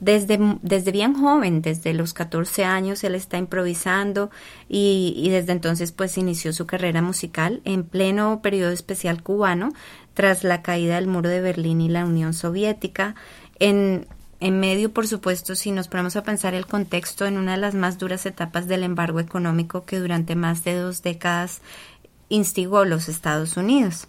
Desde, 0.01 0.39
desde 0.63 0.91
bien 0.91 1.13
joven, 1.13 1.61
desde 1.61 1.93
los 1.93 2.15
14 2.15 2.65
años, 2.65 3.03
él 3.03 3.13
está 3.13 3.37
improvisando 3.37 4.31
y, 4.67 5.13
y 5.15 5.29
desde 5.29 5.51
entonces 5.51 5.91
pues 5.91 6.17
inició 6.17 6.53
su 6.53 6.65
carrera 6.65 7.03
musical 7.03 7.61
en 7.65 7.83
pleno 7.83 8.41
periodo 8.41 8.71
especial 8.71 9.21
cubano 9.21 9.71
tras 10.15 10.43
la 10.43 10.63
caída 10.63 10.95
del 10.95 11.05
muro 11.05 11.29
de 11.29 11.41
Berlín 11.41 11.81
y 11.81 11.87
la 11.87 12.03
Unión 12.03 12.33
Soviética. 12.33 13.13
En, 13.59 14.07
en 14.39 14.59
medio, 14.59 14.91
por 14.91 15.07
supuesto, 15.07 15.53
si 15.53 15.71
nos 15.71 15.87
ponemos 15.87 16.15
a 16.15 16.23
pensar 16.23 16.55
el 16.55 16.65
contexto 16.65 17.27
en 17.27 17.37
una 17.37 17.51
de 17.51 17.59
las 17.59 17.75
más 17.75 17.99
duras 17.99 18.25
etapas 18.25 18.67
del 18.67 18.81
embargo 18.81 19.19
económico 19.19 19.85
que 19.85 19.99
durante 19.99 20.35
más 20.35 20.63
de 20.63 20.73
dos 20.77 21.03
décadas 21.03 21.61
instigó 22.27 22.85
los 22.85 23.07
Estados 23.07 23.55
Unidos. 23.55 24.07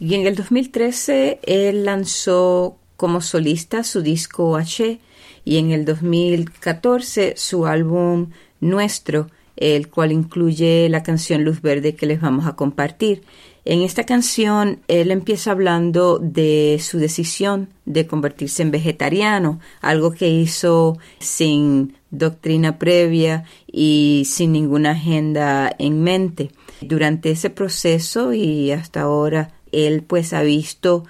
Y 0.00 0.14
en 0.14 0.26
el 0.26 0.34
2013 0.34 1.38
él 1.44 1.84
lanzó 1.84 2.80
como 2.96 3.20
solista 3.20 3.84
su 3.84 4.02
disco 4.02 4.56
H 4.56 5.00
y 5.44 5.58
en 5.58 5.72
el 5.72 5.84
2014 5.84 7.34
su 7.36 7.66
álbum 7.66 8.30
Nuestro, 8.60 9.28
el 9.56 9.88
cual 9.88 10.10
incluye 10.10 10.88
la 10.88 11.02
canción 11.02 11.44
Luz 11.44 11.60
Verde 11.60 11.94
que 11.94 12.06
les 12.06 12.20
vamos 12.20 12.46
a 12.46 12.56
compartir. 12.56 13.22
En 13.64 13.80
esta 13.80 14.04
canción 14.04 14.80
él 14.88 15.10
empieza 15.10 15.50
hablando 15.50 16.18
de 16.18 16.78
su 16.82 16.98
decisión 16.98 17.68
de 17.84 18.06
convertirse 18.06 18.62
en 18.62 18.70
vegetariano, 18.70 19.60
algo 19.80 20.12
que 20.12 20.28
hizo 20.28 20.98
sin 21.18 21.94
doctrina 22.10 22.78
previa 22.78 23.44
y 23.66 24.24
sin 24.26 24.52
ninguna 24.52 24.92
agenda 24.92 25.74
en 25.78 26.02
mente. 26.02 26.50
Durante 26.80 27.30
ese 27.30 27.50
proceso 27.50 28.32
y 28.34 28.70
hasta 28.70 29.02
ahora 29.02 29.52
él 29.72 30.02
pues 30.02 30.32
ha 30.32 30.42
visto 30.42 31.04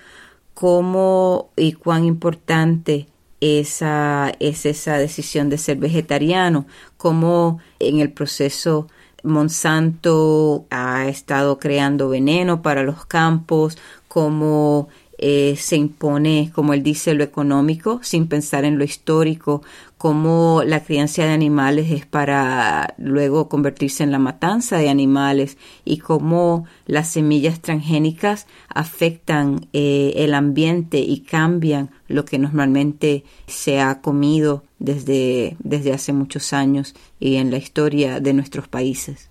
cómo 0.55 1.51
y 1.57 1.73
cuán 1.73 2.05
importante 2.05 3.07
esa, 3.41 4.33
es 4.41 4.65
esa 4.65 4.97
decisión 4.97 5.51
de 5.51 5.59
ser 5.59 5.77
vegetariano, 5.77 6.67
cómo 6.97 7.59
en 7.79 8.01
el 8.01 8.13
proceso 8.13 8.89
Monsanto 9.23 10.67
ha 10.71 11.09
estado 11.09 11.59
creando 11.59 12.09
veneno 12.09 12.63
para 12.63 12.83
los 12.83 13.07
campos, 13.07 13.79
cómo 14.09 14.89
eh, 15.19 15.55
se 15.57 15.77
impone, 15.77 16.51
como 16.55 16.73
él 16.75 16.83
dice, 16.83 17.15
lo 17.15 17.23
económico 17.23 18.01
sin 18.03 18.27
pensar 18.27 18.65
en 18.65 18.79
lo 18.79 18.85
histórico, 18.85 19.63
cómo 19.97 20.63
la 20.67 20.85
crianza 20.85 21.25
de 21.25 21.33
animales 21.33 21.91
es 21.91 22.05
para 22.05 22.95
luego 22.99 23.49
convertirse 23.49 24.03
en 24.03 24.11
la 24.11 24.19
matanza 24.19 24.77
de 24.77 24.91
animales 24.91 25.57
y 25.85 25.99
cómo 25.99 26.67
las 26.87 27.09
semillas 27.09 27.61
transgénicas 27.61 28.47
afectan 28.69 29.69
eh, 29.73 30.13
el 30.17 30.35
ambiente 30.35 30.99
y 30.99 31.21
cambian 31.21 31.91
lo 32.09 32.25
que 32.25 32.39
normalmente 32.39 33.25
se 33.47 33.81
ha 33.81 34.01
comido 34.01 34.65
desde, 34.79 35.57
desde 35.61 35.93
hace 35.93 36.13
muchos 36.13 36.53
años 36.53 36.95
y 37.21 37.37
en 37.37 37.51
la 37.51 37.57
historia 37.57 38.21
de 38.21 38.35
nuestros 38.35 38.69
países. 38.69 39.31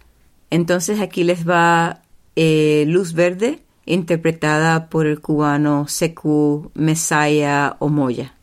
Entonces 0.50 1.00
aquí 1.02 1.24
les 1.24 1.48
va 1.48 2.04
eh, 2.36 2.86
Luz 2.88 3.14
Verde, 3.14 3.63
interpretada 3.86 4.90
por 4.90 5.08
el 5.08 5.22
cubano 5.22 5.88
Seku 5.88 6.72
Mesaya 6.74 7.76
Omoya. 7.80 8.34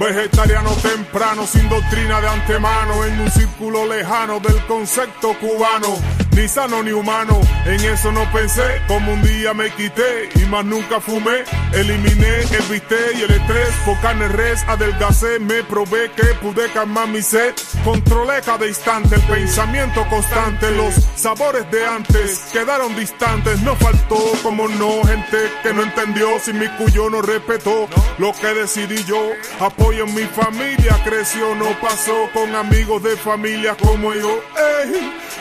Vegetariano 0.00 0.70
temprano, 1.10 1.44
sin 1.44 1.68
doctrina 1.68 2.20
de 2.20 2.28
antemano, 2.28 3.04
en 3.04 3.20
un 3.20 3.30
círculo 3.30 3.86
lejano 3.86 4.38
del 4.38 4.64
concepto 4.66 5.34
cubano. 5.40 5.98
Ni 6.36 6.46
sano 6.46 6.82
ni 6.82 6.92
humano, 6.92 7.40
en 7.66 7.80
eso 7.84 8.12
no 8.12 8.30
pensé. 8.32 8.80
Como 8.86 9.12
un 9.12 9.22
día 9.22 9.52
me 9.52 9.70
quité 9.70 10.28
y 10.36 10.46
más 10.46 10.64
nunca 10.64 11.00
fumé. 11.00 11.42
Eliminé 11.72 12.42
el 12.42 12.62
bistec 12.70 13.16
y 13.18 13.22
el 13.22 13.30
estrés. 13.32 13.70
Por 13.84 13.98
carne 14.00 14.28
res, 14.28 14.62
adelgacé, 14.68 15.40
me 15.40 15.64
probé 15.64 16.10
que 16.12 16.26
pude 16.40 16.70
calmar 16.70 17.08
mi 17.08 17.20
sed. 17.20 17.54
Controlé 17.84 18.40
cada 18.42 18.66
instante 18.66 19.16
el 19.16 19.22
pensamiento 19.22 20.06
constante. 20.08 20.70
Los 20.70 20.94
sabores 21.16 21.68
de 21.72 21.84
antes 21.84 22.38
quedaron 22.52 22.94
distantes. 22.94 23.60
No 23.62 23.74
faltó, 23.74 24.20
como 24.42 24.68
no, 24.68 25.02
gente 25.04 25.50
que 25.64 25.72
no 25.72 25.82
entendió. 25.82 26.38
Sin 26.38 26.60
mi 26.60 26.68
cuyo 26.78 27.10
no 27.10 27.22
respetó 27.22 27.88
lo 28.18 28.32
que 28.34 28.54
decidí 28.54 29.02
yo. 29.04 29.20
Apoyo 29.58 30.04
en 30.04 30.14
mi 30.14 30.24
familia, 30.24 30.96
creció, 31.04 31.54
no 31.54 31.78
pasó 31.80 32.28
con 32.32 32.54
amigos 32.54 33.02
de 33.02 33.16
familia 33.16 33.76
como 33.76 34.12
yo. 34.14 34.40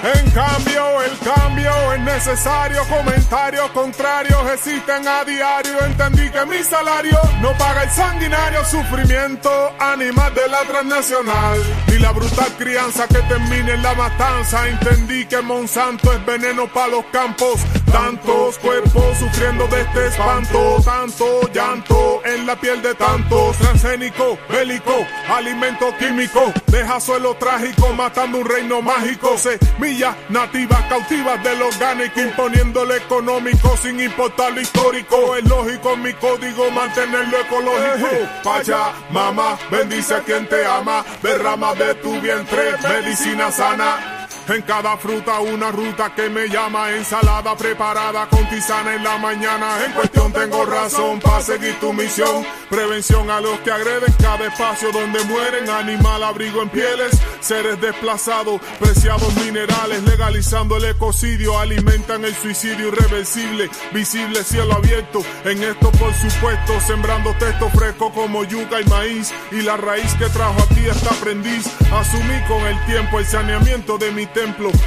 En 0.04 0.32
cambio, 0.32 1.02
el 1.02 1.18
cambio 1.20 1.94
es 1.94 2.00
innecesarios 2.00 2.88
comentarios 2.88 3.70
contrarios 3.72 4.50
existen 4.54 5.08
a 5.08 5.24
diario. 5.24 5.80
Entendí 5.86 6.30
que 6.30 6.46
mi 6.46 6.64
salario 6.64 7.20
no 7.42 7.52
paga 7.58 7.84
el 7.84 7.90
sanguinario 7.90 8.64
sufrimiento 8.66 9.50
animal 9.80 10.34
de 10.34 10.48
la 10.48 10.60
transnacional. 10.62 11.60
Ni 11.88 12.00
la 12.00 12.12
brutal 12.12 12.52
crianza 12.58 13.08
que 13.08 13.20
termine 13.24 13.74
en 13.74 13.84
la 13.84 13.94
matanza. 13.94 14.68
Entendí 14.68 15.26
que 15.26 15.42
Monsanto 15.42 16.12
es 16.14 16.26
veneno 16.26 16.68
para 16.68 16.88
los 16.88 17.06
campos. 17.06 17.60
Tantos 17.92 18.58
cuerpos 18.60 19.18
sufriendo 19.18 19.68
de 19.68 19.82
este 19.82 20.08
espanto. 20.08 20.78
Tanto 20.84 21.42
llanto 21.54 22.22
en 22.26 22.46
la 22.46 22.56
piel 22.56 22.82
de 22.82 22.94
tantos. 22.96 23.58
Transgénico, 23.58 24.38
bélico, 24.50 25.06
alimento 25.30 25.96
químico. 25.98 26.54
Deja 26.68 27.00
suelo 27.00 27.36
trágico 27.36 27.94
matando 27.94 28.40
un 28.40 28.46
reino 28.46 28.82
mágico. 28.82 29.38
Semillas 29.38 30.16
nativas 30.30 30.82
cautivas 30.84 31.44
del 31.44 31.62
orgánico. 31.62 32.20
Imponiendo 32.20 32.86
económico 32.96 33.76
sin 33.78 34.00
importar 34.00 34.54
lo 34.54 34.62
histórico. 34.62 35.36
Es 35.36 35.44
lógico 35.46 35.94
en 35.94 36.02
mi 36.04 36.14
código 36.14 36.70
mantenerlo 36.72 37.40
ecológico. 37.40 38.10
Pacha, 38.44 38.94
mamá, 39.12 39.58
bendice 39.72 40.16
a 40.16 40.22
quien 40.22 40.48
te 40.48 40.66
ama. 40.66 41.04
Derrama 41.22 41.74
de 41.76 41.96
tu 41.96 42.20
vientre 42.22 42.76
medicina 42.84 43.52
sana. 43.52 44.19
En 44.50 44.64
cada 44.64 44.98
fruta 44.98 45.42
una 45.42 45.72
ruta 45.72 46.16
que 46.16 46.28
me 46.28 46.48
llama 46.50 46.92
ensalada 46.92 47.56
preparada 47.56 48.28
con 48.30 48.50
tisana 48.50 48.96
en 48.96 49.04
la 49.04 49.20
mañana. 49.20 49.86
En 49.86 49.92
cuestión 49.92 50.34
tengo 50.34 50.66
razón 50.66 51.20
para 51.20 51.40
seguir 51.42 51.80
tu 51.80 51.94
misión. 51.94 52.44
Prevención 52.68 53.30
a 53.30 53.42
los 53.42 53.60
que 53.60 53.72
agreden 53.72 54.12
cada 54.20 54.48
espacio 54.48 54.92
donde 54.92 55.24
mueren. 55.26 55.70
Animal 55.70 56.24
abrigo 56.24 56.64
en 56.64 56.70
pieles, 56.70 57.12
seres 57.42 57.80
desplazados, 57.80 58.60
preciados 58.80 59.36
minerales. 59.36 60.02
Legalizando 60.02 60.78
el 60.78 60.86
ecocidio, 60.86 61.60
alimentan 61.60 62.26
el 62.26 62.34
suicidio 62.34 62.88
irreversible. 62.88 63.70
Visible 63.94 64.44
cielo 64.44 64.74
abierto. 64.74 65.22
En 65.46 65.62
esto 65.62 65.92
por 65.92 66.12
supuesto, 66.16 66.80
sembrando 66.88 67.36
texto 67.38 67.70
fresco 67.70 68.12
como 68.12 68.44
yuca 68.46 68.82
y 68.82 68.86
maíz. 68.86 69.32
Y 69.52 69.62
la 69.62 69.78
raíz 69.78 70.12
que 70.16 70.26
trajo 70.30 70.58
aquí 70.64 70.88
esta 70.88 71.12
aprendiz. 71.12 71.68
Asumí 71.92 72.42
con 72.48 72.66
el 72.66 72.84
tiempo 72.88 73.20
el 73.20 73.28
saneamiento 73.28 74.00
de 74.00 74.12
mi 74.12 74.26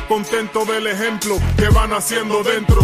contento 0.08 0.64
del 0.64 0.86
ejemplo 0.86 1.38
que 1.56 1.68
van 1.68 1.92
haciendo 1.92 2.42
dentro. 2.42 2.80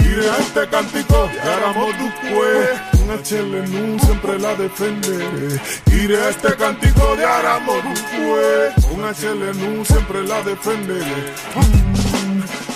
Iré 0.00 0.30
a 0.30 0.36
este 0.38 0.68
cántico 0.68 1.28
de 1.32 1.40
Aramoducue, 1.40 2.70
un 3.00 3.10
HLNU 3.10 3.98
siempre 4.00 4.38
la 4.38 4.54
defenderé. 4.54 5.60
Iré 5.92 6.16
a 6.18 6.28
este 6.30 6.54
cántico 6.56 7.16
de 7.16 7.24
Aramoducue, 7.24 8.72
un 8.90 9.02
HLNU 9.02 9.84
siempre 9.84 10.22
la 10.24 10.42
defenderé. 10.42 11.32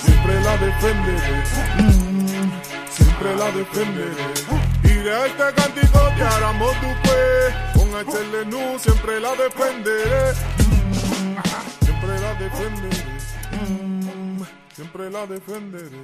Siempre 0.04 0.40
la 0.42 0.56
defenderé. 0.58 1.44
Siempre 2.90 3.36
la 3.36 3.50
defenderé. 3.50 4.14
Iré 4.84 5.12
a 5.12 5.26
este 5.26 5.44
cántico 5.56 5.98
de 6.16 6.22
Aramoducue, 6.22 7.77
con 7.90 8.06
HLNU 8.06 8.78
siempre 8.78 9.20
la 9.20 9.34
defenderé. 9.34 10.32
Mm, 10.68 11.84
Siempre 11.84 12.20
la 12.20 12.34
defenderé. 12.34 13.04
Mm, 13.52 14.42
Siempre 14.74 15.10
la 15.10 15.26
defenderé. 15.26 16.02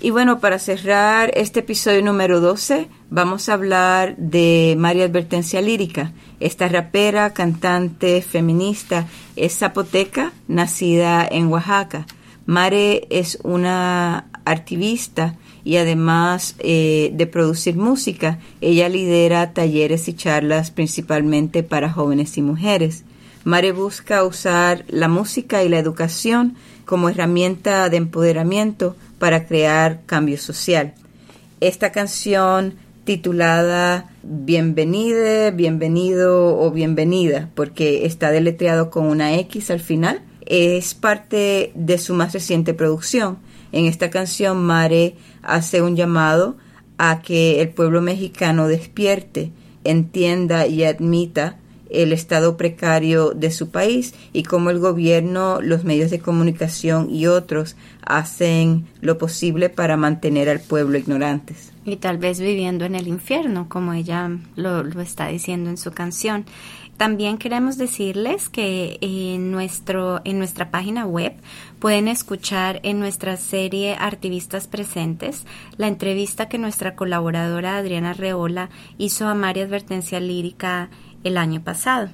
Y 0.00 0.08
bueno, 0.08 0.40
para 0.40 0.58
cerrar 0.58 1.32
este 1.34 1.60
episodio 1.60 2.02
número 2.02 2.40
12, 2.40 2.88
vamos 3.10 3.50
a 3.50 3.54
hablar 3.54 4.16
de 4.16 4.74
María 4.78 5.04
Advertencia 5.04 5.60
Lírica. 5.60 6.12
Esta 6.40 6.66
rapera, 6.68 7.34
cantante, 7.34 8.22
feminista, 8.22 9.06
es 9.36 9.58
zapoteca, 9.58 10.32
nacida 10.48 11.28
en 11.30 11.48
Oaxaca. 11.48 12.06
Mare 12.46 13.06
es 13.10 13.38
una 13.42 14.30
activista 14.46 15.36
y 15.64 15.76
además 15.78 16.54
eh, 16.58 17.10
de 17.14 17.26
producir 17.26 17.76
música, 17.76 18.38
ella 18.60 18.88
lidera 18.88 19.52
talleres 19.52 20.08
y 20.08 20.14
charlas 20.14 20.70
principalmente 20.70 21.62
para 21.62 21.90
jóvenes 21.90 22.36
y 22.36 22.42
mujeres. 22.42 23.04
Mare 23.44 23.72
busca 23.72 24.24
usar 24.24 24.84
la 24.88 25.08
música 25.08 25.64
y 25.64 25.68
la 25.68 25.78
educación 25.78 26.54
como 26.84 27.08
herramienta 27.08 27.88
de 27.88 27.96
empoderamiento 27.96 28.96
para 29.18 29.46
crear 29.46 30.02
cambio 30.06 30.38
social. 30.38 30.94
Esta 31.60 31.92
canción 31.92 32.74
titulada 33.04 34.10
Bienvenide, 34.22 35.50
bienvenido 35.50 36.58
o 36.58 36.70
bienvenida, 36.70 37.50
porque 37.54 38.06
está 38.06 38.30
deletreado 38.30 38.90
con 38.90 39.06
una 39.06 39.34
X 39.38 39.70
al 39.70 39.80
final, 39.80 40.22
es 40.46 40.94
parte 40.94 41.72
de 41.74 41.98
su 41.98 42.14
más 42.14 42.32
reciente 42.32 42.74
producción. 42.74 43.38
En 43.74 43.86
esta 43.86 44.08
canción 44.08 44.62
Mare 44.62 45.16
hace 45.42 45.82
un 45.82 45.96
llamado 45.96 46.56
a 46.96 47.22
que 47.22 47.60
el 47.60 47.70
pueblo 47.70 48.00
mexicano 48.00 48.68
despierte, 48.68 49.50
entienda 49.82 50.68
y 50.68 50.84
admita 50.84 51.58
el 51.90 52.12
estado 52.12 52.56
precario 52.56 53.30
de 53.30 53.50
su 53.50 53.70
país 53.70 54.14
y 54.32 54.44
cómo 54.44 54.70
el 54.70 54.78
gobierno, 54.78 55.60
los 55.60 55.82
medios 55.82 56.12
de 56.12 56.20
comunicación 56.20 57.10
y 57.10 57.26
otros 57.26 57.74
hacen 58.06 58.86
lo 59.00 59.18
posible 59.18 59.70
para 59.70 59.96
mantener 59.96 60.48
al 60.48 60.60
pueblo 60.60 60.96
ignorantes. 60.96 61.72
Y 61.84 61.96
tal 61.96 62.18
vez 62.18 62.38
viviendo 62.38 62.84
en 62.84 62.94
el 62.94 63.08
infierno, 63.08 63.68
como 63.68 63.92
ella 63.92 64.30
lo, 64.54 64.84
lo 64.84 65.00
está 65.00 65.26
diciendo 65.26 65.68
en 65.68 65.78
su 65.78 65.90
canción. 65.90 66.44
También 66.96 67.38
queremos 67.38 67.76
decirles 67.76 68.48
que 68.48 68.98
en, 69.00 69.50
nuestro, 69.50 70.20
en 70.24 70.38
nuestra 70.38 70.70
página 70.70 71.06
web 71.06 71.34
pueden 71.80 72.06
escuchar 72.06 72.80
en 72.84 73.00
nuestra 73.00 73.36
serie 73.36 73.96
Artivistas 73.98 74.68
Presentes 74.68 75.44
la 75.76 75.88
entrevista 75.88 76.48
que 76.48 76.58
nuestra 76.58 76.94
colaboradora 76.94 77.76
Adriana 77.76 78.12
Reola 78.12 78.70
hizo 78.96 79.26
a 79.26 79.34
María 79.34 79.64
Advertencia 79.64 80.20
Lírica 80.20 80.88
el 81.24 81.36
año 81.36 81.62
pasado. 81.62 82.10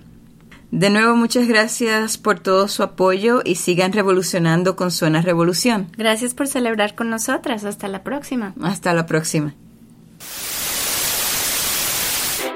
De 0.71 0.89
nuevo, 0.89 1.17
muchas 1.17 1.49
gracias 1.49 2.17
por 2.17 2.39
todo 2.39 2.69
su 2.69 2.85
apoyo 2.85 3.43
y 3.45 3.57
sigan 3.57 3.93
revolucionando 3.93 4.77
con 4.77 4.93
Suena 4.93 5.21
Revolución. 5.21 5.89
Gracias 5.99 6.33
por 6.33 6.47
celebrar 6.47 6.95
con 6.95 7.11
nosotras. 7.11 7.65
Hasta 7.65 7.89
la 7.89 8.05
próxima. 8.05 8.55
Hasta 8.63 8.95
la 8.95 9.05
próxima. 9.07 9.55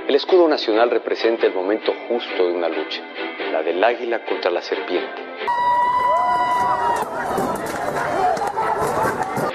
El 0.06 0.16
escudo 0.16 0.46
nacional 0.46 0.90
representa 0.90 1.46
el 1.46 1.54
momento 1.54 1.94
justo 2.08 2.46
de 2.46 2.52
una 2.52 2.68
lucha, 2.68 3.00
la 3.50 3.62
del 3.62 3.82
águila 3.82 4.22
contra 4.26 4.50
la 4.50 4.60
serpiente. 4.60 5.22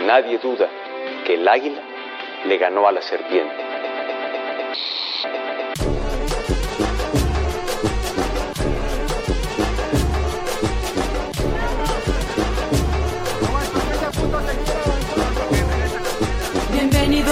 Nadie 0.08 0.39
duda 0.39 0.68
que 1.24 1.36
el 1.36 1.47
águila 1.47 1.82
le 2.45 2.58
ganó 2.58 2.88
a 2.88 2.91
la 2.91 3.02
serpiente. 3.04 3.68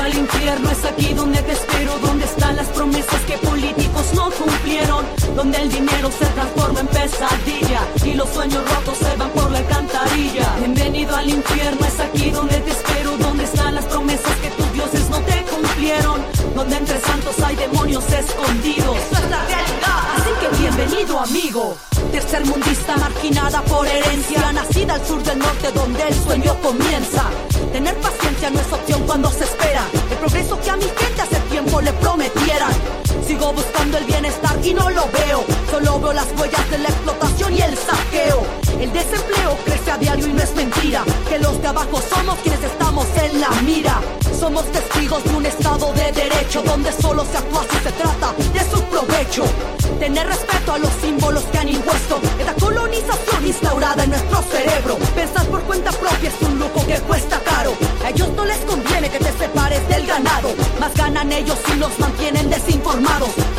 Al 0.02 0.16
infierno, 0.16 0.70
es 0.72 0.86
aquí 0.86 1.14
donde 1.14 1.42
te 1.42 1.52
espero, 1.52 1.98
donde 2.00 2.24
están 2.26 2.56
las 2.56 2.68
promesas 2.68 3.20
que 3.28 3.38
políticos 3.40 4.14
no 4.14 4.30
cumplieron, 4.32 5.06
donde 5.36 5.58
el 5.58 5.70
dinero 5.70 6.10
se 6.12 6.26
transforma 6.28 6.80
en 6.82 6.88
pesadilla 6.88 7.82
y 8.06 8.14
los 8.14 8.30
sueños 8.30 8.64
rotos 8.74 8.98
se 9.00 9.16
van 9.18 9.30
por 9.32 9.52
la 9.52 9.58
alcantarilla. 9.58 10.56
Bienvenido 10.60 11.16
al 11.16 11.28
infierno, 11.30 11.86
es 11.86 12.00
aquí 12.00 12.30
donde 12.30 12.58
te 12.60 12.72
espero, 12.72 13.18
donde 13.18 13.44
están 13.44 13.76
las 13.76 13.86
promesas 13.86 14.36
que 14.38 14.50
tus 14.52 14.72
dioses 14.72 15.10
no 15.10 15.20
te 15.22 15.44
cumplieron, 15.44 16.22
donde 16.58 16.76
entre 16.76 17.00
santos 17.00 17.36
hay 17.44 17.56
demonios 17.56 18.04
escondidos. 18.12 18.98
Eso 18.98 19.24
es 19.24 19.30
la 19.30 19.46
realidad. 19.46 20.00
Así 20.16 20.30
que 20.42 20.58
bienvenido, 20.58 21.20
amigo. 21.20 21.78
Tercermundista 22.12 22.98
marginada 22.98 23.62
por 23.62 23.86
herencia, 23.86 24.52
nacida 24.52 24.96
al 24.96 25.06
sur 25.06 25.22
del 25.22 25.38
norte 25.38 25.72
donde 25.72 26.02
el 26.08 26.16
sueño 26.16 26.56
comienza. 26.64 27.30
Tener 27.72 27.96
paciencia 27.98 28.50
no 28.50 28.60
es 28.60 28.74
opción 28.74 29.04
cuando 29.06 29.30
se 29.30 29.44
espera. 29.44 29.86
El 30.10 30.18
progreso 30.18 30.60
que 30.60 30.70
a 30.72 30.78
mi 30.78 30.86
gente 30.86 31.22
hace 31.22 31.40
tiempo 31.52 31.80
le 31.80 31.94
prometieran. 31.94 32.74
Sigo 33.26 33.54
buscando 33.54 33.98
el 33.98 34.06
bienestar 34.06 34.58
y 34.64 34.74
no 34.74 34.90
lo 34.90 35.08
veo. 35.12 35.44
Solo 35.72 36.00
veo 36.00 36.14
las 36.14 36.28
huellas 36.38 36.70
de 36.72 36.78
la 36.80 36.90
explotación 36.90 37.54
y 37.54 37.62
el 37.62 37.78
saqueo. 37.78 38.44
El 38.80 38.94
desempleo 38.94 39.58
crece 39.66 39.92
a 39.92 39.98
diario 39.98 40.28
y 40.28 40.34
no 40.34 40.44
es 40.44 40.56
mentira. 40.56 41.04
Que 41.28 41.40
los 41.40 41.62
de 41.62 41.68
abajo 41.68 42.02
somos 42.02 42.38
quienes 42.40 42.64
estamos 42.64 43.06
en 43.24 43.42
la 43.42 43.50
mira. 43.64 44.02
Somos 44.40 44.66
testigos 44.72 45.24
de 45.24 45.36
un 45.36 45.46
estado 45.46 45.92
de 45.94 46.12
derecho 46.12 46.62
donde 46.62 46.92
solo 46.92 47.26
se 47.26 47.38
actúa 47.38 47.64
si 47.72 47.78
se 47.80 47.92
trata 47.92 48.34
de 48.54 48.60
su 48.72 48.82
provecho. 48.84 49.46
Tener 50.00 50.28
respeto 50.28 50.74
a 50.74 50.78
los 50.78 50.92
símbolos 51.02 51.44
que 51.46 51.58
han 51.58 51.70
impuesto 51.70 52.22
esta 52.40 52.54
colonización 52.54 53.48
instaurada 53.48 54.04
en 54.04 54.12
nuestro 54.12 54.44
cerebro. 54.44 54.98
Pensar 55.16 55.46
por 55.48 55.62
cuenta 55.64 55.92
propia 55.92 56.30
es 56.30 56.48
un 56.48 56.60
lujo 56.60 56.86
que 56.86 57.00
cuesta 57.00 57.40
caro. 57.40 57.74
A 58.06 58.10
ellos 58.10 58.30
no 58.36 58.46
les 58.46 58.60
conviene 58.60 59.10
que 59.10 59.18
te 59.18 59.32
separes 59.38 59.88
del 59.90 60.06
ganado. 60.06 60.50
Más 60.80 60.94
ganan 60.94 61.32
ellos 61.32 61.58
y 61.74 61.80
los 61.80 61.98
mantienen 62.00 62.50
desinformados. 62.50 63.07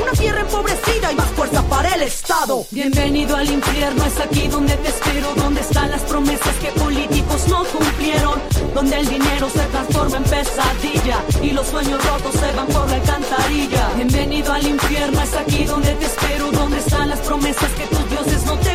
Una 0.03 0.12
tierra 0.12 0.40
empobrecida 0.42 1.11
y 1.12 1.16
más 1.16 1.26
fuerza 1.28 1.62
para 1.68 1.94
el 1.94 2.03
Estado. 2.03 2.66
Bienvenido 2.70 3.34
al 3.34 3.51
infierno, 3.51 4.05
es 4.05 4.20
aquí 4.20 4.46
donde 4.46 4.76
te 4.76 4.88
espero. 4.88 5.34
Donde 5.34 5.61
están 5.62 5.90
las 5.90 6.03
promesas 6.03 6.55
que 6.61 6.68
políticos 6.78 7.49
no 7.49 7.64
cumplieron. 7.64 8.40
Donde 8.74 9.01
el 9.01 9.09
dinero 9.09 9.49
se 9.51 9.61
transforma 9.61 10.18
en 10.18 10.24
pesadilla 10.24 11.24
y 11.42 11.51
los 11.53 11.66
sueños 11.66 12.05
rotos 12.05 12.34
se 12.34 12.53
van 12.53 12.66
por 12.66 12.88
la 12.88 12.96
alcantarilla. 12.96 13.88
Bienvenido 13.96 14.53
al 14.53 14.66
infierno, 14.66 15.20
es 15.22 15.34
aquí 15.34 15.64
donde 15.64 15.94
te 15.94 16.07
espero. 16.07 16.53
Donde 16.53 16.78
están 16.78 17.09
las 17.09 17.20
promesas 17.20 17.70
que 17.72 17.86
tus 17.86 18.11
dioses 18.11 18.44
no 18.44 18.57
te 18.59 18.68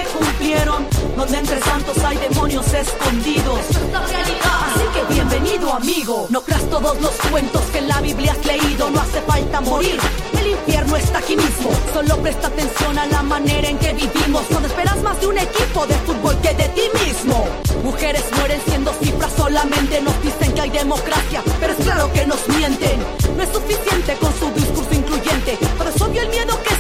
Donde 0.44 1.38
entre 1.38 1.62
santos 1.62 1.98
hay 2.04 2.18
demonios 2.18 2.66
escondidos. 2.74 3.60
Así 3.94 4.84
que 4.94 5.14
bienvenido, 5.14 5.72
amigo. 5.72 6.28
No 6.30 6.42
creas 6.42 6.70
todos 6.70 7.00
los 7.00 7.12
cuentos 7.32 7.62
que 7.72 7.78
en 7.78 7.88
la 7.88 8.02
Biblia 8.02 8.34
has 8.34 8.46
leído. 8.46 8.90
No 8.90 9.00
hace 9.00 9.22
falta 9.22 9.62
morir. 9.62 9.98
El 10.38 10.48
infierno 10.48 10.98
está 10.98 11.20
aquí 11.20 11.38
mismo. 11.38 11.72
Solo 11.94 12.18
presta 12.18 12.48
atención 12.48 13.00
a 13.00 13.06
la 13.06 13.24
manera 13.24 13.70
en 13.70 13.78
que 13.78 13.94
vivimos. 13.94 14.44
Cuando 14.50 14.68
esperas 14.68 15.02
más 15.02 15.22
de 15.22 15.28
un 15.28 15.38
equipo 15.38 15.88
de 15.88 15.96
fútbol 16.00 16.38
que 16.42 16.54
de 16.54 16.68
ti 16.70 16.90
mismo. 17.06 17.48
Mujeres 17.82 18.26
mueren 18.38 18.60
siendo 18.68 18.92
cifras 19.02 19.32
solamente. 19.38 20.02
Nos 20.02 20.22
dicen 20.22 20.54
que 20.54 20.60
hay 20.60 20.72
democracia, 20.72 21.42
pero 21.62 21.72
es 21.72 21.80
claro 21.80 22.12
que 22.12 22.28
nos 22.28 22.46
mienten. 22.50 23.00
No 23.38 23.44
es 23.44 23.50
suficiente 23.50 24.18
con 24.20 24.34
su 24.38 24.52
discurso 24.52 24.94
incluyente. 24.94 25.58
Pero 25.78 25.90
es 25.90 26.02
el 26.02 26.30
miedo 26.30 26.60
que 26.64 26.73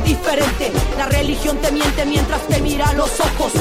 diferente. 0.00 0.72
La 0.96 1.06
religión 1.06 1.56
te 1.58 1.70
miente 1.72 2.04
mientras 2.04 2.40
te 2.48 2.60
mira 2.60 2.88
a 2.88 2.94
los 2.94 3.10
ojos. 3.20 3.52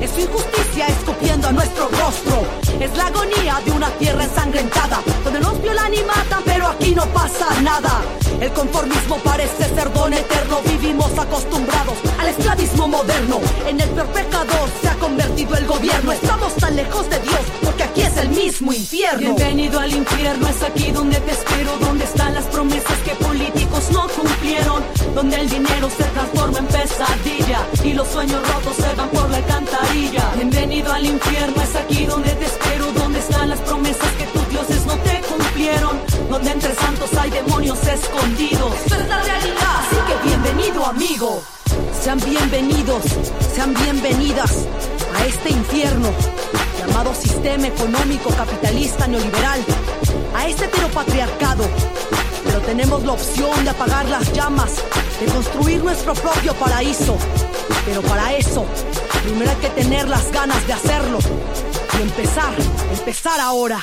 Es 0.00 0.10
su 0.10 0.20
injusticia 0.20 0.86
escupiendo 0.88 1.48
a 1.48 1.52
nuestro 1.52 1.88
rostro. 1.88 2.44
Es 2.80 2.96
la 2.96 3.06
agonía 3.06 3.60
de 3.64 3.70
una 3.70 3.90
tierra 3.98 4.24
ensangrentada, 4.24 5.00
donde 5.24 5.40
nos 5.40 5.60
violan 5.62 5.94
y 5.94 6.02
matan, 6.02 6.42
pero 6.44 6.66
aquí 6.68 6.94
no 6.94 7.06
pasa 7.06 7.60
nada. 7.62 8.02
El 8.40 8.52
conformismo 8.52 9.16
parece 9.18 9.68
ser 9.74 9.92
don 9.92 10.12
eterno. 10.12 10.60
Vivimos 10.64 11.16
acostumbrados 11.18 11.96
al 12.18 12.28
esclavismo 12.28 12.88
moderno. 12.88 13.40
En 13.68 13.80
el 13.80 13.88
peor 13.90 14.06
se 14.80 14.88
ha 14.88 14.94
convertido 14.94 15.56
el 15.56 15.66
gobierno. 15.66 16.12
Estamos 16.12 16.54
tan 16.56 16.76
lejos 16.76 17.08
de 17.08 17.18
Dios 17.20 17.40
porque 17.62 17.82
aquí 17.92 18.00
es 18.00 18.16
el 18.16 18.28
mismo 18.30 18.72
infierno. 18.72 19.34
Bienvenido 19.36 19.78
al 19.78 19.92
infierno, 19.92 20.48
es 20.48 20.62
aquí 20.62 20.90
donde 20.90 21.16
te 21.20 21.32
espero. 21.32 21.76
Donde 21.78 22.04
están 22.04 22.34
las 22.34 22.44
promesas 22.44 22.98
que 23.04 23.14
políticos 23.24 23.90
no 23.92 24.08
cumplieron. 24.08 24.82
Donde 25.14 25.36
el 25.36 25.48
dinero 25.48 25.88
se 25.90 26.04
transforma 26.04 26.58
en 26.58 26.66
pesadilla 26.66 27.60
y 27.84 27.92
los 27.92 28.08
sueños 28.08 28.40
rotos 28.48 28.76
se 28.76 28.94
van 28.94 29.08
por 29.10 29.28
la 29.30 29.36
alcantarilla. 29.36 30.32
Bienvenido 30.36 30.92
al 30.92 31.04
infierno, 31.04 31.62
es 31.62 31.76
aquí 31.76 32.06
donde 32.06 32.30
te 32.30 32.46
espero. 32.46 32.92
Donde 32.92 33.18
están 33.18 33.48
las 33.50 33.60
promesas 33.60 34.12
que 34.18 34.24
tus 34.24 34.48
dioses 34.48 34.86
no 34.86 34.96
te 34.96 35.20
cumplieron. 35.28 36.00
Donde 36.30 36.50
entre 36.50 36.74
santos 36.74 37.10
hay 37.18 37.30
demonios 37.30 37.78
escondidos. 37.86 38.72
Eso 38.86 38.96
es 38.96 39.08
la 39.08 39.22
realidad. 39.22 39.76
Así 39.80 39.96
que 40.08 40.28
bienvenido, 40.28 40.86
amigo. 40.86 41.42
Sean 42.02 42.18
bienvenidos, 42.20 43.02
sean 43.54 43.72
bienvenidas 43.74 44.66
a 45.14 45.26
este 45.26 45.50
infierno 45.50 46.10
llamado 46.78 47.14
sistema 47.14 47.68
económico 47.68 48.30
capitalista 48.30 49.06
neoliberal, 49.06 49.64
a 50.34 50.46
este 50.46 50.64
heteropatriarcado. 50.66 51.64
Pero 52.44 52.60
tenemos 52.60 53.04
la 53.04 53.12
opción 53.12 53.64
de 53.64 53.70
apagar 53.70 54.08
las 54.08 54.32
llamas, 54.32 54.72
de 55.20 55.26
construir 55.32 55.82
nuestro 55.82 56.14
propio 56.14 56.54
paraíso. 56.54 57.16
Pero 57.86 58.02
para 58.02 58.34
eso, 58.34 58.64
primero 59.24 59.50
hay 59.50 59.56
que 59.56 59.70
tener 59.70 60.08
las 60.08 60.30
ganas 60.32 60.66
de 60.66 60.72
hacerlo 60.72 61.18
y 61.98 62.02
empezar, 62.02 62.52
empezar 62.92 63.40
ahora. 63.40 63.80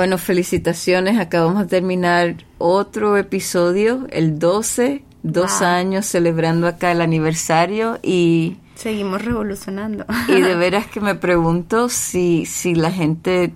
Bueno, 0.00 0.16
felicitaciones. 0.16 1.18
Acabamos 1.18 1.64
de 1.64 1.68
terminar 1.68 2.36
otro 2.56 3.18
episodio, 3.18 4.06
el 4.08 4.38
12, 4.38 5.04
dos 5.22 5.58
Wow. 5.60 5.68
años 5.68 6.06
celebrando 6.06 6.66
acá 6.68 6.90
el 6.92 7.02
aniversario 7.02 7.98
y, 8.02 8.56
Seguimos 8.76 9.22
revolucionando. 9.22 10.06
y 10.26 10.40
de 10.40 10.54
veras 10.56 10.86
que 10.86 11.02
me 11.02 11.16
pregunto 11.16 11.90
si, 11.90 12.46
si 12.46 12.74
la 12.74 12.90
gente 12.90 13.52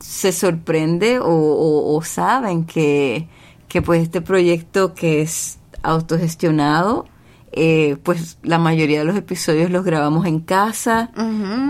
se 0.00 0.32
sorprende 0.32 1.20
o, 1.20 1.26
o- 1.28 1.96
o 1.96 2.02
saben 2.02 2.64
que, 2.64 3.28
que 3.68 3.80
pues 3.80 4.02
este 4.02 4.20
proyecto 4.20 4.94
que 4.94 5.22
es 5.22 5.60
autogestionado, 5.84 7.06
eh, 7.56 7.96
pues 8.02 8.38
la 8.42 8.58
mayoría 8.58 8.98
de 8.98 9.04
los 9.04 9.16
episodios 9.16 9.70
los 9.70 9.84
grabamos 9.84 10.26
en 10.26 10.40
casa. 10.40 11.10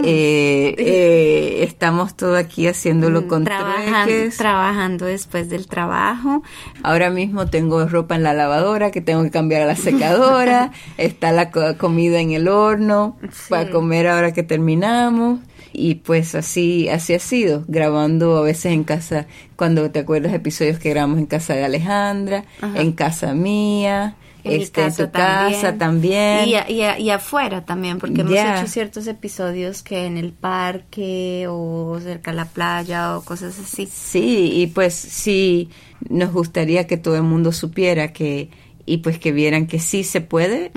Eh, 0.02 0.74
eh, 0.78 1.62
estamos 1.64 2.16
todo 2.16 2.36
aquí 2.36 2.66
haciéndolo 2.66 3.28
con 3.28 3.44
Trabajan- 3.44 4.04
trueques. 4.06 4.36
trabajando 4.36 5.06
después 5.06 5.48
del 5.48 5.66
trabajo. 5.66 6.42
Ahora 6.82 7.10
mismo 7.10 7.46
tengo 7.46 7.86
ropa 7.86 8.14
en 8.16 8.22
la 8.22 8.32
lavadora 8.34 8.90
que 8.90 9.00
tengo 9.00 9.22
que 9.22 9.30
cambiar 9.30 9.62
a 9.62 9.66
la 9.66 9.76
secadora. 9.76 10.72
Está 10.98 11.32
la 11.32 11.50
co- 11.50 11.76
comida 11.78 12.20
en 12.20 12.32
el 12.32 12.48
horno 12.48 13.16
para 13.48 13.70
comer 13.70 14.08
ahora 14.08 14.32
que 14.32 14.42
terminamos. 14.42 15.40
Y 15.76 15.96
pues 15.96 16.36
así, 16.36 16.88
así 16.88 17.14
ha 17.14 17.18
sido, 17.18 17.64
grabando 17.66 18.36
a 18.36 18.42
veces 18.42 18.66
en 18.66 18.84
casa, 18.84 19.26
cuando 19.56 19.90
te 19.90 19.98
acuerdas 19.98 20.32
episodios 20.32 20.78
que 20.78 20.90
grabamos 20.90 21.18
en 21.18 21.26
casa 21.26 21.54
de 21.54 21.64
Alejandra, 21.64 22.44
Ajá. 22.60 22.80
en 22.80 22.92
casa 22.92 23.34
mía, 23.34 24.14
En 24.44 24.58
mi 24.58 24.62
este, 24.62 24.82
en 24.82 24.86
casa 24.88 25.06
tu 25.06 25.12
casa 25.12 25.76
también. 25.78 26.48
Y, 26.48 26.54
a- 26.54 26.70
y 26.70 26.82
a- 26.82 26.98
y 26.98 27.10
afuera 27.10 27.64
también, 27.64 27.98
porque 27.98 28.20
hemos 28.20 28.32
Ya. 28.34 28.58
hecho 28.60 28.66
ciertos 28.70 29.06
episodios 29.06 29.82
que 29.82 30.04
en 30.06 30.16
el 30.18 30.32
parque 30.32 31.46
o 31.48 31.98
cerca 32.02 32.30
de 32.30 32.36
la 32.36 32.44
playa 32.44 33.16
o 33.16 33.24
cosas 33.24 33.58
así. 33.58 33.86
Sí, 33.90 34.50
y 34.52 34.66
pues 34.68 34.94
sí, 34.94 35.70
nos 36.08 36.30
gustaría 36.32 36.86
que 36.86 36.96
todo 36.98 37.16
el 37.16 37.22
mundo 37.22 37.52
supiera 37.52 38.12
que, 38.12 38.50
y 38.86 38.98
pues 38.98 39.18
que 39.18 39.32
vieran 39.32 39.66
que 39.66 39.78
sí 39.78 40.04
se 40.04 40.20
puede. 40.20 40.70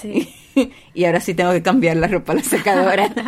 Sí. 0.00 0.32
y 0.94 1.04
ahora 1.04 1.20
sí 1.20 1.34
tengo 1.34 1.50
que 1.52 1.62
cambiar 1.62 1.96
la 1.96 2.06
ropa 2.06 2.32
a 2.32 2.36
la 2.36 2.42
secadora. 2.44 3.12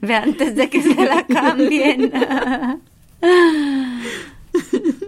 Ve 0.00 0.14
antes 0.14 0.54
de 0.56 0.70
que 0.70 0.80
se 0.82 0.94
la 0.94 1.26
cambien. 1.26 2.12